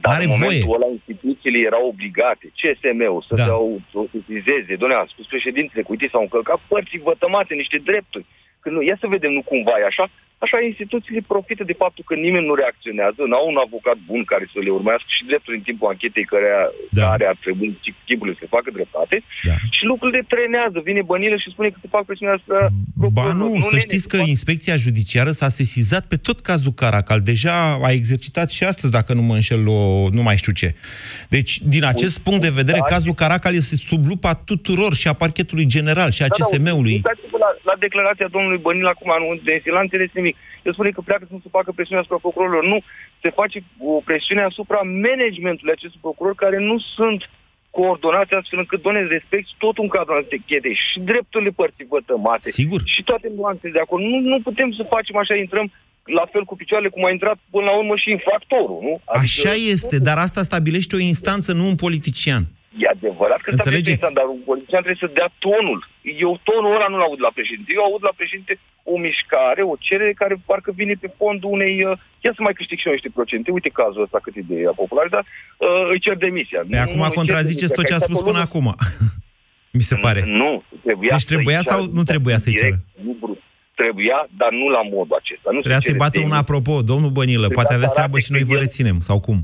Dar 0.00 0.12
N-are 0.12 0.24
în 0.24 0.28
voie. 0.30 0.40
momentul 0.40 0.74
ăla 0.74 0.88
instituțiile 0.98 1.58
erau 1.68 1.84
obligate, 1.92 2.46
CSM-ul, 2.60 3.24
să 3.28 3.34
Da. 3.34 3.46
da. 3.46 3.56
o 4.02 4.04
sesizeze. 4.14 4.72
Doamne, 4.80 4.96
a 4.96 5.06
spus 5.14 5.26
președintele, 5.34 5.82
cu 5.82 5.90
uite, 5.92 6.08
s-au 6.12 6.22
încălcat 6.26 6.60
părții 6.72 7.06
vătămate, 7.10 7.54
niște 7.54 7.78
drepturi. 7.88 8.26
Că 8.62 8.68
nu, 8.70 8.82
ia 8.82 8.96
să 9.00 9.06
vedem, 9.06 9.32
nu 9.32 9.42
cumva 9.42 9.74
e 9.78 9.84
așa, 9.92 10.10
Așa, 10.44 10.58
instituțiile 10.70 11.22
profită 11.32 11.64
de 11.70 11.80
faptul 11.82 12.04
că 12.06 12.14
nimeni 12.14 12.48
nu 12.50 12.54
reacționează, 12.54 13.20
n-au 13.30 13.46
un 13.52 13.58
avocat 13.66 13.98
bun 14.10 14.22
care 14.32 14.44
să 14.52 14.58
le 14.64 14.70
urmească 14.78 15.10
și 15.16 15.28
dreptul 15.30 15.54
în 15.54 15.64
timpul 15.68 15.88
anchetei 15.92 16.24
care, 16.32 16.50
da. 16.90 17.04
care 17.10 17.24
ar 17.32 17.36
trebui 17.44 17.68
chipurile 18.06 18.36
să 18.40 18.54
facă 18.56 18.68
dreptate 18.78 19.16
da. 19.48 19.56
și 19.76 19.82
lucrurile 19.90 20.22
trenează. 20.34 20.78
Vine 20.88 21.02
bănile 21.02 21.36
și 21.42 21.52
spune 21.54 21.68
că 21.68 21.78
se 21.80 21.92
fac 21.94 22.04
presiunea 22.04 22.34
asupra 22.34 22.68
Ba 23.18 23.32
nu, 23.32 23.48
nu 23.54 23.60
să 23.60 23.78
știți 23.78 24.08
că 24.08 24.16
fac... 24.16 24.26
inspecția 24.26 24.76
judiciară 24.76 25.30
s-a 25.30 25.48
sesizat 25.48 26.04
pe 26.06 26.16
tot 26.16 26.38
cazul 26.40 26.72
Caracal. 26.72 27.20
Deja 27.20 27.56
a 27.82 27.90
exercitat 27.90 28.50
și 28.50 28.64
astăzi, 28.64 28.92
dacă 28.92 29.12
nu 29.14 29.22
mă 29.22 29.34
înșel, 29.34 29.68
o, 29.68 30.08
nu 30.16 30.22
mai 30.22 30.36
știu 30.36 30.52
ce. 30.52 30.74
Deci, 31.28 31.52
din 31.74 31.84
acest 31.84 32.16
Ui, 32.16 32.22
punct 32.24 32.40
de 32.40 32.58
vedere, 32.60 32.78
da, 32.78 32.84
cazul 32.94 33.12
Caracal 33.12 33.54
este 33.54 33.76
sub 33.76 34.02
lupa 34.06 34.34
tuturor 34.34 34.94
și 34.94 35.08
a 35.08 35.12
parchetului 35.12 35.66
general 35.66 36.10
și 36.10 36.22
a 36.22 36.26
da, 36.26 36.34
CSM-ului. 36.34 36.98
Da, 37.00 37.10
la, 37.38 37.50
la 37.62 37.74
declarația 37.78 38.28
domnului 38.30 38.49
Bănil 38.56 38.86
acum, 38.86 39.10
nu, 39.18 39.40
de 39.44 39.62
la 39.64 39.80
înțeles 39.80 40.10
nimic. 40.12 40.36
El 40.62 40.72
spune 40.72 40.90
că 40.90 41.00
pleacă 41.00 41.24
să 41.26 41.32
nu 41.32 41.40
se 41.42 41.48
facă 41.50 41.72
presiune 41.72 42.00
asupra 42.00 42.24
procurorilor. 42.24 42.64
Nu, 42.64 42.78
se 43.22 43.30
face 43.30 43.58
o 43.78 44.00
presiune 44.08 44.42
asupra 44.42 44.80
managementului 44.80 45.72
acestui 45.76 46.00
procurori 46.06 46.42
care 46.44 46.58
nu 46.58 46.78
sunt 46.96 47.30
coordonați 47.70 48.34
astfel 48.34 48.58
încât, 48.58 48.82
doamne, 48.82 49.02
respecti 49.16 49.54
tot 49.58 49.78
un 49.78 49.88
cadru 49.88 50.12
anchete 50.12 50.72
și 50.72 51.00
drepturile 51.10 51.50
părții 51.50 51.86
vătămate. 51.88 52.50
Sigur. 52.50 52.80
Și 52.84 53.02
toate 53.02 53.28
nuanțele 53.36 53.72
de 53.72 53.80
acolo. 53.80 54.02
Nu, 54.04 54.18
nu 54.32 54.40
putem 54.40 54.72
să 54.72 54.92
facem 54.94 55.16
așa, 55.16 55.34
intrăm 55.34 55.72
la 56.04 56.26
fel 56.32 56.44
cu 56.44 56.56
picioarele 56.56 56.90
cum 56.90 57.04
a 57.04 57.10
intrat 57.10 57.38
până 57.50 57.64
la 57.64 57.76
urmă 57.76 57.94
și 57.96 58.10
infractorul, 58.10 58.78
nu? 58.82 59.00
Adică, 59.04 59.18
așa 59.18 59.54
este, 59.74 59.98
dar 59.98 60.18
asta 60.18 60.42
stabilește 60.42 60.96
o 60.96 60.98
instanță, 60.98 61.52
nu 61.52 61.66
un 61.66 61.74
politician. 61.74 62.44
E 62.78 62.86
adevărat 62.96 63.40
că 63.42 63.50
Înțelegeți? 63.50 64.12
dar 64.18 64.26
un 64.36 64.42
politician 64.50 64.82
trebuie 64.84 65.04
să 65.06 65.16
dea 65.18 65.28
tonul. 65.46 65.80
Eu 66.24 66.32
tonul 66.48 66.74
ăla 66.76 66.88
nu-l 66.90 67.06
aud 67.08 67.20
la 67.26 67.32
președinte. 67.38 67.70
Eu 67.76 67.82
aud 67.88 68.02
la 68.08 68.14
președinte 68.20 68.54
o 68.92 68.94
mișcare, 69.06 69.62
o 69.72 69.74
cerere 69.86 70.12
care 70.22 70.34
parcă 70.50 70.70
vine 70.80 70.94
pe 71.04 71.08
fondul 71.20 71.50
unei... 71.56 71.74
Uh, 71.84 71.98
ia 72.24 72.32
să 72.36 72.42
mai 72.42 72.58
câștig 72.58 72.78
și 72.78 72.86
eu 72.86 72.96
niște 72.96 73.16
procente. 73.18 73.50
Uite 73.56 73.70
cazul 73.80 74.02
ăsta 74.06 74.18
cât 74.24 74.34
e 74.36 74.42
de 74.52 74.58
popular, 74.82 75.06
dar 75.14 75.24
uh, 75.24 75.92
îi 75.92 76.00
cer 76.04 76.16
demisia. 76.26 76.60
De 76.66 76.78
acum 76.86 77.04
nu, 77.06 77.18
contraziceți 77.20 77.74
tot 77.76 77.86
ce 77.86 77.94
a 77.94 78.06
spus 78.06 78.20
până 78.28 78.40
acum. 78.46 78.66
Mi 79.76 79.86
se 79.90 79.96
pare. 80.04 80.20
Nu, 80.26 80.62
trebuia 80.86 81.14
Deci 81.16 81.30
trebuia 81.32 81.60
sau 81.70 81.80
nu 81.98 82.02
trebuia 82.02 82.38
să-i 82.38 82.54
ceră? 82.54 82.78
Nu 83.04 83.16
brut. 83.20 83.40
Trebuia, 83.74 84.28
dar 84.36 84.50
nu 84.60 84.68
la 84.68 84.82
modul 84.82 85.16
acesta. 85.20 85.48
Nu 85.52 85.58
trebuia 85.58 85.78
să-i 85.78 86.00
bată 86.02 86.20
un 86.20 86.32
apropo, 86.32 86.82
domnul 86.82 87.10
Bănilă, 87.10 87.48
poate 87.48 87.74
aveți 87.74 87.92
treabă 87.92 88.18
și 88.18 88.32
noi 88.32 88.42
vă 88.42 88.54
reținem, 88.54 89.00
sau 89.00 89.20
cum? 89.20 89.38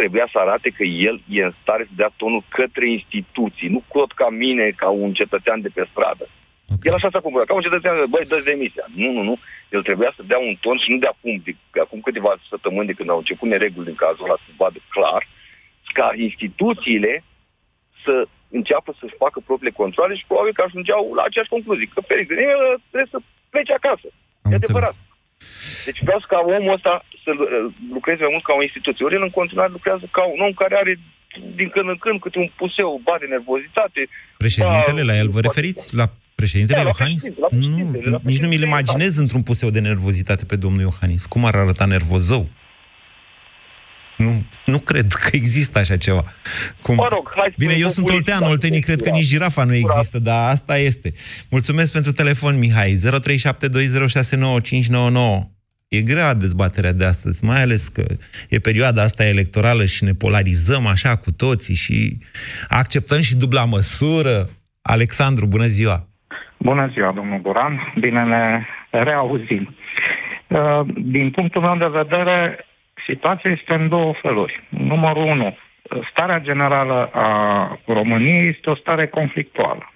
Trebuia 0.00 0.28
să 0.32 0.38
arate 0.38 0.68
că 0.78 0.84
el 1.08 1.16
e 1.38 1.48
în 1.48 1.54
stare 1.60 1.84
să 1.88 1.94
dea 2.00 2.10
tonul 2.20 2.44
către 2.58 2.86
instituții, 2.96 3.68
nu 3.74 3.80
tot 3.96 4.10
ca 4.20 4.28
mine, 4.44 4.66
ca 4.82 4.88
un 5.04 5.12
cetățean 5.20 5.60
de 5.60 5.70
pe 5.76 5.84
stradă. 5.90 6.26
Okay. 6.74 6.86
El 6.88 6.94
așa 6.96 7.08
s-a 7.10 7.24
cumpărat, 7.24 7.46
ca 7.48 7.58
un 7.58 7.66
cetățean, 7.68 7.96
băi, 8.12 8.30
dă 8.32 8.38
demisia. 8.50 8.84
Nu, 9.02 9.10
nu, 9.16 9.22
nu. 9.30 9.34
El 9.74 9.82
trebuia 9.88 10.12
să 10.16 10.22
dea 10.30 10.40
un 10.48 10.54
ton 10.64 10.78
și 10.82 10.90
nu 10.92 10.98
de 11.04 11.10
acum, 11.14 11.32
de, 11.46 11.52
de 11.74 11.80
acum 11.80 12.00
câteva 12.08 12.32
săptămâni 12.52 12.90
de 12.90 12.96
când 12.98 13.08
au 13.10 13.20
început 13.22 13.48
nereguli 13.48 13.88
din 13.90 14.02
cazul 14.04 14.26
ăla 14.26 14.38
să 14.44 14.50
vadă 14.62 14.78
clar, 14.94 15.22
ca 15.98 16.06
instituțiile 16.28 17.12
să 18.04 18.14
înceapă 18.58 18.90
să-și 19.00 19.20
facă 19.22 19.38
propriile 19.46 19.80
controle 19.82 20.14
și 20.16 20.28
probabil 20.30 20.52
că 20.56 20.62
ajungeau 20.64 21.02
la 21.18 21.22
aceeași 21.26 21.54
concluzie, 21.54 21.94
că 21.94 22.00
Peregrin 22.08 22.48
trebuie 22.90 23.14
să 23.14 23.18
plece 23.52 23.72
acasă. 23.72 24.08
Am 24.42 24.52
e 24.52 24.54
adevărat. 24.54 24.94
Deci 25.88 26.00
vreau 26.06 26.20
ca 26.32 26.38
omul 26.56 26.74
ăsta 26.78 26.92
să 27.24 27.30
uh, 27.34 27.46
lucreze 27.96 28.20
mai 28.24 28.32
mult 28.34 28.44
ca 28.48 28.54
o 28.58 28.62
instituție. 28.68 29.04
Ori 29.04 29.18
el 29.18 29.28
în 29.28 29.36
continuare 29.40 29.70
lucrează 29.78 30.04
ca 30.16 30.22
un 30.34 30.40
om 30.46 30.52
care 30.62 30.74
are 30.82 30.92
din 31.58 31.68
când 31.74 31.88
în 31.88 31.98
când 32.04 32.20
câte 32.20 32.38
un 32.38 32.50
puseu, 32.56 33.00
ba 33.06 33.16
de 33.20 33.26
nervozitate. 33.26 34.00
Președintele, 34.36 35.02
ba, 35.02 35.10
la 35.10 35.16
el 35.22 35.28
vă 35.28 35.40
referiți? 35.40 35.94
La 36.00 36.06
președintele 36.34 36.82
da, 36.82 36.88
Iohannis? 36.90 37.22
La 37.44 37.46
președinte, 37.46 37.98
la 38.04 38.10
nu, 38.10 38.20
nici 38.30 38.42
nu 38.44 38.48
mi-l 38.48 38.62
imaginez 38.62 39.14
da. 39.14 39.20
într-un 39.20 39.42
puseu 39.42 39.70
de 39.70 39.80
nervozitate 39.80 40.44
pe 40.44 40.56
domnul 40.56 40.80
Iohannis. 40.80 41.26
Cum 41.26 41.44
ar 41.44 41.54
arăta 41.54 41.84
nervozău? 41.84 42.48
Nu, 44.16 44.42
nu 44.66 44.78
cred 44.78 45.12
că 45.12 45.28
există 45.32 45.78
așa 45.78 45.96
ceva. 45.96 46.22
Cum... 46.82 46.94
Mă 46.94 47.06
rog, 47.10 47.32
hai 47.36 47.54
Bine, 47.58 47.74
eu 47.78 47.88
sunt 47.88 48.10
oltean, 48.10 48.42
oltenii 48.42 48.80
cred 48.80 49.02
că 49.02 49.10
nici 49.10 49.26
girafa 49.26 49.64
nu 49.64 49.74
există, 49.74 50.18
dar 50.18 50.50
asta 50.50 50.78
este. 50.78 51.12
Mulțumesc 51.50 51.92
pentru 51.92 52.12
telefon, 52.12 52.58
Mihai. 52.58 52.94
0372069599. 52.94 53.00
E 55.98 56.02
grea 56.02 56.34
dezbaterea 56.34 56.92
de 56.92 57.04
astăzi, 57.04 57.44
mai 57.44 57.62
ales 57.62 57.88
că 57.88 58.04
e 58.48 58.58
perioada 58.58 59.02
asta 59.02 59.24
electorală 59.26 59.84
și 59.84 60.04
ne 60.04 60.12
polarizăm 60.12 60.86
așa 60.86 61.16
cu 61.16 61.30
toții 61.32 61.74
și 61.74 62.18
acceptăm 62.68 63.20
și 63.20 63.36
dubla 63.36 63.64
măsură. 63.64 64.48
Alexandru, 64.82 65.46
bună 65.46 65.66
ziua! 65.66 66.06
Bună 66.56 66.90
ziua, 66.92 67.12
domnul 67.12 67.38
Buran! 67.38 67.92
Bine 68.00 68.24
ne 68.24 68.66
reauzim. 68.90 69.76
Uh, 70.48 70.80
din 70.96 71.30
punctul 71.30 71.60
meu 71.60 71.76
de 71.76 71.98
vedere, 72.02 72.66
situația 73.06 73.50
este 73.50 73.72
în 73.72 73.88
două 73.88 74.14
feluri. 74.22 74.66
Numărul 74.68 75.24
unu, 75.24 75.56
starea 76.10 76.38
generală 76.38 77.10
a 77.12 77.28
României 77.86 78.48
este 78.48 78.70
o 78.70 78.76
stare 78.76 79.06
conflictuală. 79.06 79.92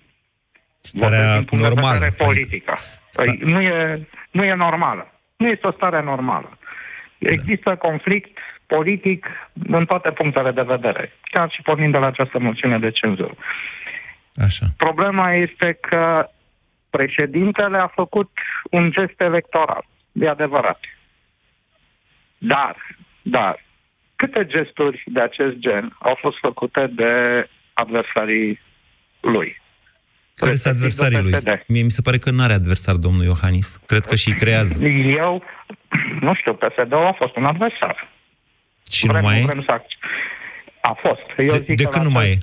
Starea 0.81 1.41
normală. 1.51 2.07
politică. 2.17 2.75
Păi, 3.17 3.39
nu, 3.43 3.61
e, 3.61 4.09
nu 4.31 4.45
e 4.45 4.55
normală. 4.55 5.14
Nu 5.37 5.49
este 5.49 5.67
o 5.67 5.73
stare 5.73 6.03
normală. 6.03 6.59
Există 7.19 7.77
conflict 7.77 8.39
politic 8.67 9.27
în 9.69 9.85
toate 9.85 10.11
punctele 10.11 10.51
de 10.51 10.63
vedere, 10.63 11.13
chiar 11.23 11.51
și 11.51 11.63
pornind 11.63 11.93
de 11.93 11.99
la 11.99 12.07
această 12.07 12.39
moțiune 12.39 12.79
de 12.79 12.91
cenzură. 12.91 13.35
Așa. 14.37 14.67
Problema 14.77 15.33
este 15.33 15.79
că 15.81 16.29
președintele 16.91 17.79
a 17.79 17.87
făcut 17.87 18.31
un 18.71 18.91
gest 18.91 19.21
electoral, 19.21 19.85
de 20.13 20.29
adevărat. 20.29 20.81
Dar, 22.39 22.77
dar, 23.23 23.63
câte 24.17 24.47
gesturi 24.47 25.03
de 25.07 25.21
acest 25.21 25.57
gen 25.57 25.97
au 25.99 26.15
fost 26.21 26.39
făcute 26.39 26.87
de 26.87 27.13
adversarii 27.73 28.61
lui? 29.21 29.63
Care 30.37 30.55
sunt 30.55 30.75
adversarii 30.75 31.23
lui? 31.23 31.33
Mie 31.67 31.83
mi 31.83 31.91
se 31.91 32.03
pare 32.03 32.19
că 32.19 32.31
nu 32.31 32.43
are 32.43 32.53
adversar 32.53 32.95
domnul 32.95 33.25
Iohannis. 33.25 33.81
Cred 33.87 34.05
că 34.05 34.15
și 34.15 34.31
creează. 34.33 34.85
Eu, 34.85 35.43
nu 36.21 36.35
știu, 36.35 36.55
PSD-ul 36.55 37.07
a 37.07 37.13
fost 37.13 37.37
un 37.37 37.45
adversar. 37.45 38.13
Și 38.91 39.07
vrem, 39.07 39.21
nu 39.21 39.27
mai 39.27 39.41
e? 39.41 39.45
Vrem 39.45 39.63
să 39.67 39.83
a 40.81 40.93
fost. 41.01 41.27
Eu 41.37 41.59
de 41.59 41.65
zic 41.67 41.77
de 41.77 41.85
când 41.85 42.05
nu 42.05 42.11
mai 42.11 42.31
e? 42.31 42.39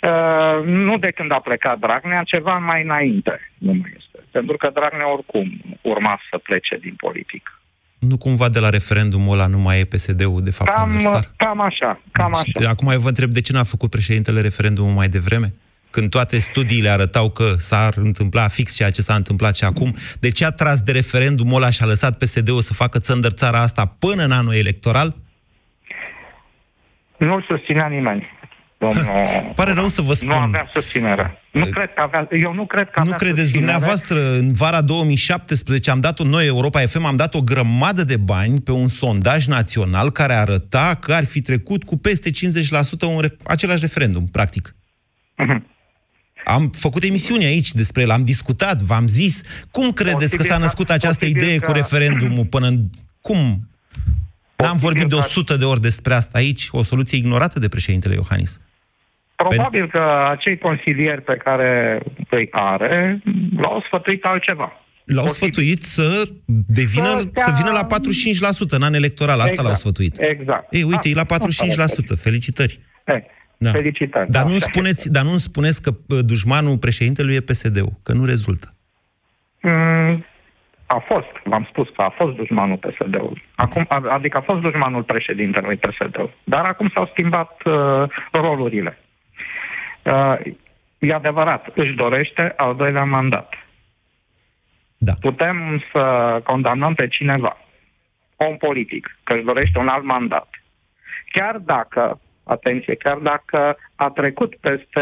Uh, 0.00 0.64
nu 0.64 0.98
de 0.98 1.10
când 1.10 1.32
a 1.32 1.40
plecat 1.40 1.78
Dragnea, 1.78 2.22
ceva 2.22 2.58
mai 2.58 2.82
înainte 2.82 3.50
nu 3.58 3.72
mai 3.72 3.92
este. 3.96 4.18
Pentru 4.30 4.56
că 4.56 4.70
Dragnea 4.74 5.12
oricum 5.12 5.60
urma 5.82 6.20
să 6.30 6.38
plece 6.38 6.76
din 6.76 6.94
politică. 6.96 7.50
Nu 7.98 8.16
cumva 8.16 8.48
de 8.48 8.58
la 8.58 8.70
referendumul 8.70 9.32
ăla 9.32 9.46
nu 9.46 9.58
mai 9.58 9.80
e 9.80 9.84
PSD-ul, 9.84 10.42
de 10.42 10.50
fapt, 10.50 10.70
cam, 10.70 10.82
adversar? 10.82 11.30
Cam 11.36 11.60
așa, 11.60 12.00
cam 12.12 12.34
așa. 12.34 12.70
Acum 12.70 12.98
vă 12.98 13.08
întreb 13.08 13.30
de 13.30 13.40
ce 13.40 13.52
n-a 13.52 13.62
făcut 13.62 13.90
președintele 13.90 14.40
referendumul 14.40 14.92
mai 14.92 15.08
devreme? 15.08 15.54
Când 15.90 16.10
toate 16.10 16.38
studiile 16.38 16.88
arătau 16.88 17.30
că 17.30 17.54
s-ar 17.58 17.94
întâmpla 17.96 18.48
fix 18.48 18.74
ceea 18.74 18.90
ce 18.90 19.02
s-a 19.02 19.14
întâmplat 19.14 19.56
și 19.56 19.64
acum, 19.64 19.94
de 20.20 20.30
ce 20.30 20.44
a 20.44 20.50
tras 20.50 20.80
de 20.80 20.92
referendumul 20.92 21.56
ăla 21.56 21.70
și 21.70 21.82
a 21.82 21.86
lăsat 21.86 22.18
PSD-ul 22.18 22.60
să 22.60 22.72
facă 22.72 22.98
țăndăr 22.98 23.30
țara 23.32 23.60
asta 23.60 23.84
până 23.98 24.24
în 24.24 24.30
anul 24.30 24.54
electoral? 24.54 25.16
Nu 27.16 27.40
susținea 27.48 27.86
nimeni. 27.86 28.36
Domnul, 28.78 29.04
Pare 29.56 29.72
rău 29.72 29.86
să 29.88 30.02
vă 30.02 30.12
spun. 30.12 30.28
Nu 30.28 30.34
avea 30.34 30.68
susținere. 30.72 31.42
Nu 31.50 31.64
cred 31.64 31.92
că 31.94 32.00
avea, 32.00 32.28
eu 32.30 32.52
nu 32.54 32.66
cred 32.66 32.90
că 32.90 33.02
Nu 33.02 33.10
credeți, 33.10 33.40
susținere. 33.40 33.64
dumneavoastră, 33.72 34.30
în 34.32 34.52
vara 34.54 34.80
2017 34.80 35.90
am 35.90 36.00
dat-o 36.00 36.24
noi, 36.24 36.46
Europa 36.46 36.80
FM, 36.80 37.04
am 37.04 37.16
dat 37.16 37.34
o 37.34 37.40
grămadă 37.40 38.04
de 38.04 38.16
bani 38.16 38.60
pe 38.60 38.72
un 38.72 38.88
sondaj 38.88 39.46
național 39.46 40.10
care 40.10 40.32
arăta 40.32 40.96
că 41.00 41.12
ar 41.12 41.24
fi 41.24 41.40
trecut 41.40 41.84
cu 41.84 41.96
peste 41.96 42.30
50% 42.30 42.34
un 43.14 43.20
re- 43.20 43.36
același 43.44 43.80
referendum, 43.80 44.26
practic. 44.26 44.74
Uh-huh. 45.44 45.76
Am 46.48 46.70
făcut 46.84 47.02
emisiuni 47.02 47.44
aici 47.44 47.72
despre 47.72 48.02
el, 48.02 48.10
am 48.10 48.24
discutat, 48.24 48.80
v-am 48.80 49.06
zis. 49.06 49.66
Cum 49.70 49.90
credeți 49.90 50.18
posibil 50.18 50.38
că 50.38 50.42
s-a 50.42 50.58
născut 50.58 50.90
această 50.90 51.24
idee 51.24 51.58
că... 51.58 51.66
cu 51.66 51.72
referendumul 51.72 52.44
până 52.44 52.66
în... 52.66 52.76
Cum? 53.20 53.68
N-am 54.56 54.76
vorbit 54.76 55.08
de 55.08 55.14
100 55.14 55.56
de 55.56 55.64
ori 55.64 55.80
despre 55.80 56.14
asta 56.14 56.38
aici, 56.38 56.68
o 56.70 56.82
soluție 56.82 57.18
ignorată 57.18 57.58
de 57.58 57.68
președintele 57.68 58.14
Iohannis. 58.14 58.60
Probabil 59.36 59.80
Pen... 59.80 59.88
că 59.88 60.26
acei 60.30 60.58
consilieri 60.58 61.22
pe 61.22 61.36
care 61.36 62.02
îi 62.30 62.48
are 62.50 63.22
l-au 63.56 63.82
sfătuit 63.86 64.24
altceva. 64.24 64.72
L-au 65.04 65.24
Posibil. 65.24 65.52
sfătuit 65.52 65.82
să 65.82 66.28
devină, 66.66 67.18
să, 67.18 67.28
să 67.34 67.52
vină 67.56 67.70
la 67.70 67.86
45% 68.66 68.70
în 68.70 68.82
an 68.82 68.94
electoral. 68.94 69.38
Asta 69.38 69.50
exact. 69.50 69.66
l-au 69.66 69.76
sfătuit. 69.76 70.16
Exact. 70.18 70.74
Ei, 70.74 70.82
uite, 70.82 71.08
e 71.08 71.14
la 71.14 71.24
45%. 71.24 71.26
Felicitări. 72.20 72.80
Ei, 73.06 73.24
da. 73.58 73.70
Felicitări. 73.70 74.30
Dar, 74.30 74.42
da, 74.42 74.48
nu 74.48 74.58
spuneți, 74.58 75.12
dar 75.12 75.24
nu 75.24 75.36
spuneți 75.36 75.82
că 75.82 75.90
dușmanul 76.22 76.78
președintelui 76.78 77.34
e 77.34 77.40
PSD-ul, 77.40 77.92
că 78.02 78.12
nu 78.12 78.24
rezultă. 78.24 78.74
Mm, 79.62 80.24
a 80.86 80.98
fost, 81.06 81.32
v-am 81.44 81.66
spus 81.70 81.88
că 81.96 82.02
a 82.02 82.08
fost 82.08 82.36
dușmanul 82.36 82.76
PSD-ului. 82.76 83.44
Acum, 83.54 83.86
adică 83.88 84.36
a 84.36 84.40
fost 84.40 84.60
dușmanul 84.60 85.02
președintelui 85.02 85.76
PSD-ul. 85.76 86.30
Dar 86.44 86.64
acum 86.64 86.90
s-au 86.94 87.06
schimbat 87.06 87.62
uh, 87.64 87.72
rolurile. 88.32 88.98
Uh, 90.02 90.34
e 90.98 91.14
adevărat, 91.14 91.66
își 91.74 91.92
dorește 91.92 92.52
al 92.56 92.76
doilea 92.76 93.04
mandat. 93.04 93.54
Da. 94.98 95.12
Putem 95.20 95.82
să 95.92 96.02
condamnăm 96.44 96.94
pe 96.94 97.08
cineva, 97.08 97.56
om 98.36 98.56
politic, 98.56 99.18
că 99.24 99.32
își 99.32 99.44
dorește 99.44 99.78
un 99.78 99.88
alt 99.88 100.04
mandat. 100.04 100.48
Chiar 101.32 101.56
dacă, 101.56 102.20
atenție, 102.48 102.94
chiar 102.94 103.16
dacă 103.16 103.76
a 103.94 104.08
trecut 104.14 104.56
peste 104.56 105.00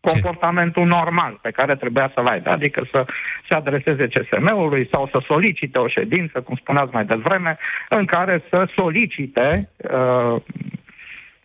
comportamentul 0.00 0.86
normal 0.86 1.38
pe 1.42 1.50
care 1.50 1.76
trebuia 1.76 2.10
să-l 2.14 2.26
aibă, 2.26 2.50
adică 2.50 2.86
să 2.90 3.04
se 3.48 3.54
adreseze 3.54 4.06
CSM-ului 4.06 4.88
sau 4.90 5.08
să 5.12 5.20
solicite 5.26 5.78
o 5.78 5.88
ședință, 5.88 6.40
cum 6.40 6.56
spuneați 6.56 6.92
mai 6.92 7.04
devreme, 7.04 7.58
în 7.88 8.04
care 8.04 8.42
să 8.50 8.68
solicite 8.74 9.70
uh, 9.76 10.40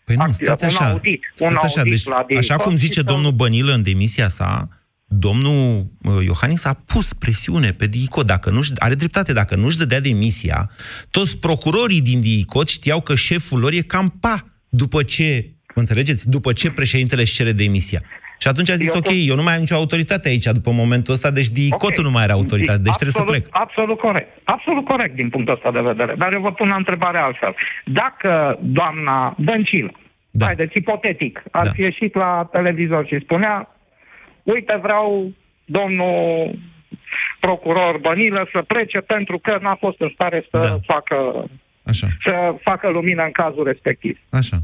Păi 0.05 0.15
nu, 0.15 0.23
acti- 0.23 0.31
stați 0.31 0.63
un 0.63 0.69
așa. 0.77 0.89
audit, 0.91 1.31
stați 1.35 1.51
un 1.51 1.57
așa. 1.63 1.79
audit 1.79 1.93
Deci, 1.93 2.05
la 2.05 2.15
așa 2.15 2.25
director 2.27 2.57
cum 2.65 2.75
zice 2.75 2.91
și 2.99 2.99
să- 2.99 3.11
domnul 3.13 3.31
Bănilă 3.31 3.73
în 3.73 3.83
demisia 3.83 4.27
sa, 4.27 4.67
domnul 5.19 5.85
uh, 6.03 6.25
Iohannis 6.25 6.65
a 6.65 6.73
pus 6.85 7.13
presiune 7.13 7.71
pe 7.71 7.87
DICOT. 7.87 8.25
Dacă 8.25 8.49
nu 8.49 8.59
are 8.77 8.93
dreptate, 8.93 9.33
dacă 9.33 9.55
nu-și 9.55 9.77
dădea 9.77 9.99
demisia, 9.99 10.69
toți 11.11 11.39
procurorii 11.39 12.01
din 12.01 12.21
DICOT 12.21 12.69
știau 12.69 13.01
că 13.01 13.15
șeful 13.15 13.59
lor 13.59 13.71
e 13.71 13.81
cam 13.81 14.17
pa 14.21 14.37
după 14.69 15.03
ce, 15.03 15.49
mă 15.75 15.81
înțelegeți, 15.81 16.29
după 16.29 16.53
ce 16.53 16.71
președintele 16.71 17.21
își 17.21 17.33
cere 17.35 17.51
demisia. 17.51 18.01
Și 18.39 18.47
atunci 18.49 18.69
a 18.69 18.75
zis, 18.75 18.87
Eu 18.87 18.95
ok, 18.97 19.03
tot- 19.03 19.27
eu 19.27 19.35
nu 19.35 19.43
mai 19.43 19.53
am 19.53 19.59
nicio 19.59 19.75
autoritate 19.75 20.27
aici 20.29 20.45
după 20.45 20.71
momentul 20.71 21.13
ăsta, 21.13 21.31
deci 21.31 21.47
DICOT-ul 21.47 22.03
nu 22.03 22.11
mai 22.11 22.23
are 22.23 22.31
autoritate, 22.31 22.81
deci 22.81 22.93
trebuie 22.93 23.11
să 23.11 23.19
absolut, 23.19 23.41
plec. 23.41 23.61
Absolut 23.65 23.99
corect. 23.99 24.29
Absolut 24.43 24.85
corect 24.85 25.15
din 25.15 25.29
punctul 25.29 25.53
ăsta 25.53 25.71
de 25.71 25.79
vedere. 25.79 26.15
Dar 26.17 26.33
eu 26.33 26.41
vă 26.41 26.51
pun 26.51 26.69
o 26.71 26.75
întrebare 26.75 27.17
altfel. 27.17 27.55
Dacă 27.85 28.59
doamna 28.61 29.35
Dăncilă, 29.37 29.91
da. 30.31 30.45
haideți, 30.45 30.77
ipotetic, 30.77 31.43
ar 31.51 31.63
Da. 31.65 31.71
fi 31.71 31.81
ieșit 31.81 32.15
la 32.15 32.49
televizor 32.51 33.05
și 33.07 33.19
spunea 33.23 33.72
uite, 34.43 34.79
vreau 34.81 35.31
domnul 35.65 36.51
procuror 37.39 37.97
Bănilă 37.97 38.47
să 38.51 38.61
plece 38.61 38.99
pentru 38.99 39.37
că 39.37 39.57
n-a 39.61 39.75
fost 39.75 39.99
în 39.99 40.09
stare 40.13 40.47
să 40.51 40.57
da. 40.57 40.93
facă 40.93 41.45
Așa. 41.85 42.07
să 42.23 42.55
facă 42.61 42.89
lumină 42.89 43.23
în 43.23 43.31
cazul 43.31 43.63
respectiv. 43.63 44.19
Așa. 44.31 44.57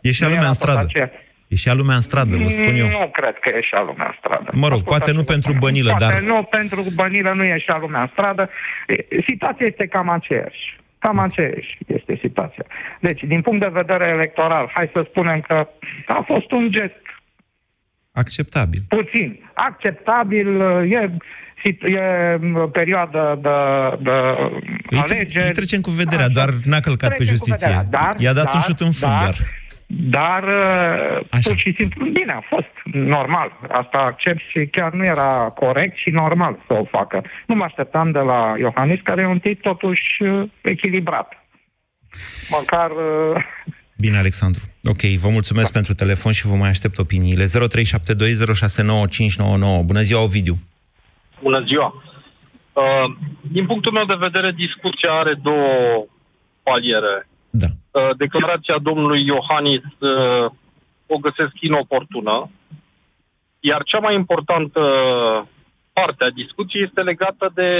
Ieșea 0.00 0.26
Nu 0.26 0.32
lumea 0.32 0.46
era 0.48 0.52
în 0.52 0.58
tot 0.58 0.68
stradă. 0.68 0.86
aceea. 0.88 1.10
Ieșea 1.48 1.74
lumea 1.74 1.94
în 1.94 2.00
stradă, 2.00 2.36
vă 2.36 2.48
spun 2.48 2.74
eu. 2.76 2.88
Nu 2.88 3.08
cred 3.12 3.34
că 3.40 3.48
ieșea 3.54 3.82
lumea 3.82 4.06
în 4.06 4.14
stradă. 4.18 4.50
Mă 4.52 4.68
rog, 4.68 4.82
poate 4.82 5.12
nu 5.12 5.22
pentru 5.22 5.52
Bănilă, 5.58 5.90
Poate 5.90 6.04
dar... 6.12 6.20
nu, 6.22 6.42
pentru 6.42 6.80
Bănilă 6.94 7.32
nu 7.32 7.44
ieșea 7.44 7.78
lumea 7.78 8.00
în 8.00 8.08
stradă. 8.12 8.50
E, 8.86 9.20
Situația 9.26 9.66
este 9.66 9.86
cam 9.86 10.08
aceeași. 10.08 10.78
Cam 10.98 11.18
aceeași 11.18 11.78
este 11.86 12.18
situația. 12.22 12.64
Deci, 13.00 13.22
din 13.24 13.40
punct 13.42 13.60
de 13.60 13.70
vedere 13.80 14.06
electoral, 14.08 14.70
hai 14.74 14.90
să 14.92 15.06
spunem 15.08 15.40
că 15.40 15.68
a 16.06 16.22
fost 16.26 16.50
un 16.50 16.70
gest 16.70 17.05
Acceptabil. 18.22 18.80
puțin 18.88 19.28
acceptabil, 19.54 20.60
e, 20.96 21.10
e 21.98 22.04
perioadă 22.72 23.38
de, 23.42 23.56
de 24.02 24.10
Îi, 24.90 24.98
alegeri. 24.98 25.46
îi 25.46 25.52
trecem 25.54 25.80
cu 25.80 25.90
vederea, 25.90 26.28
doar 26.28 26.48
n-a 26.64 26.80
călcat 26.80 27.08
pe 27.10 27.14
Trecem 27.14 27.36
cu 27.36 27.44
justiție. 27.44 27.66
vederea, 27.66 27.84
dar- 27.90 28.14
I-a 28.18 28.32
dat 28.32 28.44
un 28.52 28.58
dar- 28.58 28.62
șut 28.68 28.80
în 28.80 28.92
fund 29.00 29.12
dar- 29.12 29.22
doar. 29.22 29.36
Dar, 30.18 30.42
uh, 30.42 31.26
pur 31.42 31.56
și 31.56 31.74
simplu, 31.76 32.04
bine, 32.06 32.32
a 32.32 32.40
fost 32.48 32.74
normal. 32.92 33.48
Asta 33.68 33.98
accept 33.98 34.40
și 34.50 34.66
chiar 34.66 34.92
nu 34.92 35.04
era 35.04 35.52
corect 35.54 35.96
și 35.96 36.10
normal 36.10 36.58
să 36.66 36.72
o 36.72 36.84
facă. 36.84 37.24
Nu 37.46 37.54
mă 37.54 37.64
așteptam 37.64 38.10
de 38.10 38.18
la 38.18 38.54
Iohannis, 38.58 39.00
care 39.02 39.20
e 39.22 39.26
un 39.26 39.38
tip 39.38 39.60
totuși 39.62 40.22
uh, 40.22 40.48
echilibrat. 40.60 41.46
Măcar... 42.50 42.90
uh, 43.96 44.00
Bine, 44.00 44.16
Alexandru. 44.16 44.62
Ok, 44.84 45.00
vă 45.00 45.28
mulțumesc 45.28 45.72
pentru 45.72 45.94
telefon 45.94 46.32
și 46.32 46.46
vă 46.46 46.54
mai 46.54 46.68
aștept 46.68 46.98
opiniile. 46.98 47.44
0372069599. 47.44 47.48
Bună 49.84 50.00
ziua, 50.00 50.22
Ovidiu. 50.22 50.56
Bună 51.42 51.64
ziua! 51.66 52.02
Uh, 52.72 53.16
din 53.40 53.66
punctul 53.66 53.92
meu 53.92 54.04
de 54.04 54.14
vedere, 54.18 54.52
discuția 54.52 55.12
are 55.12 55.34
două 55.42 56.06
paliere. 56.62 57.28
Da. 57.50 57.66
Uh, 57.66 58.10
declarația 58.16 58.78
domnului 58.82 59.24
Iohannis 59.24 59.82
uh, 59.98 60.50
o 61.06 61.16
găsesc 61.16 61.52
inoportună, 61.60 62.50
iar 63.60 63.82
cea 63.82 63.98
mai 63.98 64.14
importantă 64.14 64.80
parte 65.92 66.24
a 66.24 66.30
discuției 66.30 66.82
este 66.82 67.00
legată 67.00 67.50
de 67.54 67.70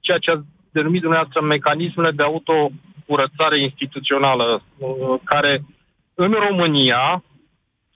ceea 0.00 0.18
ce 0.18 0.30
ați 0.30 0.44
denumit 0.70 1.00
dumneavoastră 1.00 1.40
mecanismele 1.40 2.10
de 2.10 2.22
autocurățare 3.02 3.60
instituțională, 3.60 4.62
uh, 4.78 5.20
care 5.24 5.64
în 6.14 6.32
România 6.48 7.24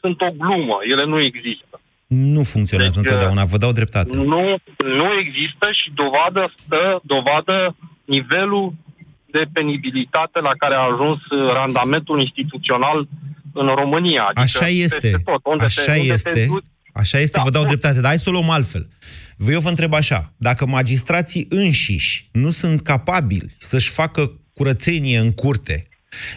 sunt 0.01 0.21
o 0.21 0.31
glumă, 0.31 0.79
ele 0.91 1.05
nu 1.05 1.21
există. 1.21 1.81
Nu 2.07 2.43
funcționează 2.43 3.01
Deci, 3.01 3.11
întotdeauna, 3.11 3.45
vă 3.45 3.57
dau 3.57 3.73
dreptate. 3.73 4.15
Nu, 4.15 4.57
nu 5.01 5.09
există 5.25 5.67
și 5.73 5.91
dovadă 5.95 6.53
stă, 6.57 7.01
dovadă 7.03 7.77
nivelul 8.05 8.73
de 9.31 9.43
penibilitate 9.53 10.41
la 10.41 10.53
care 10.59 10.75
a 10.75 10.89
ajuns 10.93 11.19
uh, 11.19 11.53
randamentul 11.53 12.21
instituțional 12.21 13.09
în 13.53 13.67
România. 13.67 14.23
Adică 14.23 14.41
Așa 14.41 14.67
este. 14.69 14.99
peste 15.01 15.23
Tot, 15.25 15.41
unde 15.45 15.65
Așa 15.65 15.93
te, 15.93 15.99
unde 15.99 16.13
este. 16.13 16.31
Te 16.31 16.47
duci, 16.47 16.65
Așa 16.93 17.19
este, 17.19 17.37
Da, 17.37 17.43
vă 17.43 17.51
dau 17.51 17.63
bun. 17.63 17.71
dreptate, 17.71 18.01
dar 18.01 18.07
hai 18.07 18.19
să 18.19 18.29
o 18.29 18.33
luăm 18.33 18.51
altfel. 18.51 18.89
Eu 19.49 19.61
vă 19.61 19.69
întreb 19.69 19.93
așa, 19.95 20.33
dacă 20.37 20.67
magistrații 20.67 21.47
înșiși 21.49 22.29
nu 22.33 22.51
sunt 22.51 22.81
capabili 22.81 23.57
să-și 23.59 23.91
facă 23.91 24.33
curățenie 24.59 25.19
în 25.19 25.33
curte, 25.33 25.89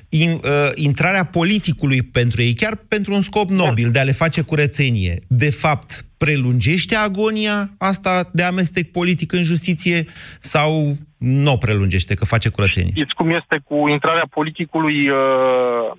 in, 0.09 0.29
uh, 0.29 0.69
intrarea 0.75 1.25
politicului 1.25 2.01
pentru 2.01 2.41
ei, 2.41 2.53
chiar 2.53 2.75
pentru 2.87 3.13
un 3.13 3.21
scop 3.21 3.49
nobil 3.49 3.89
de 3.91 3.99
a 3.99 4.03
le 4.03 4.11
face 4.11 4.41
curățenie, 4.41 5.15
de 5.27 5.49
fapt 5.49 5.89
prelungește 6.17 6.95
agonia 6.95 7.69
asta 7.77 8.29
de 8.33 8.43
amestec 8.43 8.91
politic 8.91 9.31
în 9.31 9.43
justiție 9.43 10.05
sau 10.39 10.71
nu 11.17 11.51
o 11.51 11.57
prelungește, 11.57 12.13
că 12.13 12.25
face 12.25 12.49
curățenie? 12.49 12.91
Știți 12.91 13.13
cum 13.13 13.29
este 13.29 13.61
cu 13.63 13.87
intrarea 13.87 14.27
politicului, 14.29 15.09
uh, 15.09 15.91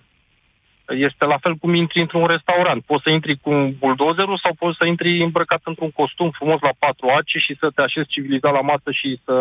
este 0.89 1.25
la 1.25 1.39
fel 1.39 1.55
cum 1.55 1.75
intri 1.75 2.01
într-un 2.01 2.27
restaurant. 2.27 2.83
Poți 2.85 3.03
să 3.03 3.11
intri 3.11 3.37
cu 3.43 3.51
un 3.51 3.75
buldozerul 3.79 4.39
sau 4.43 4.53
poți 4.59 4.77
să 4.77 4.85
intri 4.85 5.23
îmbrăcat 5.23 5.61
într-un 5.65 5.91
costum 5.91 6.31
frumos 6.31 6.61
la 6.61 6.73
patru 6.79 7.07
ace 7.09 7.39
și 7.39 7.57
să 7.61 7.71
te 7.75 7.83
așezi 7.83 8.09
civilizat 8.09 8.53
la 8.53 8.61
masă 8.61 8.91
și 8.91 9.21
să 9.25 9.35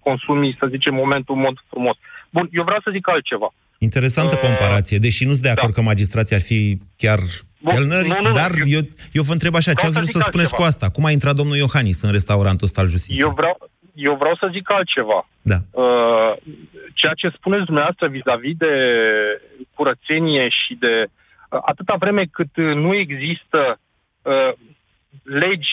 consumi, 0.00 0.56
să 0.58 0.66
zicem, 0.66 0.94
momentul 0.94 1.34
în 1.34 1.40
mod 1.40 1.56
frumos. 1.68 1.96
Bun, 2.36 2.46
eu 2.58 2.64
vreau 2.68 2.80
să 2.84 2.90
zic 2.96 3.08
altceva. 3.08 3.48
Interesantă 3.88 4.34
Uh, 4.38 4.42
comparație, 4.46 4.98
deși 5.06 5.22
nu 5.24 5.30
sunt 5.36 5.42
de 5.42 5.54
acord 5.56 5.72
că 5.74 5.80
magistrații 5.92 6.36
ar 6.38 6.44
fi 6.50 6.58
chiar 7.02 7.18
Bun, 7.60 7.74
chelnări, 7.74 8.08
nu, 8.08 8.14
nu, 8.14 8.28
nu, 8.28 8.32
dar 8.40 8.50
eu- 8.58 8.66
eu, 8.76 8.80
eu 9.18 9.22
vă 9.28 9.32
întreb 9.32 9.54
așa, 9.54 9.70
ce 9.70 9.74
Vreau 9.76 9.88
ați 9.90 9.96
să 9.98 10.00
vrut 10.02 10.12
să 10.16 10.18
zic 10.22 10.28
spuneți 10.32 10.54
cu 10.54 10.62
altceva. 10.62 10.86
asta? 10.86 10.94
Cum 10.96 11.04
a 11.04 11.10
intrat 11.10 11.34
domnul 11.40 11.56
Iohannis 11.56 11.98
în 12.06 12.12
restaurantul 12.18 12.66
ăsta 12.66 12.80
al 12.80 12.88
justiției? 12.94 13.20
Eu 13.26 13.32
vreau, 13.40 13.56
eu 13.94 14.14
vreau 14.22 14.34
să 14.42 14.48
zic 14.56 14.70
altceva. 14.70 15.28
Da. 15.52 15.58
Uh, 15.82 16.32
ceea 17.00 17.12
ce 17.20 17.28
spuneți 17.38 17.64
dumneavoastră 17.70 18.06
vis-a-vis 18.08 18.56
de 18.56 18.72
curățenie 19.74 20.48
și 20.48 20.72
de 20.84 20.94
uh, 21.04 21.58
atâta 21.70 21.94
vreme 21.98 22.24
cât 22.36 22.56
uh, 22.56 22.74
nu 22.84 22.94
există 22.94 23.60
uh, 24.22 24.52
legi, 25.22 25.72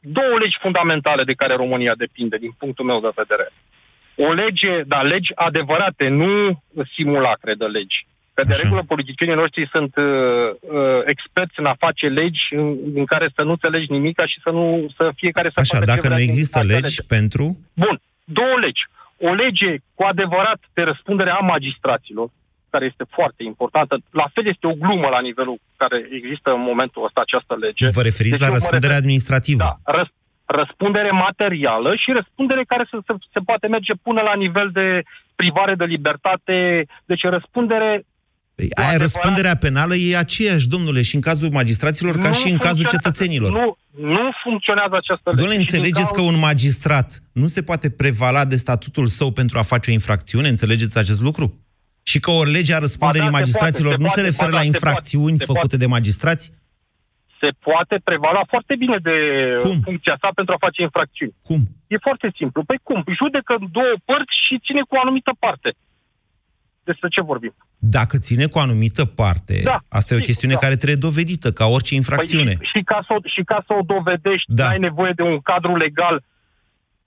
două 0.00 0.34
legi 0.42 0.56
fundamentale 0.60 1.24
de 1.24 1.32
care 1.40 1.54
România 1.64 1.94
depinde, 2.04 2.36
din 2.36 2.52
punctul 2.58 2.84
meu 2.84 3.00
de 3.00 3.12
vedere. 3.22 3.46
O 4.16 4.32
lege, 4.32 4.82
da, 4.86 5.02
legi 5.02 5.30
adevărate, 5.34 6.08
nu 6.08 6.62
simulacre 6.94 7.54
de 7.54 7.64
legi. 7.64 8.06
Că 8.34 8.42
de 8.46 8.58
regulă 8.62 8.82
politicienii 8.86 9.34
noștri 9.34 9.68
sunt 9.70 9.96
uh, 9.96 10.04
uh, 10.60 11.00
experți 11.04 11.58
în 11.58 11.66
a 11.66 11.74
face 11.78 12.06
legi 12.06 12.42
în, 12.50 12.76
în 12.94 13.04
care 13.04 13.30
să 13.34 13.42
nu 13.42 13.50
înțelegi 13.50 13.90
nimica 13.90 14.26
și 14.26 14.40
să 14.42 14.50
nu 14.50 14.86
să 14.96 15.10
fiecare 15.16 15.48
să 15.54 15.60
Așa, 15.60 15.74
facă 15.78 15.84
ce 15.84 15.90
dacă 15.94 16.06
nu 16.08 16.12
vrea 16.14 16.24
din 16.24 16.28
există 16.32 16.58
acea 16.58 16.66
legi 16.66 16.82
lege. 16.82 17.02
pentru... 17.16 17.44
Bun, 17.74 18.00
două 18.24 18.56
legi. 18.60 18.82
O 19.28 19.32
lege 19.32 19.70
cu 19.94 20.02
adevărat 20.12 20.60
de 20.72 20.82
răspundere 20.82 21.30
a 21.30 21.38
magistraților, 21.54 22.28
care 22.70 22.84
este 22.84 23.04
foarte 23.16 23.42
importantă. 23.42 23.98
La 24.10 24.26
fel 24.34 24.46
este 24.46 24.66
o 24.66 24.74
glumă 24.82 25.08
la 25.08 25.20
nivelul 25.20 25.58
care 25.76 25.98
există 26.18 26.50
în 26.50 26.60
momentul 26.70 27.04
ăsta 27.04 27.20
această 27.20 27.54
lege. 27.64 27.88
Vă 28.00 28.02
referiți 28.02 28.34
Deci 28.34 28.44
la 28.44 28.46
eu 28.46 28.52
mă 28.52 28.58
răspunderea 28.58 28.96
refer- 28.96 29.02
administrativă. 29.02 29.58
Da, 29.66 29.92
răs- 29.98 30.14
răspundere 30.60 31.10
materială 31.10 31.90
și 32.02 32.12
răspundere 32.18 32.64
care 32.66 32.84
să, 32.90 32.96
să, 33.06 33.12
se 33.32 33.40
poate 33.48 33.66
merge 33.66 33.92
până 34.02 34.20
la 34.20 34.34
nivel 34.34 34.68
de 34.72 35.02
privare 35.34 35.74
de 35.74 35.84
libertate. 35.84 36.86
Deci 37.04 37.22
răspundere 37.22 38.04
Păi, 38.54 38.68
Aia, 38.74 38.96
răspunderea 38.96 39.56
penală 39.56 39.94
e 39.94 40.16
aceeași, 40.16 40.68
domnule, 40.68 41.02
și 41.02 41.14
în 41.14 41.20
cazul 41.20 41.48
magistraților, 41.52 42.14
ca 42.18 42.28
Nu 42.28 42.34
și 42.34 42.48
în 42.50 42.56
cazul 42.58 42.84
funcționează. 42.84 42.96
cetățenilor. 42.96 43.50
Nu, 43.52 43.76
nu 44.08 44.30
funcționează 44.42 44.94
această 44.96 45.30
lege. 45.30 45.36
Domnule, 45.40 45.60
Și 45.60 45.64
din 45.64 45.74
înțelegeți 45.74 46.12
că 46.12 46.20
cauza- 46.20 46.32
un 46.34 46.38
magistrat 46.38 47.22
nu 47.32 47.46
se 47.46 47.62
poate 47.62 47.90
prevala 47.90 48.44
de 48.44 48.56
statutul 48.56 49.06
său 49.06 49.30
pentru 49.30 49.58
a 49.58 49.62
face 49.62 49.90
o 49.90 49.92
infracțiune? 49.92 50.48
Înțelegeți 50.48 50.98
acest 50.98 51.22
lucru? 51.22 51.60
Și 52.02 52.20
că 52.20 52.30
o 52.30 52.42
lege 52.44 52.74
a 52.74 52.78
răspunderii 52.78 53.26
Ba 53.26 53.30
da, 53.30 53.36
se 53.36 53.40
magistraților 53.40 53.96
poate, 53.96 54.02
nu 54.02 54.08
se 54.08 54.14
se 54.14 54.20
poate, 54.20 54.30
referă 54.30 54.50
ba 54.50 54.56
la 54.56 54.62
da, 54.62 54.70
se 54.70 54.72
infracțiuni 54.72 55.36
poate, 55.36 55.38
se 55.38 55.44
făcute 55.44 55.66
poate. 55.68 55.76
de 55.76 55.86
magistrați? 55.86 56.52
Se 57.42 57.48
poate 57.68 57.94
prevala 58.08 58.42
foarte 58.52 58.74
bine 58.82 58.98
de 59.08 59.16
Cum? 59.66 59.78
funcția 59.88 60.16
sa 60.20 60.28
pentru 60.38 60.54
a 60.54 60.64
face 60.66 60.80
infracțiuni. 60.82 61.34
Cum? 61.48 61.60
E 61.94 61.96
foarte 62.08 62.28
simplu. 62.38 62.60
Păi 62.70 62.78
cum? 62.88 63.00
Judecă 63.20 63.54
două 63.78 63.94
părți 64.08 64.34
și 64.46 64.54
ține 64.66 64.82
cu 64.88 64.94
o 64.96 65.00
anumită 65.04 65.32
parte. 65.44 65.70
despre 66.84 67.08
ce 67.08 67.20
vorbim. 67.30 67.54
Dacă 67.78 68.14
ține 68.18 68.46
cu 68.46 68.58
o 68.58 68.60
anumită 68.60 69.04
parte, 69.04 69.60
Da, 69.64 69.78
asta 69.98 70.10
e 70.14 70.16
o 70.16 70.20
sigur, 70.20 70.26
chestiune 70.30 70.54
da. 70.54 70.60
care 70.64 70.76
trebuie 70.76 71.06
dovedită, 71.08 71.48
ca 71.52 71.66
orice 71.76 71.94
infracțiune. 71.94 72.52
Păi 72.56 72.66
și, 72.70 72.78
și, 72.78 72.82
ca 72.84 72.98
să, 73.06 73.12
o- 73.16 73.28
și 73.34 73.42
ca 73.50 73.58
să 73.66 73.72
o 73.78 73.82
dovedești, 73.94 74.48
Da. 74.54 74.62
da. 74.62 74.68
ai 74.68 74.78
nevoie 74.78 75.12
de 75.18 75.22
un 75.22 75.40
cadru 75.40 75.76
legal 75.76 76.16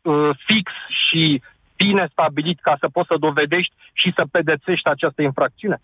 uh, 0.02 0.30
fix 0.48 0.68
și 1.06 1.42
bine 1.76 2.08
stabilit 2.12 2.60
ca 2.68 2.76
să 2.80 2.88
poți 2.96 3.08
să 3.08 3.16
dovedești 3.20 3.74
și 3.94 4.12
să 4.16 4.24
pedepsești 4.32 4.88
această 4.90 5.22
infracțiune. 5.22 5.78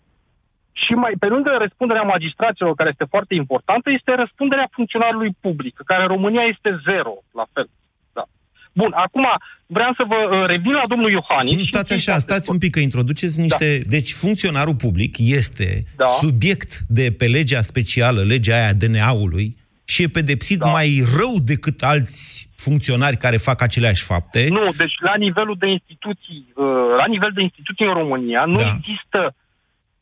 Și 0.72 0.92
mai 0.92 1.12
pe 1.18 1.26
lângă 1.26 1.56
răspunderea 1.58 2.02
magistraților, 2.02 2.74
care 2.74 2.88
este 2.92 3.06
foarte 3.08 3.34
importantă, 3.34 3.90
este 3.90 4.14
răspunderea 4.14 4.68
funcționarului 4.70 5.36
public, 5.40 5.80
care 5.84 6.02
în 6.02 6.08
România 6.08 6.42
este 6.42 6.80
zero, 6.88 7.14
la 7.34 7.46
fel. 7.52 7.68
Da. 8.12 8.24
Bun, 8.72 8.92
acum 8.94 9.26
vreau 9.66 9.92
să 9.92 10.04
vă 10.06 10.14
uh, 10.14 10.46
revin 10.46 10.72
la 10.72 10.84
domnul 10.88 11.10
Iohannis. 11.10 11.56
Nu, 11.56 11.58
și 11.58 11.72
stați 11.72 11.86
cei 11.86 11.96
așa, 11.96 12.10
foarte 12.10 12.26
stați 12.32 12.50
un 12.50 12.58
pic 12.58 12.72
că 12.72 12.80
introduceți 12.80 13.40
niște... 13.40 13.78
Da. 13.78 13.88
Deci 13.88 14.12
funcționarul 14.12 14.74
public 14.74 15.16
este 15.18 15.84
Da. 15.96 16.06
subiect 16.06 16.78
de 16.88 17.14
pe 17.18 17.26
legea 17.26 17.60
specială, 17.60 18.20
legea 18.22 18.54
aia 18.54 18.72
DNA-ului, 18.72 19.56
și 19.84 20.02
e 20.02 20.08
pedepsit 20.08 20.58
da. 20.58 20.66
mai 20.66 21.02
rău 21.18 21.34
decât 21.44 21.82
alți 21.82 22.50
funcționari 22.56 23.16
care 23.16 23.36
fac 23.36 23.62
aceleași 23.62 24.02
fapte. 24.04 24.46
Nu, 24.48 24.60
deci 24.76 24.94
la 25.00 25.14
nivelul 25.16 25.56
de 25.58 25.66
instituții, 25.66 26.52
uh, 26.54 26.64
la 26.96 27.06
nivel 27.06 27.30
de 27.34 27.42
instituții 27.42 27.86
în 27.86 27.92
România, 27.92 28.44
nu 28.44 28.56
Da. 28.56 28.74
există 28.78 29.34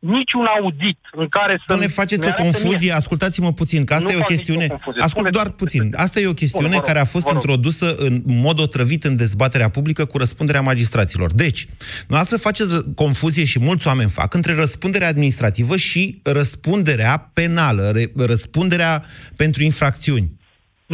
niciun 0.00 0.44
audit 0.60 0.98
în 1.12 1.28
care 1.28 1.52
să... 1.66 1.74
Să 1.74 1.80
ne 1.80 1.86
faceți 1.86 2.20
o 2.20 2.24
mi-arate 2.24 2.42
confuzie, 2.42 2.78
mie. 2.88 2.92
ascultați-mă 2.92 3.52
puțin, 3.52 3.84
că 3.84 3.94
asta 3.94 4.04
Nu 4.06 4.10
e 4.12 4.14
o 4.14 4.18
fac 4.18 4.26
chestiune... 4.28 4.60
nicio 4.60 4.72
confuzie. 4.72 5.02
Ascult 5.02 5.26
Spuneți- 5.26 5.42
doar 5.42 5.48
puțin. 5.56 5.92
Asta 5.96 6.20
e 6.20 6.26
o 6.26 6.32
chestiune 6.32 6.64
Spune, 6.64 6.68
vă 6.68 6.74
rog, 6.74 6.84
care 6.86 6.98
a 6.98 7.04
fost 7.04 7.24
vă 7.24 7.30
rog. 7.32 7.40
introdusă 7.40 7.94
în 7.98 8.22
mod 8.24 8.60
otrăvit 8.60 9.04
în 9.04 9.16
dezbaterea 9.16 9.68
publică 9.68 10.04
cu 10.04 10.18
răspunderea 10.18 10.60
magistraților. 10.60 11.32
Deci, 11.32 11.66
noastră 12.08 12.36
faceți 12.36 12.72
confuzie 12.94 13.44
și 13.44 13.58
mulți 13.58 13.86
oameni 13.86 14.10
fac 14.10 14.34
între 14.34 14.54
răspunderea 14.54 15.08
administrativă 15.08 15.76
și 15.76 16.20
răspunderea 16.22 17.30
penală, 17.32 17.90
re- 17.94 18.12
răspunderea 18.16 19.04
pentru 19.36 19.62
infracțiuni. 19.62 20.38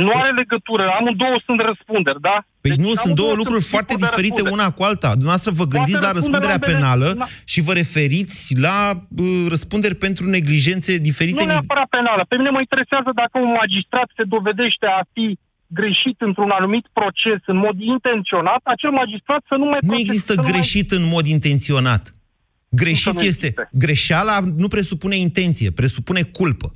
Nu 0.05 0.11
are 0.21 0.33
legătură, 0.43 0.85
amândouă 0.99 1.37
sunt 1.47 1.61
răspunderi, 1.71 2.21
da? 2.29 2.37
Păi 2.63 2.71
Deci 2.71 2.85
nu, 2.87 2.91
sunt 2.93 2.99
amândouă 3.05 3.27
două 3.27 3.39
lucruri 3.41 3.63
tipuri 3.63 3.75
foarte 3.75 3.95
de 3.95 4.03
diferite 4.05 4.41
răspundere. 4.41 4.57
una 4.63 4.77
cu 4.77 4.83
alta. 4.91 5.11
Dumneavoastră 5.21 5.51
vă 5.61 5.67
gândiți 5.75 6.01
la 6.07 6.09
Poate 6.09 6.17
răspunderea 6.19 6.57
răspunderea 6.57 6.59
ambele- 6.59 6.73
penală 6.73 7.07
Na. 7.23 7.27
și 7.53 7.59
vă 7.67 7.73
referiți 7.83 8.41
la 8.67 8.77
uh, 9.25 9.45
răspunderi 9.55 9.97
pentru 10.07 10.25
neglijențe 10.37 10.93
diferite. 11.11 11.41
Nu 11.43 11.51
neapărat 11.55 11.89
penală. 11.99 12.23
Pe 12.31 12.37
mine 12.41 12.51
mă 12.57 12.61
interesează 12.67 13.11
dacă 13.23 13.35
un 13.47 13.53
magistrat 13.63 14.09
se 14.19 14.25
dovedește 14.35 14.87
a 14.99 15.03
fi 15.15 15.27
greșit 15.81 16.17
într-un 16.29 16.51
anumit 16.59 16.87
proces 16.99 17.41
în 17.53 17.57
mod 17.67 17.77
intenționat, 17.95 18.61
acel 18.75 18.91
magistrat 19.03 19.43
să 19.51 19.55
nu 19.61 19.67
mai 19.73 19.79
Nu 19.83 19.89
proces- 19.89 20.05
există 20.07 20.33
să 20.33 20.41
nu 20.41 20.47
mai- 20.47 20.53
greșit 20.53 20.89
în 20.99 21.05
mod 21.15 21.25
intenționat. 21.37 22.03
Greșit 22.83 23.13
nu 23.19 23.27
este. 23.33 23.49
Greșeala 23.85 24.37
nu 24.63 24.69
presupune 24.69 25.17
intenție, 25.29 25.69
presupune 25.81 26.23
culpă. 26.23 26.69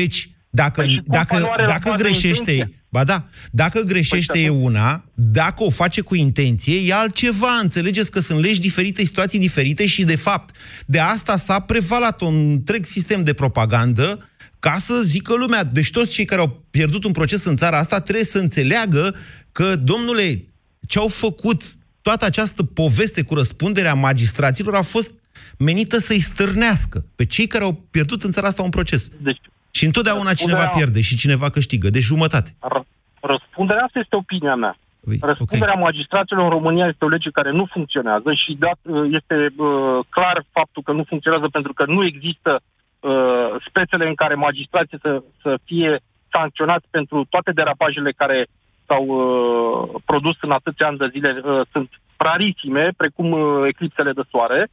Deci, 0.00 0.18
dacă, 0.50 0.80
Păi 0.80 0.90
și 0.90 0.96
culpa 0.96 1.16
dacă, 1.16 1.38
nu 1.38 1.46
are 1.50 1.62
la 1.62 1.68
dacă 1.72 1.88
bază 1.88 2.02
greșește, 2.02 2.50
intenție? 2.52 2.82
ba 2.88 3.04
da, 3.04 3.26
dacă 3.50 3.80
greșește 3.80 4.32
Păi 4.32 4.40
e 4.40 4.44
și 4.44 4.48
atunci- 4.48 4.64
una, 4.64 5.04
dacă 5.14 5.62
o 5.62 5.70
face 5.70 6.00
cu 6.00 6.14
intenție, 6.14 6.88
e 6.88 6.94
altceva. 6.94 7.58
Înțelegeți 7.62 8.10
că 8.10 8.20
sunt 8.20 8.40
legi 8.40 8.60
diferite, 8.60 9.04
situații 9.04 9.38
diferite 9.38 9.86
și, 9.86 10.04
de 10.04 10.16
fapt, 10.16 10.56
de 10.86 10.98
asta 10.98 11.36
s-a 11.36 11.60
prevalat 11.60 12.20
un 12.20 12.50
întreg 12.50 12.84
sistem 12.84 13.24
de 13.24 13.32
propagandă 13.32 14.28
ca 14.58 14.76
să 14.78 15.02
zică 15.04 15.34
lumea. 15.34 15.64
Deci 15.64 15.90
toți 15.90 16.12
cei 16.12 16.24
care 16.24 16.40
au 16.40 16.64
pierdut 16.70 17.04
un 17.04 17.12
proces 17.12 17.44
în 17.44 17.56
țara 17.56 17.78
asta 17.78 18.00
trebuie 18.00 18.24
să 18.24 18.38
înțeleagă 18.38 19.14
că, 19.52 19.76
domnule, 19.76 20.44
ce 20.86 20.98
au 20.98 21.08
făcut 21.08 21.62
toată 22.02 22.24
această 22.24 22.62
poveste 22.62 23.22
cu 23.22 23.34
răspunderea 23.34 23.94
magistraților 23.94 24.74
a 24.74 24.82
fost 24.82 25.10
menită 25.58 25.98
să-i 25.98 26.20
stârnească 26.20 27.04
pe 27.16 27.24
cei 27.24 27.46
care 27.46 27.64
au 27.64 27.84
pierdut 27.90 28.22
în 28.22 28.30
țara 28.30 28.46
asta 28.46 28.62
un 28.62 28.70
proces. 28.70 29.08
Deci, 29.22 29.40
și 29.70 29.84
întotdeauna 29.84 30.32
cineva 30.32 30.36
răspunderea- 30.36 30.76
pierde 30.76 31.00
și 31.00 31.16
cineva 31.16 31.48
câștigă. 31.50 31.90
Deci 31.90 32.02
jumătate. 32.02 32.50
R- 32.50 32.86
răspunderea 33.20 33.84
asta 33.84 33.98
este 33.98 34.16
opinia 34.16 34.54
mea. 34.54 34.74
Păi, 35.04 35.18
Răspunderea 35.20 35.78
okay. 35.78 35.86
magistraților 35.88 36.42
în 36.44 36.50
România 36.58 36.86
este 36.86 37.04
o 37.04 37.08
lege 37.08 37.30
care 37.30 37.50
nu 37.52 37.64
funcționează 37.74 38.30
și 38.32 38.56
dat, 38.58 38.78
este 39.18 39.36
uh, 39.56 39.98
clar 40.08 40.44
faptul 40.52 40.82
că 40.82 40.92
nu 40.92 41.04
funcționează 41.08 41.48
pentru 41.52 41.72
că 41.72 41.84
nu 41.86 42.04
există 42.04 42.60
uh, 43.00 43.48
spețele 43.68 44.08
în 44.08 44.14
care 44.14 44.34
magistrații 44.34 44.98
să, 45.00 45.22
să 45.42 45.58
fie 45.64 46.00
sancționați 46.30 46.86
pentru 46.90 47.26
toate 47.30 47.50
derapajele 47.52 48.12
care 48.12 48.46
s-au 48.86 49.04
uh, 49.06 50.00
produs 50.04 50.36
în 50.40 50.50
atâția 50.50 50.86
ani 50.86 50.98
de 50.98 51.08
zile 51.12 51.40
uh, 51.44 51.60
sunt 51.72 51.90
rarisime, 52.16 52.90
precum 52.96 53.32
uh, 53.32 53.66
eclipsele 53.66 54.12
de 54.12 54.22
soare. 54.30 54.68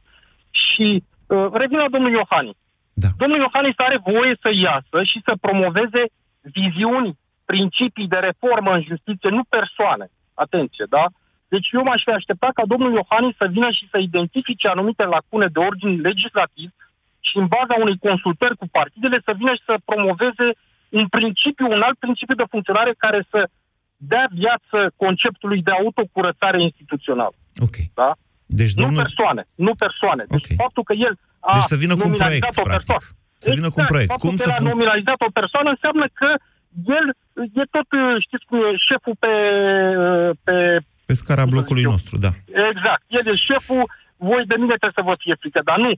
Și 0.50 1.02
uh, 1.26 1.46
revin 1.52 1.78
la 1.78 1.88
domnul 1.90 2.10
Iohannis. 2.10 2.56
Da. 3.02 3.08
Domnul 3.22 3.38
Iohannis 3.44 3.76
are 3.86 3.98
voie 4.12 4.34
să 4.44 4.50
iasă 4.66 4.98
și 5.10 5.18
să 5.26 5.32
promoveze 5.44 6.02
viziuni, 6.58 7.10
principii 7.52 8.12
de 8.14 8.20
reformă 8.28 8.70
în 8.74 8.82
justiție, 8.90 9.30
nu 9.38 9.44
persoane. 9.56 10.06
Atenție, 10.44 10.86
da? 10.96 11.04
Deci 11.52 11.68
eu 11.76 11.82
m-aș 11.82 12.02
fi 12.06 12.10
așteptat 12.10 12.52
ca 12.52 12.64
domnul 12.72 12.92
Iohannis 12.92 13.34
să 13.36 13.46
vină 13.56 13.70
și 13.78 13.88
să 13.92 13.98
identifice 13.98 14.66
anumite 14.68 15.04
lacune 15.04 15.46
de 15.54 15.58
ordin 15.68 15.92
legislativ 16.08 16.70
și 17.28 17.36
în 17.42 17.46
baza 17.54 17.74
unei 17.84 17.98
consultări 18.06 18.56
cu 18.56 18.66
partidele 18.78 19.18
să 19.24 19.32
vină 19.40 19.52
și 19.54 19.68
să 19.70 19.74
promoveze 19.90 20.46
un 20.88 21.06
principiu, 21.16 21.66
un 21.76 21.82
alt 21.88 21.98
principiu 21.98 22.34
de 22.34 22.50
funcționare 22.52 22.92
care 23.04 23.20
să 23.30 23.40
dea 23.96 24.26
viață 24.42 24.78
conceptului 24.96 25.62
de 25.62 25.70
autocurățare 25.70 26.62
instituțională. 26.62 27.34
Ok. 27.66 27.76
Da? 27.94 28.10
Deci, 28.46 28.74
Nu 28.74 28.82
domnul... 28.82 29.02
persoane, 29.02 29.42
nu 29.54 29.74
persoane. 29.74 30.24
Deci 30.28 30.46
faptul 30.56 30.82
că 30.82 30.92
el 31.06 31.18
a 31.40 31.54
Deci 31.56 31.70
să 31.72 31.76
vină 31.84 31.94
cu 31.94 32.02
un 32.04 32.10
nominalizat 32.10 32.50
proiect, 32.54 32.66
o 32.66 32.70
persoană. 32.76 33.00
practic. 33.00 33.16
Să 33.44 33.50
vină 33.58 33.68
cu 33.74 33.78
un 33.82 33.88
proiect. 33.92 34.10
Faptul 34.14 34.28
Cum 34.28 34.36
că 34.38 34.42
să 34.44 34.48
el 34.50 34.54
a 34.56 34.58
fun- 34.60 34.70
nominalizat 34.72 35.18
o 35.28 35.30
persoană 35.40 35.68
înseamnă 35.76 36.06
că 36.20 36.28
el 36.96 37.06
e 37.60 37.64
tot, 37.76 37.88
știți 38.26 38.44
cum 38.48 38.58
e, 38.66 38.68
șeful 38.88 39.16
pe, 39.24 39.32
pe... 40.46 40.54
Pe 41.08 41.14
scara 41.22 41.44
blocului 41.52 41.82
nostru, 41.92 42.14
da. 42.24 42.30
Exact. 42.72 43.02
El 43.18 43.24
e 43.32 43.34
șeful, 43.48 43.82
voi 44.28 44.42
de 44.52 44.56
mine 44.62 44.74
trebuie 44.80 44.98
să 45.00 45.08
vă 45.10 45.14
fie 45.24 45.34
frică, 45.42 45.60
dar 45.70 45.78
nu. 45.86 45.92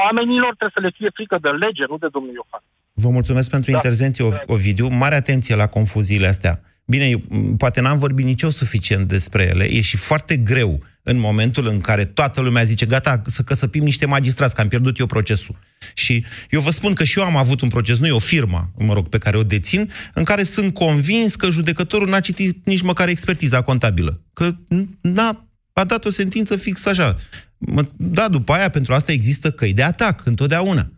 Oamenilor 0.00 0.52
trebuie 0.58 0.76
să 0.78 0.84
le 0.86 0.92
fie 0.98 1.10
frică 1.18 1.36
de 1.44 1.48
lege, 1.48 1.84
nu 1.92 1.96
de 2.04 2.08
domnul 2.16 2.32
Iohan. 2.38 2.62
Vă 3.04 3.08
mulțumesc 3.18 3.48
pentru 3.50 3.70
Da. 3.70 3.76
intervenție, 3.76 4.24
Ov- 4.28 4.44
Ovidiu. 4.54 4.86
Mare 5.02 5.14
atenție 5.14 5.54
la 5.62 5.66
confuziile 5.76 6.26
astea. 6.34 6.54
Bine, 6.84 7.06
eu, 7.08 7.20
m, 7.28 7.56
poate 7.56 7.80
n-am 7.80 7.98
vorbit 7.98 8.24
nici 8.24 8.42
eu 8.42 8.48
suficient 8.50 9.08
despre 9.08 9.42
ele. 9.52 9.64
E 9.64 9.80
și 9.80 9.96
foarte 9.96 10.36
greu 10.36 10.78
în 11.02 11.18
momentul 11.18 11.66
în 11.66 11.80
care 11.80 12.04
toată 12.04 12.40
lumea 12.40 12.64
zice, 12.64 12.86
gata, 12.86 13.22
să 13.26 13.42
căsăpim 13.42 13.82
niște 13.82 14.06
magistrați, 14.06 14.54
că 14.54 14.60
am 14.60 14.68
pierdut 14.68 14.98
eu 14.98 15.06
procesul. 15.06 15.58
Și 15.94 16.24
eu 16.50 16.60
vă 16.60 16.70
spun 16.70 16.92
că 16.92 17.04
și 17.04 17.18
eu 17.18 17.24
am 17.24 17.36
avut 17.36 17.60
un 17.60 17.68
proces, 17.68 17.98
nu 17.98 18.06
e 18.06 18.10
o 18.10 18.18
firmă, 18.18 18.72
mă 18.78 18.94
rog, 18.94 19.08
pe 19.08 19.18
care 19.18 19.36
o 19.36 19.42
dețin, 19.42 19.90
în 20.14 20.24
care 20.24 20.42
sunt 20.42 20.74
convins 20.74 21.34
că 21.34 21.50
judecătorul 21.50 22.08
n-a 22.08 22.20
citit 22.20 22.66
nici 22.66 22.82
măcar 22.82 23.08
expertiza 23.08 23.62
contabilă. 23.62 24.20
Că 24.32 24.54
n-a, 25.00 25.48
a 25.72 25.84
dat 25.84 26.04
o 26.04 26.10
sentință 26.10 26.56
fix 26.56 26.86
așa. 26.86 27.16
Mă- 27.58 27.88
Da, 27.96 28.28
după 28.28 28.52
aia, 28.52 28.68
pentru 28.68 28.94
asta 28.94 29.12
există 29.12 29.50
căi 29.50 29.72
de 29.72 29.82
atac, 29.82 30.26
întotdeauna. 30.26 30.90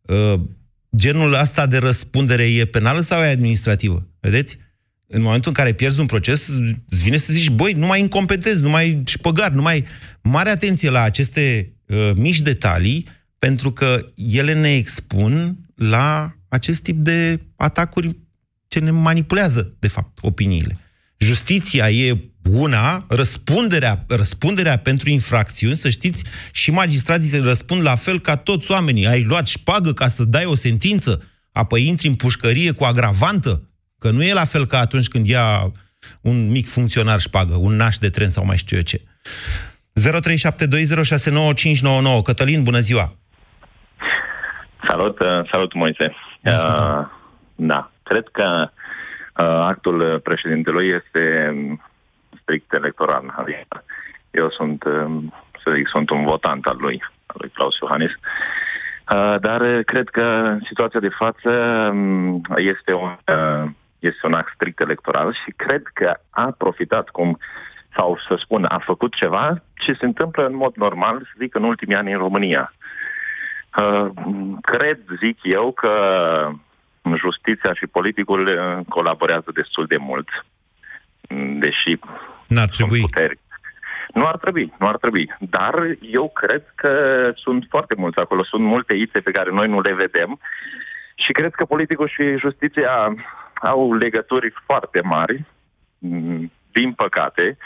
Uh, 0.00 0.40
genul 0.96 1.32
ăsta 1.32 1.66
de 1.66 1.78
răspundere 1.78 2.44
e 2.44 2.64
penală 2.64 3.00
sau 3.00 3.22
e 3.22 3.26
administrativă? 3.26 4.06
Vedeți? 4.20 4.58
În 5.14 5.22
momentul 5.22 5.48
în 5.48 5.54
care 5.54 5.72
pierzi 5.72 6.00
un 6.00 6.06
proces, 6.06 6.48
îți 6.88 7.02
vine 7.02 7.16
să 7.16 7.32
zici, 7.32 7.50
băi, 7.50 7.72
nu 7.72 7.86
mai 7.86 8.00
incompetezi, 8.00 8.62
nu 8.62 8.68
mai 8.68 9.02
șpăgar, 9.06 9.50
nu 9.50 9.62
mai... 9.62 9.84
Mare 10.22 10.50
atenție 10.50 10.90
la 10.90 11.02
aceste 11.02 11.72
uh, 11.86 12.10
mici 12.14 12.40
detalii, 12.40 13.06
pentru 13.38 13.72
că 13.72 14.06
ele 14.30 14.54
ne 14.54 14.74
expun 14.74 15.58
la 15.74 16.36
acest 16.48 16.82
tip 16.82 16.96
de 16.96 17.40
atacuri 17.56 18.16
ce 18.68 18.78
ne 18.78 18.90
manipulează, 18.90 19.74
de 19.78 19.88
fapt, 19.88 20.18
opiniile. 20.22 20.76
Justiția 21.18 21.90
e 21.90 22.18
una, 22.50 23.06
răspunderea, 23.08 24.04
răspunderea 24.08 24.78
pentru 24.78 25.10
infracțiuni, 25.10 25.76
să 25.76 25.90
știți, 25.90 26.24
și 26.52 26.70
magistrații 26.70 27.28
se 27.28 27.38
răspund 27.38 27.82
la 27.82 27.94
fel 27.94 28.20
ca 28.20 28.36
toți 28.36 28.70
oamenii. 28.70 29.06
Ai 29.06 29.22
luat 29.22 29.46
șpagă 29.46 29.92
ca 29.92 30.08
să 30.08 30.24
dai 30.24 30.44
o 30.44 30.54
sentință, 30.54 31.22
apoi 31.52 31.86
intri 31.86 32.08
în 32.08 32.14
pușcărie 32.14 32.70
cu 32.70 32.84
agravantă, 32.84 33.68
că 34.04 34.10
nu 34.10 34.22
e 34.22 34.32
la 34.42 34.50
fel 34.52 34.64
ca 34.66 34.78
atunci 34.78 35.08
când 35.08 35.26
ia 35.26 35.46
un 36.22 36.50
mic 36.50 36.66
funcționar 36.66 37.18
șpagă, 37.18 37.54
un 37.66 37.74
naș 37.76 37.96
de 37.96 38.10
tren 38.10 38.28
sau 38.28 38.44
mai 38.44 38.56
știu 38.56 38.76
eu 38.76 38.82
ce. 38.82 38.98
0372069599. 42.18 42.22
Cătălin, 42.24 42.62
bună 42.62 42.78
ziua! 42.78 43.06
Salut, 44.88 45.18
uh, 45.18 45.48
salut 45.50 45.74
Moise. 45.74 46.14
Uh, 46.44 47.06
da, 47.54 47.90
cred 48.02 48.26
că 48.32 48.68
uh, 48.68 48.70
actul 49.72 50.20
președintelui 50.24 50.88
este 50.88 51.52
um, 51.54 51.82
strict 52.40 52.72
electoral. 52.72 53.34
Adică 53.36 53.84
eu 54.30 54.50
sunt, 54.50 54.84
um, 54.84 55.34
să 55.62 55.72
zic, 55.76 55.88
sunt 55.88 56.10
un 56.10 56.24
votant 56.24 56.64
al 56.64 56.76
lui, 56.80 57.02
al 57.26 57.36
lui 57.38 57.50
Claus 57.54 57.78
Iohannis. 57.78 58.10
Uh, 58.10 59.36
dar 59.40 59.60
uh, 59.60 59.84
cred 59.84 60.08
că 60.08 60.22
în 60.56 60.60
situația 60.66 61.00
de 61.00 61.08
față 61.08 61.50
um, 61.92 62.42
este 62.56 62.92
un, 62.92 63.16
uh, 63.26 63.70
este 64.04 64.26
un 64.26 64.34
act 64.34 64.52
strict 64.54 64.80
electoral 64.80 65.32
și 65.44 65.50
cred 65.56 65.82
că 65.92 66.14
a 66.30 66.54
profitat 66.58 67.08
cum 67.08 67.38
sau 67.96 68.18
să 68.28 68.38
spun, 68.38 68.64
a 68.64 68.78
făcut 68.78 69.14
ceva 69.14 69.62
ce 69.74 69.92
se 69.92 70.04
întâmplă 70.04 70.46
în 70.46 70.56
mod 70.56 70.74
normal, 70.74 71.18
să 71.18 71.32
zic, 71.38 71.54
în 71.54 71.62
ultimii 71.62 71.96
ani 71.96 72.12
în 72.12 72.18
România. 72.18 72.72
Uh, 73.76 74.06
cred, 74.62 74.98
zic 75.18 75.38
eu, 75.42 75.72
că 75.72 75.92
justiția 77.16 77.74
și 77.74 77.86
politicul 77.86 78.46
uh, 78.46 78.84
colaborează 78.88 79.50
destul 79.54 79.86
de 79.86 79.96
mult, 79.96 80.28
deși 81.58 81.98
N-ar 82.46 82.68
trebui. 82.68 82.98
sunt 82.98 83.10
puteri. 83.10 83.38
Nu 84.14 84.26
ar 84.26 84.36
trebui, 84.36 84.72
nu 84.78 84.88
ar 84.88 84.96
trebui. 84.96 85.34
Dar 85.38 85.74
eu 86.00 86.30
cred 86.34 86.72
că 86.74 86.92
sunt 87.34 87.66
foarte 87.68 87.94
mulți 87.96 88.18
acolo, 88.18 88.44
sunt 88.44 88.62
multe 88.62 88.94
ițe 88.94 89.20
pe 89.20 89.30
care 89.30 89.50
noi 89.50 89.68
nu 89.68 89.80
le 89.80 89.94
vedem 89.94 90.40
și 91.14 91.32
cred 91.32 91.54
că 91.54 91.64
politicul 91.64 92.08
și 92.08 92.38
justiția 92.38 93.14
au 93.64 93.94
legături 93.94 94.52
foarte 94.66 95.00
mari, 95.00 95.44
mm, 95.98 96.52
din 96.72 96.92
păcate, 96.92 97.56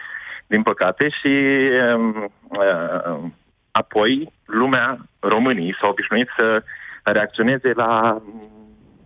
din 0.46 0.62
păcate 0.62 1.08
și 1.08 1.34
um, 1.96 2.32
uh, 2.48 3.30
apoi 3.70 4.32
lumea, 4.44 4.98
românii 5.20 5.76
s-au 5.80 5.90
obișnuit 5.90 6.28
să 6.36 6.62
reacționeze 7.02 7.72
la, 7.74 8.22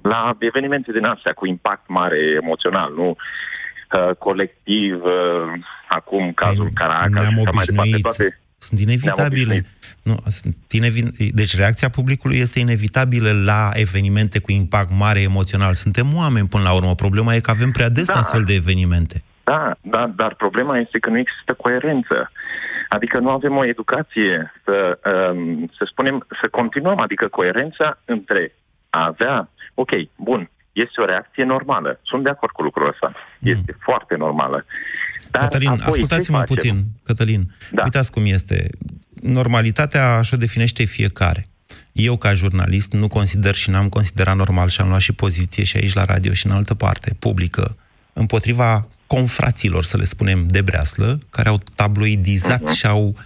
la 0.03 0.37
evenimente 0.39 0.93
din 0.93 1.05
astea 1.05 1.33
cu 1.33 1.47
impact 1.47 1.89
mare 1.89 2.19
emoțional, 2.43 2.93
nu 2.95 3.09
uh, 3.09 4.15
colectiv, 4.19 5.05
uh, 5.05 5.53
acum 5.89 6.33
cazul 6.33 6.71
Caracas 6.75 7.11
Ne-am 7.11 7.33
și 7.33 7.41
așa 7.47 7.51
mai 7.53 7.65
departe, 7.65 7.89
obișnuit. 7.89 8.03
toate 8.03 8.42
Sunt 8.63 8.81
inevitabile. 8.81 9.65
Nu, 10.03 10.17
sunt 10.27 10.57
inevi... 10.71 11.03
Deci 11.33 11.57
reacția 11.57 11.89
publicului 11.89 12.39
este 12.39 12.59
inevitabilă 12.59 13.31
la 13.45 13.71
evenimente 13.73 14.39
cu 14.39 14.51
impact 14.53 14.91
mare 14.99 15.21
emoțional. 15.21 15.75
Suntem 15.75 16.15
oameni 16.15 16.49
până 16.49 16.63
la 16.63 16.75
urmă. 16.75 16.95
Problema 16.95 17.35
e 17.35 17.41
că 17.41 17.51
avem 17.51 17.71
prea 17.71 17.89
des 17.89 18.07
Da. 18.07 18.15
astfel 18.15 18.43
de 18.45 18.55
evenimente. 18.55 19.23
Da, 19.45 19.75
da, 19.81 20.13
dar 20.17 20.35
problema 20.35 20.79
este 20.79 20.99
că 20.99 21.11
nu 21.11 21.19
există 21.19 21.53
coerență. 21.55 22.31
Adică 22.89 23.19
nu 23.19 23.31
avem 23.31 23.57
o 23.57 23.67
educație 23.67 24.53
să, 24.65 24.99
um, 25.35 25.71
să 25.77 25.85
spunem, 25.91 26.27
să 26.41 26.49
continuăm, 26.51 26.99
adică 26.99 27.29
coerența 27.29 27.99
între 28.05 28.55
a 28.91 29.05
avea, 29.07 29.49
ok, 29.75 29.91
bun, 30.17 30.51
este 30.73 31.01
o 31.01 31.05
reacție 31.05 31.45
normală. 31.45 32.01
Sunt 32.03 32.23
de 32.23 32.29
acord 32.29 32.53
cu 32.53 32.63
lucrul 32.63 32.89
ăsta. 32.89 33.13
Este 33.39 33.77
foarte 33.81 34.15
normală. 34.17 34.65
Dar 35.31 35.43
Cătălin, 35.43 35.69
apoi, 35.69 35.85
ascultați-mă 35.87 36.39
ce 36.39 36.45
facem? 36.45 36.55
puțin. 36.55 36.85
Cătălin, 37.05 37.51
da. 37.71 37.83
uitați 37.83 38.13
cum 38.13 38.23
este. 38.27 38.71
Normalitatea 39.23 40.17
așa 40.17 40.37
definește 40.37 40.85
fiecare. 40.85 41.47
Eu, 41.93 42.17
ca 42.17 42.35
jurnalist, 42.35 42.93
nu 42.93 43.09
consider 43.09 43.55
și 43.55 43.71
n-am 43.71 43.89
considerat 43.89 44.37
normal 44.37 44.69
și 44.69 44.81
am 44.81 44.89
luat 44.89 45.01
și 45.01 45.13
poziție 45.13 45.65
și 45.65 45.77
aici 45.77 45.95
la 45.95 46.05
radio 46.05 46.33
și 46.33 46.47
în 46.47 46.53
altă 46.53 46.75
parte, 46.75 47.17
publică, 47.19 47.77
împotriva 48.13 48.89
confraților, 49.15 49.85
să 49.85 49.97
le 49.97 50.05
spunem, 50.05 50.47
de 50.47 50.61
breaslă, 50.61 51.19
care 51.31 51.49
au 51.49 51.61
tabloidizat 51.75 52.69
și 52.69 52.87
au 52.87 53.17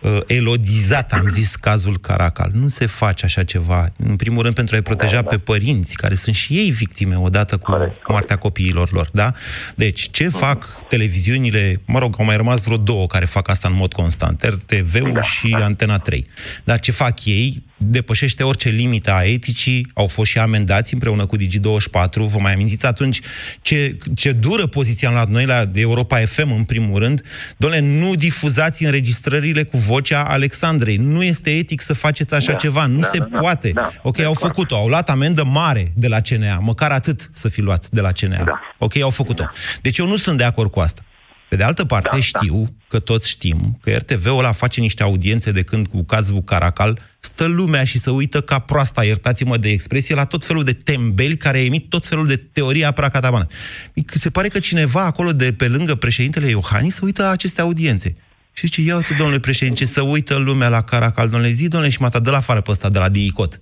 uh, 0.00 0.18
elodizat, 0.26 1.12
am 1.12 1.28
zis, 1.28 1.54
cazul 1.54 1.98
Caracal. 1.98 2.50
Nu 2.54 2.68
se 2.68 2.86
face 2.86 3.24
așa 3.24 3.42
ceva. 3.44 3.92
În 3.96 4.16
primul 4.16 4.42
rând 4.42 4.54
pentru 4.54 4.74
a-i 4.74 4.82
proteja 4.82 5.22
pe 5.22 5.38
părinți, 5.38 5.96
care 5.96 6.14
sunt 6.14 6.34
și 6.34 6.52
ei 6.52 6.70
victime 6.70 7.18
odată 7.18 7.56
cu 7.56 7.94
moartea 8.08 8.36
copiilor 8.36 8.92
lor, 8.92 9.08
da? 9.12 9.32
Deci, 9.74 10.10
ce 10.10 10.28
fac 10.28 10.86
televiziunile, 10.88 11.80
mă 11.84 11.98
rog, 11.98 12.14
au 12.18 12.24
mai 12.24 12.36
rămas 12.36 12.64
vreo 12.64 12.76
două 12.76 13.06
care 13.06 13.24
fac 13.24 13.48
asta 13.48 13.68
în 13.68 13.74
mod 13.74 13.92
constant, 13.92 14.42
RTV-ul 14.42 15.20
și 15.22 15.56
Antena 15.60 15.98
3. 15.98 16.26
Dar 16.64 16.80
ce 16.80 16.92
fac 16.92 17.24
ei 17.24 17.62
depășește 17.82 18.42
orice 18.42 18.68
limită 18.68 19.12
a 19.12 19.22
eticii, 19.24 19.86
au 19.94 20.06
fost 20.06 20.30
și 20.30 20.38
amendați 20.38 20.94
împreună 20.94 21.26
cu 21.26 21.36
Digi24, 21.36 22.14
vă 22.14 22.38
mai 22.38 22.52
amintiți 22.52 22.86
atunci 22.86 23.20
ce, 23.62 23.96
ce 24.14 24.32
dură 24.32 24.66
poziția 24.66 25.08
am 25.08 25.14
luat 25.14 25.28
noi 25.28 25.46
la 25.46 25.70
Europa 25.74 26.18
FM 26.18 26.52
în 26.52 26.64
primul 26.64 26.98
rând, 26.98 27.22
doamne, 27.56 27.80
nu 27.80 28.14
difuzați 28.14 28.84
înregistrările 28.84 29.62
cu 29.62 29.76
vocea 29.76 30.22
Alexandrei, 30.22 30.96
nu 30.96 31.22
este 31.22 31.50
etic 31.50 31.80
să 31.80 31.94
faceți 31.94 32.34
așa 32.34 32.52
Da, 32.52 32.58
ceva, 32.58 32.86
nu 32.86 33.00
da, 33.00 33.08
se 33.08 33.18
da, 33.18 33.28
da. 33.32 33.40
poate. 33.40 33.70
Da, 33.70 33.90
ok, 34.02 34.16
de 34.16 34.24
au 34.24 34.32
acord. 34.32 34.46
făcut-o, 34.46 34.76
au 34.76 34.88
luat 34.88 35.10
amendă 35.10 35.44
mare 35.44 35.92
de 35.94 36.08
la 36.08 36.20
CNA, 36.20 36.58
măcar 36.58 36.90
atât 36.90 37.30
să 37.32 37.48
fi 37.48 37.60
luat 37.60 37.88
de 37.88 38.00
la 38.00 38.12
CNA. 38.12 38.44
Da. 38.44 38.60
Ok, 38.78 38.96
au 38.96 39.10
făcut-o. 39.10 39.44
Deci 39.82 39.98
eu 39.98 40.06
nu 40.06 40.16
sunt 40.16 40.38
de 40.38 40.44
acord 40.44 40.70
cu 40.70 40.80
asta. 40.80 41.04
Pe 41.50 41.56
de 41.56 41.62
altă 41.62 41.84
parte, 41.84 42.08
da, 42.12 42.20
știu 42.20 42.62
da. 42.62 42.84
că 42.88 42.98
toți 42.98 43.28
știm 43.28 43.78
că 43.80 43.90
RTV-ul 43.90 44.38
ăla 44.38 44.52
face 44.52 44.80
niște 44.80 45.02
audiențe 45.02 45.52
de 45.52 45.62
când 45.62 45.86
cu 45.86 46.02
cazul 46.02 46.42
Caracal, 46.42 46.98
stă 47.20 47.44
lumea 47.44 47.84
și 47.84 47.98
să 47.98 48.10
uită 48.10 48.40
ca 48.40 48.58
proasta, 48.58 49.04
iertați-mă 49.04 49.56
de 49.56 49.70
expresie, 49.70 50.14
la 50.14 50.24
tot 50.24 50.44
felul 50.44 50.64
de 50.64 50.72
tembeli 50.72 51.36
care 51.36 51.64
emit 51.64 51.88
tot 51.88 52.06
felul 52.06 52.26
de 52.26 52.36
teorii 52.36 52.84
apracatabană. 52.84 53.46
Se 54.06 54.30
pare 54.30 54.48
că 54.48 54.58
cineva 54.58 55.04
acolo 55.04 55.32
de 55.32 55.52
pe 55.52 55.68
lângă 55.68 55.94
președintele 55.94 56.48
Iohannis 56.48 56.94
se 56.94 57.00
uită 57.02 57.22
la 57.22 57.30
aceste 57.30 57.60
audiențe. 57.60 58.12
Și 58.52 58.66
zice, 58.66 58.80
ia 58.80 58.96
uite, 58.96 59.14
domnule 59.16 59.40
președinte, 59.40 59.84
să 59.84 60.00
uită 60.00 60.36
lumea 60.36 60.68
la 60.68 60.82
Caracal, 60.82 61.28
domnule, 61.28 61.52
zi, 61.52 61.68
domnule, 61.68 61.92
și 61.92 62.00
mă 62.00 62.18
dă 62.22 62.30
la 62.30 62.36
afară 62.36 62.60
pe 62.60 62.70
ăsta 62.70 62.88
de 62.88 62.98
la 62.98 63.08
DICOT. 63.08 63.60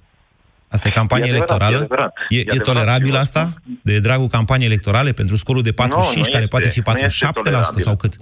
Asta 0.71 0.89
e 0.89 0.91
campanie 0.91 1.27
E 1.27 1.29
adevărat, 1.29 1.49
electorală? 1.51 1.77
e 1.77 1.85
adevărat. 1.85 2.12
E, 2.29 2.37
E 2.37 2.39
e, 2.39 2.41
adevărat, 2.41 2.66
tolerabil 2.66 3.14
eu- 3.14 3.21
asta? 3.21 3.49
De 3.83 3.99
dragul 4.01 4.27
campaniei 4.29 4.69
electorale 4.69 5.12
pentru 5.12 5.37
scorul 5.37 5.62
de 5.62 5.73
45, 5.73 6.16
nu 6.27 6.33
care 6.33 6.45
este, 6.45 6.55
poate 6.55 6.69
fi 6.69 6.81
nu 6.85 6.91
este 7.05 7.27
47% 7.27 7.33
tolerabil. 7.43 7.81
sau 7.81 7.97
cât? 7.97 8.12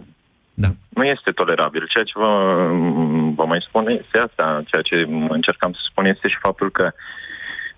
Nu 0.89 1.05
este 1.05 1.31
tolerabil. 1.31 1.87
Ceea 1.89 2.05
ce 2.05 2.13
vă, 2.15 2.31
vă 3.35 3.45
mai 3.47 3.65
spun 3.69 3.87
este 3.89 4.19
asta. 4.19 4.63
Ceea 4.67 4.83
ce 4.83 4.97
încercam 5.29 5.73
să 5.73 5.79
spun 5.91 6.05
este 6.05 6.29
și 6.29 6.37
faptul 6.41 6.71
că, 6.71 6.91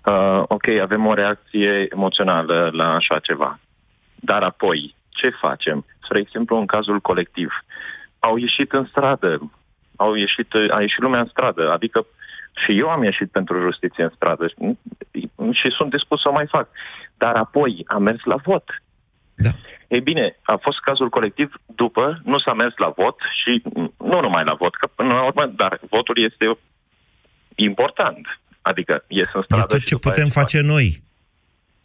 uh, 0.05 0.43
ok, 0.47 0.67
avem 0.81 1.05
o 1.05 1.13
reacție 1.13 1.87
emoțională 1.91 2.69
la 2.73 2.93
așa 2.93 3.19
ceva. 3.19 3.59
Dar 4.15 4.41
apoi, 4.43 4.95
ce 5.09 5.29
facem? 5.41 5.85
Spre 6.03 6.19
exemplu, 6.19 6.57
în 6.57 6.65
cazul 6.65 6.99
colectiv, 6.99 7.51
au 8.19 8.35
ieșit 8.37 8.71
în 8.71 8.85
stradă, 8.89 9.51
au 9.95 10.13
ieșit, 10.15 10.47
a 10.75 10.81
ieșit 10.81 10.99
lumea 11.01 11.19
în 11.19 11.27
stradă, 11.31 11.71
adică 11.71 12.05
și 12.65 12.77
eu 12.77 12.89
am 12.89 13.03
ieșit 13.03 13.31
pentru 13.31 13.61
justiție 13.61 14.03
în 14.03 14.11
stradă 14.15 14.47
și 15.51 15.69
sunt 15.77 15.89
dispus 15.89 16.21
să 16.21 16.29
o 16.29 16.31
mai 16.31 16.47
fac. 16.47 16.69
Dar 17.17 17.35
apoi 17.35 17.83
am 17.87 18.03
mers 18.03 18.23
la 18.23 18.35
vot. 18.35 18.63
Da. 19.35 19.49
Ei 19.87 20.01
bine, 20.01 20.37
a 20.43 20.55
fost 20.55 20.79
cazul 20.79 21.09
colectiv, 21.09 21.53
după 21.65 22.21
nu 22.23 22.39
s-a 22.39 22.53
mers 22.53 22.73
la 22.77 22.89
vot 22.89 23.15
și 23.43 23.61
nu 23.97 24.19
numai 24.19 24.43
la 24.43 24.53
vot, 24.53 24.75
că 24.75 24.87
până 24.95 25.13
la 25.13 25.25
urmă, 25.25 25.45
dar 25.45 25.79
votul 25.89 26.17
este 26.17 26.57
important. 27.55 28.39
Adică 28.61 29.03
ies 29.07 29.29
în 29.33 29.41
E 29.41 29.43
stradă 29.43 29.67
tot 29.67 29.79
și 29.79 29.85
ce 29.85 29.93
după 29.93 30.09
putem 30.09 30.23
aia 30.23 30.33
face 30.33 30.61
noi. 30.61 31.03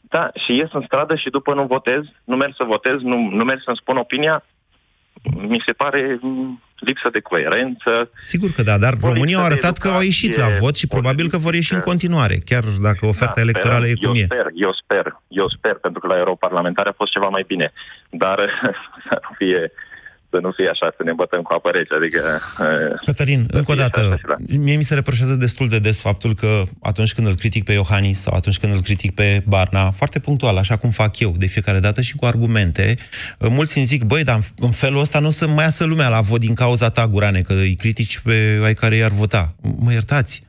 Da, 0.01 0.31
și 0.45 0.53
ies 0.57 0.73
în 0.73 0.83
stradă 0.87 1.15
și 1.17 1.31
după 1.31 1.55
nu 1.55 1.67
votez, 1.67 2.03
nu 2.25 2.37
merg 2.37 2.55
să 2.57 2.65
votez, 2.65 3.01
nu, 3.01 3.17
nu 3.17 3.45
merg 3.45 3.61
să-mi 3.65 3.77
spun 3.77 3.97
opinia, 3.97 4.45
mi 5.33 5.63
se 5.67 5.73
pare 5.73 6.19
m, 6.21 6.61
lipsă 6.85 7.09
de 7.13 7.21
coerență. 7.21 8.11
Sigur 8.17 8.51
că 8.57 8.63
da, 8.63 8.79
dar 8.79 8.95
O 9.01 9.07
România 9.07 9.23
lipsă 9.25 9.41
au 9.41 9.47
de 9.47 9.53
arătat 9.53 9.79
că 9.79 9.89
au 9.89 10.01
ieșit 10.01 10.37
la 10.37 10.43
educație 10.43 10.65
vot 10.65 10.77
și 10.77 10.87
probabil 10.87 11.29
că 11.29 11.37
vor 11.37 11.55
ieși 11.55 11.75
în 11.75 11.81
continuare, 11.81 12.37
chiar 12.45 12.65
dacă 12.83 13.07
oferta 13.07 13.33
Da, 13.37 13.41
electorală 13.41 13.87
e 13.87 13.95
sperăm. 13.95 14.13
cum 14.13 14.17
eu 14.17 14.23
e. 14.23 14.25
Sper, 14.25 14.47
eu 14.55 14.73
sper, 14.83 15.07
eu 15.29 15.49
sper, 15.49 15.75
pentru 15.75 16.01
că 16.01 16.07
la 16.07 16.17
europarlamentare 16.17 16.89
a 16.89 16.99
fost 17.01 17.13
ceva 17.13 17.29
mai 17.29 17.45
bine. 17.47 17.73
Dar 18.11 18.39
să 19.09 19.15
nu 19.23 19.31
fie, 19.37 19.73
să 20.35 20.39
nu 20.43 20.51
fie 20.57 20.69
așa, 20.75 20.87
să 20.97 21.03
ne 21.05 21.13
bătăm 21.13 21.43
cu 21.43 21.53
apă 21.53 21.71
rece, 21.71 21.95
adică... 22.01 22.21
uh, 22.61 23.01
Cătălin, 23.05 23.47
încă 23.51 23.73
o 23.73 23.75
dată, 23.75 24.01
mie 24.67 24.77
mi 24.77 24.85
se 24.85 24.95
reproșează 24.95 25.35
destul 25.35 25.69
de 25.69 25.79
des 25.79 26.01
faptul 26.01 26.35
că 26.35 26.63
atunci 26.83 27.15
când 27.15 27.27
îl 27.27 27.35
critic 27.37 27.65
pe 27.65 27.73
Iohannis 27.73 28.21
sau 28.21 28.35
atunci 28.37 28.59
când 28.59 28.73
îl 28.73 28.81
critic 28.81 29.15
pe 29.15 29.43
Barna, 29.47 29.91
foarte 29.91 30.19
punctual, 30.19 30.57
așa 30.57 30.77
cum 30.77 30.91
fac 30.91 31.19
eu 31.19 31.35
de 31.39 31.47
fiecare 31.47 31.81
dată 31.81 32.01
și 32.01 32.17
cu 32.17 32.25
argumente, 32.27 32.97
mulți 33.39 33.77
îmi 33.79 33.87
zic, 33.87 34.03
băi, 34.05 34.25
dar 34.25 34.35
în- 34.37 34.43
în 34.67 34.71
felul 34.71 35.01
ăsta 35.01 35.19
nu 35.19 35.27
o 35.27 35.31
să 35.31 35.47
mai 35.49 35.65
iasă 35.65 35.85
lumea 35.85 36.09
la 36.09 36.21
vot 36.21 36.41
din 36.41 36.55
cauza 36.55 36.89
ta, 36.91 37.07
Gurane, 37.09 37.41
că 37.41 37.53
îi 37.53 37.75
critici 37.75 38.19
pe 38.19 38.61
ai 38.65 38.75
care 38.75 38.97
i-ar 38.97 39.11
vota. 39.11 39.55
Mă 39.79 39.93
iertați, 39.93 40.44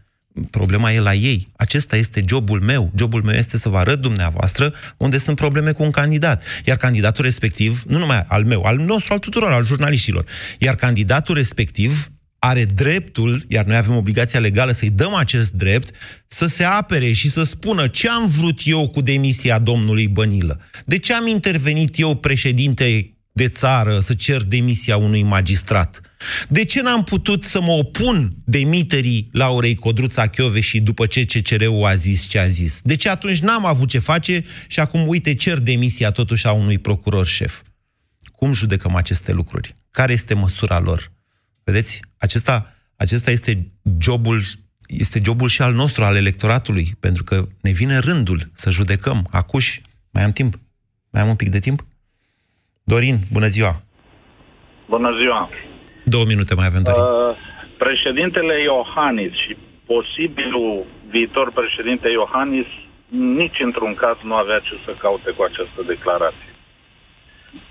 problema 0.50 0.92
e 0.92 1.00
la 1.00 1.14
ei. 1.14 1.48
Acesta 1.56 1.96
este 1.96 2.24
jobul 2.28 2.62
meu. 2.62 2.92
Jobul 2.98 3.24
meu 3.24 3.36
este 3.36 3.58
să 3.58 3.70
vă 3.70 3.78
arăt 3.78 4.00
dumneavoastră 4.02 4.74
unde 4.98 5.18
sunt 5.18 5.36
probleme 5.36 5.72
cu 5.72 5.84
un 5.84 5.92
candidat. 5.92 6.44
Iar 6.66 6.78
candidatul 6.78 7.24
respectiv, 7.24 7.84
nu 7.88 7.98
numai 7.98 8.26
al 8.28 8.44
meu, 8.44 8.64
al 8.64 8.78
nostru, 8.78 9.14
al 9.14 9.20
tuturor, 9.20 9.52
al 9.52 9.66
jurnaliștilor, 9.66 10.26
iar 10.60 10.76
candidatul 10.76 11.36
respectiv 11.36 12.10
are 12.40 12.66
dreptul, 12.66 13.46
iar 13.48 13.66
noi 13.66 13.76
avem 13.76 13.96
obligația 13.96 14.40
legală 14.40 14.72
să-i 14.72 14.90
dăm 14.90 15.14
acest 15.14 15.52
drept, 15.52 15.96
să 16.28 16.46
se 16.46 16.64
apere 16.64 17.12
și 17.12 17.30
să 17.30 17.44
spună 17.44 17.88
ce 17.88 18.10
am 18.10 18.28
vrut 18.28 18.60
eu 18.64 18.90
cu 18.90 19.02
demisia 19.02 19.60
domnului 19.60 20.08
Bănilă. 20.08 20.62
De 20.86 20.98
ce 20.98 21.14
am 21.14 21.28
intervenit 21.28 22.00
eu, 22.00 22.16
președinte 22.16 23.14
de 23.32 23.48
țară, 23.48 24.00
să 24.00 24.14
cer 24.14 24.42
demisia 24.42 24.98
unui 24.98 25.24
magistrat? 25.24 26.02
De 26.50 26.64
ce 26.64 26.82
n-am 26.82 27.04
putut 27.04 27.44
să 27.44 27.62
mă 27.62 27.72
opun 27.72 28.32
demiterii 28.46 29.30
Laurei 29.32 29.76
Codruța 29.76 30.30
și 30.60 30.80
după 30.80 31.06
ce 31.06 31.26
CCR-ul 31.26 31.86
a 31.86 31.96
zis 31.96 32.26
ce 32.28 32.40
a 32.40 32.48
zis? 32.48 32.82
De 32.82 32.96
ce 32.96 33.10
atunci 33.10 33.40
n-am 33.40 33.66
avut 33.66 33.90
ce 33.90 34.00
face 34.00 34.44
și 34.68 34.80
acum, 34.80 35.08
uite, 35.08 35.36
cer 35.36 35.58
demisia 35.58 36.12
totuși 36.12 36.48
a 36.48 36.52
unui 36.52 36.78
procuror 36.78 37.26
șef? 37.26 37.62
Cum 38.32 38.54
judecăm 38.54 38.96
aceste 38.96 39.32
lucruri? 39.32 39.76
Care 39.92 40.14
este 40.14 40.34
măsura 40.34 40.80
lor? 40.80 41.12
Vedeți? 41.64 42.00
Acesta, 42.18 42.76
acesta 42.96 43.32
este 43.32 43.72
jobul 44.00 44.44
este 44.88 45.20
jobul 45.24 45.48
și 45.48 45.62
al 45.62 45.74
nostru, 45.74 46.04
al 46.04 46.16
electoratului, 46.16 46.88
pentru 47.00 47.24
că 47.24 47.44
ne 47.62 47.72
vine 47.72 47.98
rândul 47.98 48.40
să 48.54 48.70
judecăm. 48.70 49.28
Acuși, 49.32 49.82
mai 50.12 50.24
am 50.24 50.32
timp? 50.32 50.54
Mai 51.12 51.22
am 51.22 51.28
un 51.28 51.36
pic 51.36 51.50
de 51.50 51.60
timp? 51.60 51.86
Dorin, 52.84 53.20
bună 53.32 53.48
ziua! 53.48 53.82
Bună 54.90 55.10
ziua! 55.22 55.50
Două 56.14 56.26
minute 56.26 56.56
mai 56.56 56.66
avem, 56.66 56.84
Dorin. 56.84 57.02
Uh, 57.02 57.36
președintele 57.78 58.62
Iohannis 58.62 59.34
și 59.44 59.58
posibilul 59.86 60.86
viitor 61.10 61.52
președinte 61.52 62.10
Iohannis 62.10 62.66
nici 63.42 63.60
într-un 63.60 63.94
caz 63.94 64.18
nu 64.24 64.36
avea 64.36 64.60
ce 64.60 64.76
să 64.86 64.92
caute 64.98 65.32
cu 65.32 65.44
această 65.44 65.82
declarație. 65.88 66.54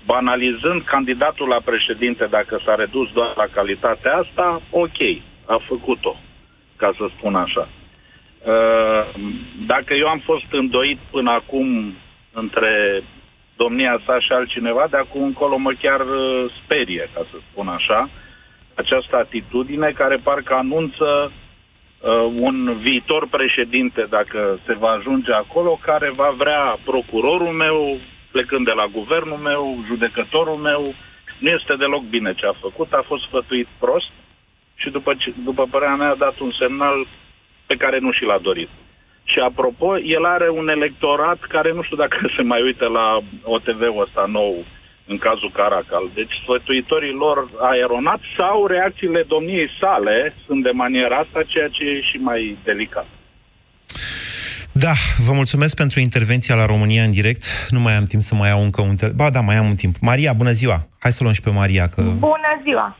Banalizând 0.05 0.81
candidatul 0.83 1.47
la 1.47 1.61
președinte, 1.65 2.25
dacă 2.25 2.61
s-a 2.65 2.75
redus 2.75 3.11
doar 3.11 3.33
la 3.35 3.47
calitatea 3.53 4.13
asta, 4.15 4.61
ok, 4.69 4.99
a 5.45 5.61
făcut-o, 5.67 6.15
ca 6.75 6.93
să 6.97 7.05
spun 7.17 7.35
așa. 7.35 7.67
Uh, 8.45 9.21
dacă 9.65 9.93
eu 9.93 10.07
am 10.07 10.19
fost 10.19 10.49
îndoit 10.51 10.99
până 11.11 11.31
acum 11.31 11.93
între 12.31 13.03
domnia 13.55 14.01
sa 14.05 14.19
și 14.19 14.31
altcineva, 14.31 14.87
de 14.89 14.97
acum 14.97 15.23
încolo 15.23 15.57
mă 15.57 15.73
chiar 15.81 15.99
uh, 15.99 16.51
sperie, 16.63 17.09
ca 17.13 17.25
să 17.31 17.37
spun 17.51 17.67
așa, 17.67 18.09
această 18.75 19.15
atitudine 19.15 19.91
care 19.91 20.17
parcă 20.23 20.53
anunță 20.53 21.31
uh, 21.31 22.11
un 22.39 22.77
viitor 22.81 23.27
președinte, 23.27 24.05
dacă 24.09 24.59
se 24.65 24.73
va 24.73 24.89
ajunge 24.89 25.33
acolo, 25.33 25.79
care 25.81 26.11
va 26.15 26.33
vrea 26.37 26.77
procurorul 26.85 27.53
meu, 27.53 27.97
plecând 28.31 28.65
de 28.65 28.71
la 28.71 28.85
guvernul 28.85 29.37
meu, 29.37 29.83
judecătorul 29.85 30.55
meu. 30.57 30.93
Nu 31.39 31.49
este 31.49 31.75
deloc 31.75 32.03
bine 32.03 32.33
ce 32.33 32.45
a 32.45 32.53
făcut, 32.61 32.93
a 32.93 33.03
fost 33.05 33.23
sfătuit 33.23 33.67
prost 33.79 34.11
și 34.75 34.89
după, 34.89 35.13
ce, 35.17 35.33
după 35.43 35.67
părerea 35.71 35.95
mea 35.95 36.09
a 36.09 36.15
dat 36.15 36.39
un 36.39 36.51
semnal 36.59 37.07
pe 37.65 37.75
care 37.75 37.99
nu 37.99 38.11
și 38.11 38.23
l-a 38.23 38.37
dorit. 38.37 38.69
Și 39.23 39.39
apropo, 39.39 39.97
el 39.97 40.25
are 40.25 40.49
un 40.49 40.67
electorat 40.69 41.39
care 41.39 41.71
nu 41.73 41.81
știu 41.81 41.97
dacă 41.97 42.17
se 42.35 42.41
mai 42.41 42.61
uită 42.61 42.87
la 42.87 43.19
OTV-ul 43.43 44.01
ăsta 44.01 44.25
nou, 44.27 44.65
în 45.07 45.17
cazul 45.17 45.51
Caracal. 45.53 46.09
Deci 46.13 46.33
sfătuitorii 46.43 47.15
lor 47.23 47.37
aeronat 47.71 48.21
sau 48.37 48.65
reacțiile 48.67 49.23
domniei 49.27 49.69
sale 49.79 50.33
sunt 50.45 50.63
de 50.63 50.73
maniera 50.83 51.15
asta, 51.15 51.39
ceea 51.47 51.67
ce 51.67 51.83
e 51.83 52.01
și 52.01 52.17
mai 52.17 52.57
delicat. 52.63 53.07
Da, 54.71 54.93
vă 55.27 55.33
mulțumesc 55.33 55.75
pentru 55.75 55.99
intervenția 55.99 56.55
la 56.55 56.65
România 56.65 57.03
în 57.03 57.11
direct. 57.11 57.43
Nu 57.69 57.79
mai 57.79 57.95
am 57.95 58.03
timp 58.03 58.21
să 58.21 58.35
mai 58.35 58.49
iau 58.49 58.61
încă 58.61 58.81
un... 58.81 58.95
Te- 58.95 59.13
ba 59.15 59.29
da, 59.29 59.39
mai 59.39 59.55
am 59.55 59.65
un 59.65 59.75
timp. 59.75 59.95
Maria, 60.01 60.33
bună 60.33 60.51
ziua! 60.51 60.77
Hai 60.99 61.11
să 61.11 61.19
luăm 61.21 61.33
și 61.33 61.41
pe 61.41 61.49
Maria, 61.49 61.87
că... 61.87 62.01
Bună 62.01 62.51
ziua! 62.63 62.97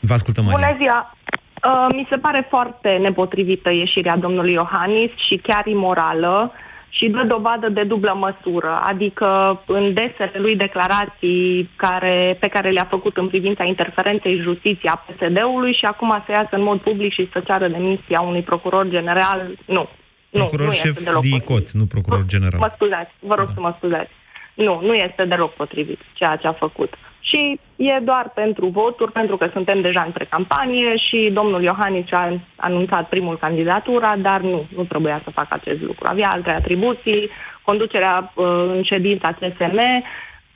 Vă 0.00 0.12
ascultăm, 0.12 0.44
Maria. 0.44 0.66
Bună 0.66 0.76
ziua! 0.80 1.16
Uh, 1.64 1.86
mi 1.96 2.06
se 2.10 2.16
pare 2.16 2.46
foarte 2.48 2.88
nepotrivită 2.88 3.70
ieșirea 3.70 4.16
domnului 4.16 4.52
Iohannis 4.52 5.10
și 5.28 5.36
chiar 5.42 5.66
imorală 5.66 6.52
și 6.88 7.08
dă 7.08 7.22
dovadă 7.26 7.68
de 7.68 7.82
dublă 7.82 8.14
măsură, 8.18 8.80
adică 8.84 9.60
în 9.66 9.94
desele 9.94 10.38
lui 10.38 10.56
declarații 10.56 11.70
care, 11.76 12.36
pe 12.40 12.48
care 12.48 12.70
le-a 12.70 12.86
făcut 12.90 13.16
în 13.16 13.28
privința 13.28 13.64
interferenței 13.64 14.40
justiției 14.40 14.90
a 14.94 15.04
PSD-ului 15.06 15.72
și 15.72 15.84
acum 15.84 16.22
să 16.26 16.32
iasă 16.32 16.56
în 16.56 16.62
mod 16.62 16.80
public 16.80 17.12
și 17.12 17.28
să 17.32 17.40
ceară 17.40 17.68
demisia 17.68 18.20
unui 18.20 18.42
procuror 18.42 18.88
general, 18.88 19.50
nu. 19.64 19.88
Procuror 20.30 20.60
nu, 20.60 20.66
nu 20.66 20.72
șef 20.72 20.90
este 20.90 21.04
deloc 21.04 21.22
DICOT, 21.22 21.70
nu 21.70 21.84
procuror 21.86 22.24
general. 22.26 22.60
Mă 22.60 22.70
scuzați, 22.74 23.12
vă 23.20 23.34
rog 23.34 23.46
da. 23.46 23.52
să 23.52 23.60
mă 23.60 23.74
scuzați. 23.76 24.10
Nu, 24.54 24.80
nu 24.82 24.94
este 24.94 25.24
deloc 25.24 25.52
potrivit 25.54 26.00
ceea 26.12 26.36
ce 26.36 26.46
a 26.46 26.52
făcut. 26.52 26.94
Și 27.20 27.60
e 27.76 27.98
doar 28.02 28.30
pentru 28.34 28.66
voturi, 28.66 29.12
pentru 29.12 29.36
că 29.36 29.48
suntem 29.52 29.80
deja 29.80 30.02
între 30.06 30.26
campanie 30.30 30.96
și 30.96 31.30
domnul 31.32 31.62
Iohannis 31.62 32.12
a 32.12 32.40
anunțat 32.56 33.08
primul 33.08 33.38
candidatura, 33.38 34.16
dar 34.16 34.40
nu, 34.40 34.66
nu 34.76 34.84
trebuia 34.84 35.20
să 35.24 35.30
facă 35.30 35.48
acest 35.50 35.82
lucru. 35.82 36.06
Avea 36.08 36.30
alte 36.32 36.50
atribuții, 36.50 37.30
conducerea 37.62 38.32
uh, 38.34 38.44
în 38.74 38.82
ședința 38.82 39.30
TSM, 39.32 39.78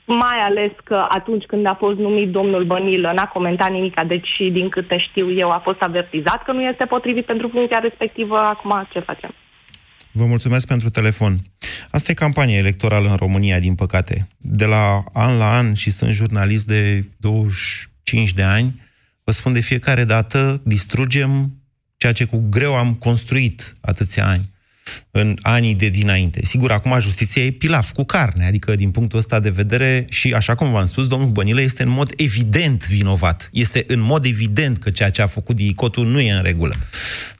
mai 0.05 0.39
ales 0.43 0.71
că 0.83 1.05
atunci 1.09 1.45
când 1.45 1.65
a 1.65 1.73
fost 1.73 1.97
numit 1.97 2.29
domnul 2.29 2.63
Bănilă 2.63 3.11
n-a 3.15 3.27
comentat 3.27 3.69
nimic, 3.69 4.01
deci 4.01 4.35
din 4.37 4.69
câte 4.69 4.97
știu 4.97 5.31
eu 5.31 5.51
a 5.51 5.61
fost 5.63 5.81
avertizat 5.81 6.43
că 6.43 6.51
nu 6.51 6.61
este 6.61 6.85
potrivit 6.85 7.25
pentru 7.25 7.47
funcția 7.47 7.79
respectivă. 7.79 8.37
Acum 8.37 8.87
ce 8.91 8.99
facem? 8.99 9.33
Vă 10.15 10.25
mulțumesc 10.25 10.67
pentru 10.67 10.89
telefon. 10.89 11.39
Asta 11.89 12.11
e 12.11 12.13
campania 12.13 12.57
electorală 12.57 13.09
în 13.09 13.15
România, 13.15 13.59
din 13.59 13.75
păcate. 13.75 14.27
De 14.37 14.65
la 14.65 15.03
an 15.13 15.37
la 15.37 15.57
an, 15.57 15.73
și 15.73 15.89
sunt 15.89 16.13
jurnalist 16.13 16.67
de 16.67 17.05
25 17.17 18.33
de 18.33 18.43
ani, 18.43 18.81
vă 19.23 19.31
spun 19.31 19.53
de 19.53 19.59
fiecare 19.59 20.03
dată, 20.03 20.61
distrugem 20.63 21.57
ceea 21.97 22.11
ce 22.11 22.23
cu 22.23 22.45
greu 22.49 22.75
am 22.75 22.93
construit 22.93 23.75
atâția 23.81 24.27
ani 24.27 24.51
în 25.11 25.37
anii 25.41 25.75
de 25.75 25.89
dinainte. 25.89 26.45
Sigur, 26.45 26.71
acum 26.71 26.99
justiția 26.99 27.43
e 27.43 27.51
pilaf 27.51 27.91
cu 27.91 28.03
carne, 28.03 28.45
adică 28.45 28.75
din 28.75 28.91
punctul 28.91 29.19
ăsta 29.19 29.39
de 29.39 29.49
vedere 29.49 30.05
și 30.09 30.33
așa 30.33 30.55
cum 30.55 30.71
v-am 30.71 30.85
spus, 30.85 31.07
domnul 31.07 31.29
Bănilă 31.29 31.61
este 31.61 31.83
în 31.83 31.89
mod 31.89 32.13
evident 32.15 32.87
vinovat. 32.87 33.49
Este 33.51 33.83
în 33.87 33.99
mod 33.99 34.25
evident 34.25 34.77
că 34.77 34.89
ceea 34.89 35.09
ce 35.09 35.21
a 35.21 35.27
făcut 35.27 35.55
Dicotul 35.55 36.07
nu 36.07 36.19
e 36.19 36.31
în 36.31 36.43
regulă. 36.43 36.75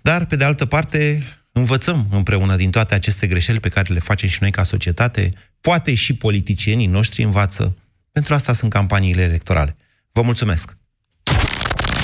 Dar, 0.02 0.26
pe 0.26 0.36
de 0.36 0.44
altă 0.44 0.66
parte, 0.66 1.24
învățăm 1.54 2.08
împreună 2.12 2.56
din 2.56 2.72
toate 2.72 2.96
aceste 2.96 3.28
greșeli 3.28 3.60
pe 3.60 3.70
care 3.70 3.94
le 3.94 4.00
facem 4.00 4.30
și 4.30 4.38
noi 4.42 4.52
ca 4.52 4.64
societate, 4.64 5.34
poate 5.62 5.94
și 5.94 6.16
politicienii 6.16 6.88
noștri 6.88 7.24
învață. 7.24 7.78
Pentru 8.12 8.34
asta 8.34 8.54
sunt 8.54 8.72
campaniile 8.72 9.22
electorale. 9.22 9.76
Vă 10.12 10.22
mulțumesc! 10.22 10.78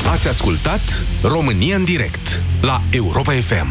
Ați 0.05 0.27
ascultat 0.27 1.05
România 1.21 1.75
în 1.75 1.83
direct 1.83 2.41
la 2.61 2.81
Europa 2.91 3.31
FM. 3.33 3.67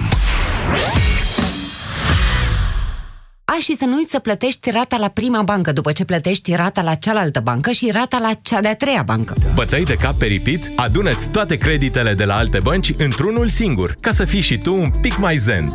A, 3.51 3.57
și 3.61 3.77
să 3.77 3.85
nu 3.85 3.97
uiți 3.97 4.11
să 4.11 4.19
plătești 4.19 4.71
rata 4.71 4.97
la 4.97 5.09
prima 5.09 5.43
bancă 5.43 5.73
după 5.73 5.93
ce 5.93 6.05
plătești 6.05 6.55
rata 6.55 6.83
la 6.83 6.95
cealaltă 6.95 7.41
bancă 7.41 7.71
și 7.71 7.91
rata 7.93 8.19
la 8.19 8.31
cea 8.43 8.61
de-a 8.61 8.77
treia 8.77 9.03
bancă. 9.03 9.35
Bătăi 9.55 9.85
de 9.85 9.95
cap 9.95 10.15
peripit? 10.15 10.71
Adună-ți 10.77 11.31
toate 11.31 11.57
creditele 11.57 12.15
de 12.15 12.25
la 12.25 12.37
alte 12.37 12.59
bănci 12.63 12.95
într-unul 12.97 13.49
singur, 13.49 13.97
ca 14.01 14.11
să 14.11 14.25
fii 14.25 14.41
și 14.41 14.59
tu 14.59 14.75
un 14.75 14.91
pic 15.01 15.19
mai 15.19 15.37
zen. 15.37 15.73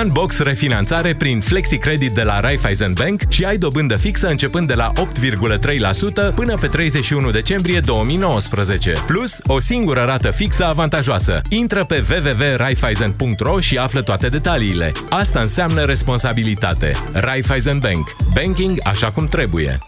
Unbox 0.00 0.38
refinanțare 0.38 1.14
prin 1.14 1.40
Flexi 1.40 1.78
Credit 1.78 2.12
de 2.12 2.22
la 2.22 2.40
Raiffeisen 2.40 2.92
Bank 2.92 3.20
și 3.28 3.44
ai 3.44 3.56
dobândă 3.56 3.96
fixă 3.96 4.28
începând 4.28 4.66
de 4.66 4.74
la 4.74 4.92
8,3% 4.92 6.34
până 6.34 6.56
pe 6.60 6.66
31 6.66 7.30
decembrie 7.30 7.80
2019. 7.80 8.92
Plus, 9.06 9.38
o 9.46 9.58
singură 9.58 10.00
rată 10.00 10.30
fixă 10.30 10.64
avantajoasă. 10.64 11.40
Intră 11.48 11.84
pe 11.84 12.04
www.raiffeisen.ro 12.10 13.60
și 13.60 13.76
află 13.76 14.02
toate 14.02 14.28
detaliile. 14.28 14.92
Asta 15.08 15.40
înseamnă 15.40 15.84
responsabilitate. 15.84 16.92
Raiffeisen 17.12 17.78
Bank. 17.78 18.16
Banking 18.34 18.78
așa 18.84 19.10
cum 19.10 19.26
trebuie. 19.26 19.78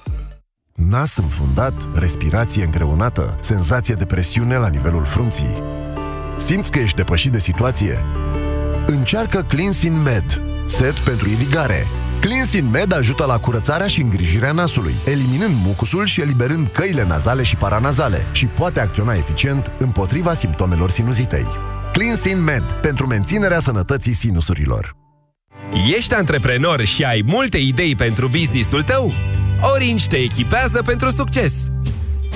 Nas 0.75 1.17
înfundat, 1.17 1.89
respirație 1.95 2.65
îngreunată, 2.65 3.37
senzație 3.41 3.95
de 3.95 4.05
presiune 4.05 4.57
la 4.57 4.69
nivelul 4.69 5.05
frunții. 5.05 5.63
Simți 6.37 6.71
că 6.71 6.79
ești 6.79 6.97
depășit 6.97 7.33
de 7.33 7.39
situație? 7.39 8.05
Încearcă 8.87 9.43
Cleansin 9.43 10.03
Med, 10.03 10.43
set 10.65 10.99
pentru 10.99 11.29
irigare. 11.29 11.87
Cleansin 12.21 12.71
Med 12.71 12.93
ajută 12.93 13.25
la 13.25 13.39
curățarea 13.39 13.87
și 13.87 14.01
îngrijirea 14.01 14.53
nasului, 14.53 14.95
eliminând 15.05 15.55
mucusul 15.65 16.05
și 16.05 16.21
eliberând 16.21 16.69
căile 16.69 17.05
nazale 17.05 17.43
și 17.43 17.57
paranazale 17.57 18.27
și 18.33 18.47
poate 18.47 18.81
acționa 18.81 19.15
eficient 19.15 19.73
împotriva 19.79 20.35
simptomelor 20.35 20.91
sinuzitei. 20.91 21.47
Cleansin 21.93 22.43
Med, 22.43 22.63
pentru 22.63 23.07
menținerea 23.07 23.59
sănătății 23.59 24.13
sinusurilor. 24.13 24.97
Ești 25.97 26.15
antreprenor 26.15 26.85
și 26.85 27.05
ai 27.05 27.23
multe 27.27 27.59
idei 27.59 27.95
pentru 27.95 28.29
businessul 28.29 28.83
tău? 28.83 29.13
Orange 29.61 30.07
te 30.09 30.17
echipează 30.17 30.83
pentru 30.83 31.11
succes! 31.11 31.53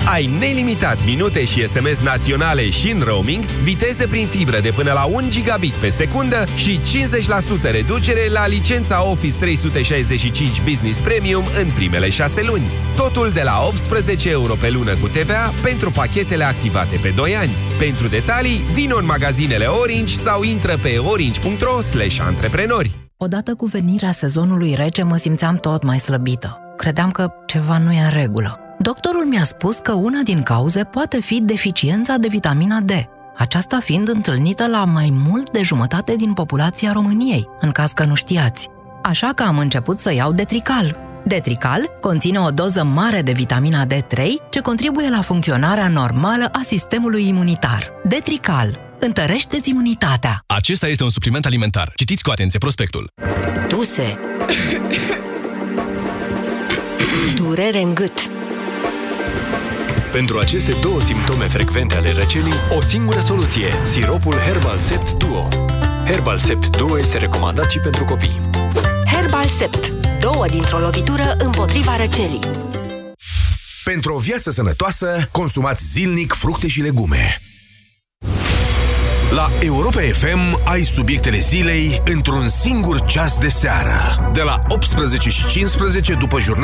Ai 0.05 0.29
nelimitat 0.39 1.05
minute 1.05 1.45
și 1.45 1.67
SMS 1.67 1.99
naționale 1.99 2.69
și 2.69 2.91
în 2.91 2.99
roaming, 2.99 3.43
viteze 3.43 4.07
prin 4.07 4.27
fibră 4.27 4.59
de 4.59 4.71
până 4.71 4.91
la 4.91 5.03
1 5.03 5.29
gigabit 5.29 5.73
pe 5.73 5.89
secundă 5.89 6.43
și 6.55 6.79
50% 6.79 7.71
reducere 7.71 8.29
la 8.29 8.47
licența 8.47 9.09
Office 9.09 9.37
365 9.37 10.61
Business 10.61 10.99
Premium 10.99 11.43
în 11.61 11.71
primele 11.71 12.09
6 12.09 12.43
luni. 12.47 12.71
Totul 12.95 13.29
de 13.29 13.41
la 13.43 13.63
18 13.67 14.29
euro 14.29 14.53
pe 14.53 14.69
lună 14.69 14.95
cu 14.95 15.07
TVA 15.07 15.53
pentru 15.61 15.91
pachetele 15.91 16.43
activate 16.43 16.97
pe 17.01 17.09
2 17.15 17.35
ani. 17.35 17.51
Pentru 17.77 18.07
detalii, 18.07 18.61
vino 18.73 18.97
în 18.97 19.05
magazinele 19.05 19.65
Orange 19.65 20.13
sau 20.13 20.43
intră 20.43 20.77
pe 20.77 20.97
orange.ro 20.97 21.77
antreprenori. 22.25 22.91
Odată 23.17 23.55
cu 23.55 23.65
venirea 23.65 24.11
sezonului 24.11 24.73
rece 24.75 25.03
mă 25.03 25.17
simțeam 25.17 25.57
tot 25.57 25.83
mai 25.83 25.99
slăbită. 25.99 26.59
Credeam 26.77 27.11
că 27.11 27.31
ceva 27.45 27.77
nu 27.77 27.91
e 27.91 27.99
în 27.99 28.21
regulă. 28.21 28.60
Doctorul 28.81 29.25
mi-a 29.25 29.43
spus 29.43 29.77
că 29.77 29.91
una 29.91 30.21
din 30.21 30.43
cauze 30.43 30.83
poate 30.83 31.21
fi 31.21 31.41
deficiența 31.41 32.17
de 32.17 32.27
vitamina 32.27 32.79
D, 32.79 32.91
aceasta 33.37 33.79
fiind 33.79 34.07
întâlnită 34.07 34.67
la 34.67 34.85
mai 34.85 35.09
mult 35.11 35.51
de 35.51 35.61
jumătate 35.61 36.15
din 36.15 36.33
populația 36.33 36.91
României, 36.91 37.47
în 37.59 37.71
caz 37.71 37.91
că 37.91 38.03
nu 38.03 38.15
știați. 38.15 38.67
Așa 39.03 39.31
că 39.35 39.43
am 39.43 39.57
început 39.57 39.99
să 39.99 40.13
iau 40.13 40.31
Detrical. 40.31 40.97
Detrical 41.25 41.89
conține 41.99 42.39
o 42.39 42.49
doză 42.49 42.83
mare 42.83 43.21
de 43.21 43.31
vitamina 43.31 43.85
D3 43.85 44.21
ce 44.49 44.59
contribuie 44.59 45.09
la 45.09 45.21
funcționarea 45.21 45.87
normală 45.87 46.49
a 46.51 46.59
sistemului 46.63 47.27
imunitar. 47.27 47.91
Detrical 48.03 48.79
întărește 48.99 49.57
imunitatea. 49.63 50.43
Acesta 50.45 50.87
este 50.87 51.03
un 51.03 51.09
supliment 51.09 51.45
alimentar. 51.45 51.91
Citiți 51.95 52.23
cu 52.23 52.31
atenție 52.31 52.59
prospectul. 52.59 53.09
Tuse. 53.67 54.19
Durere 57.43 57.81
în 57.81 57.93
gât 57.93 58.30
Pentru 60.11 60.37
aceste 60.37 60.75
două 60.81 61.01
simptome 61.01 61.45
frecvente 61.45 61.95
ale 61.95 62.11
răcelii, 62.11 62.53
o 62.77 62.81
singură 62.81 63.19
soluție, 63.19 63.73
siropul 63.83 64.33
Herbal 64.33 64.77
Sept 64.77 65.11
Duo. 65.11 65.47
Herbal 66.05 66.37
Sept 66.37 66.77
Duo 66.77 66.99
este 66.99 67.17
recomandat 67.17 67.69
și 67.69 67.79
pentru 67.79 68.05
copii. 68.05 68.39
Herbal 69.05 69.47
Sept. 69.47 69.93
Două 70.19 70.45
dintr-o 70.47 70.79
lovitură 70.79 71.35
împotriva 71.37 71.95
răcelii. 71.95 72.39
Pentru 73.83 74.13
o 74.13 74.17
viață 74.17 74.49
sănătoasă, 74.49 75.27
consumați 75.31 75.83
zilnic 75.85 76.33
fructe 76.33 76.67
și 76.67 76.81
legume. 76.81 77.41
La 79.31 79.49
Europa 79.59 80.01
FM 80.01 80.61
ai 80.63 80.81
subiectele 80.81 81.39
zilei 81.39 82.01
într-un 82.05 82.47
singur 82.47 83.05
ceas 83.05 83.37
de 83.37 83.47
seară. 83.47 84.29
De 84.33 84.41
la 84.41 84.61
18 84.67 85.29
și 85.29 85.47
15 85.47 86.13
după 86.13 86.39
jurnal 86.39 86.59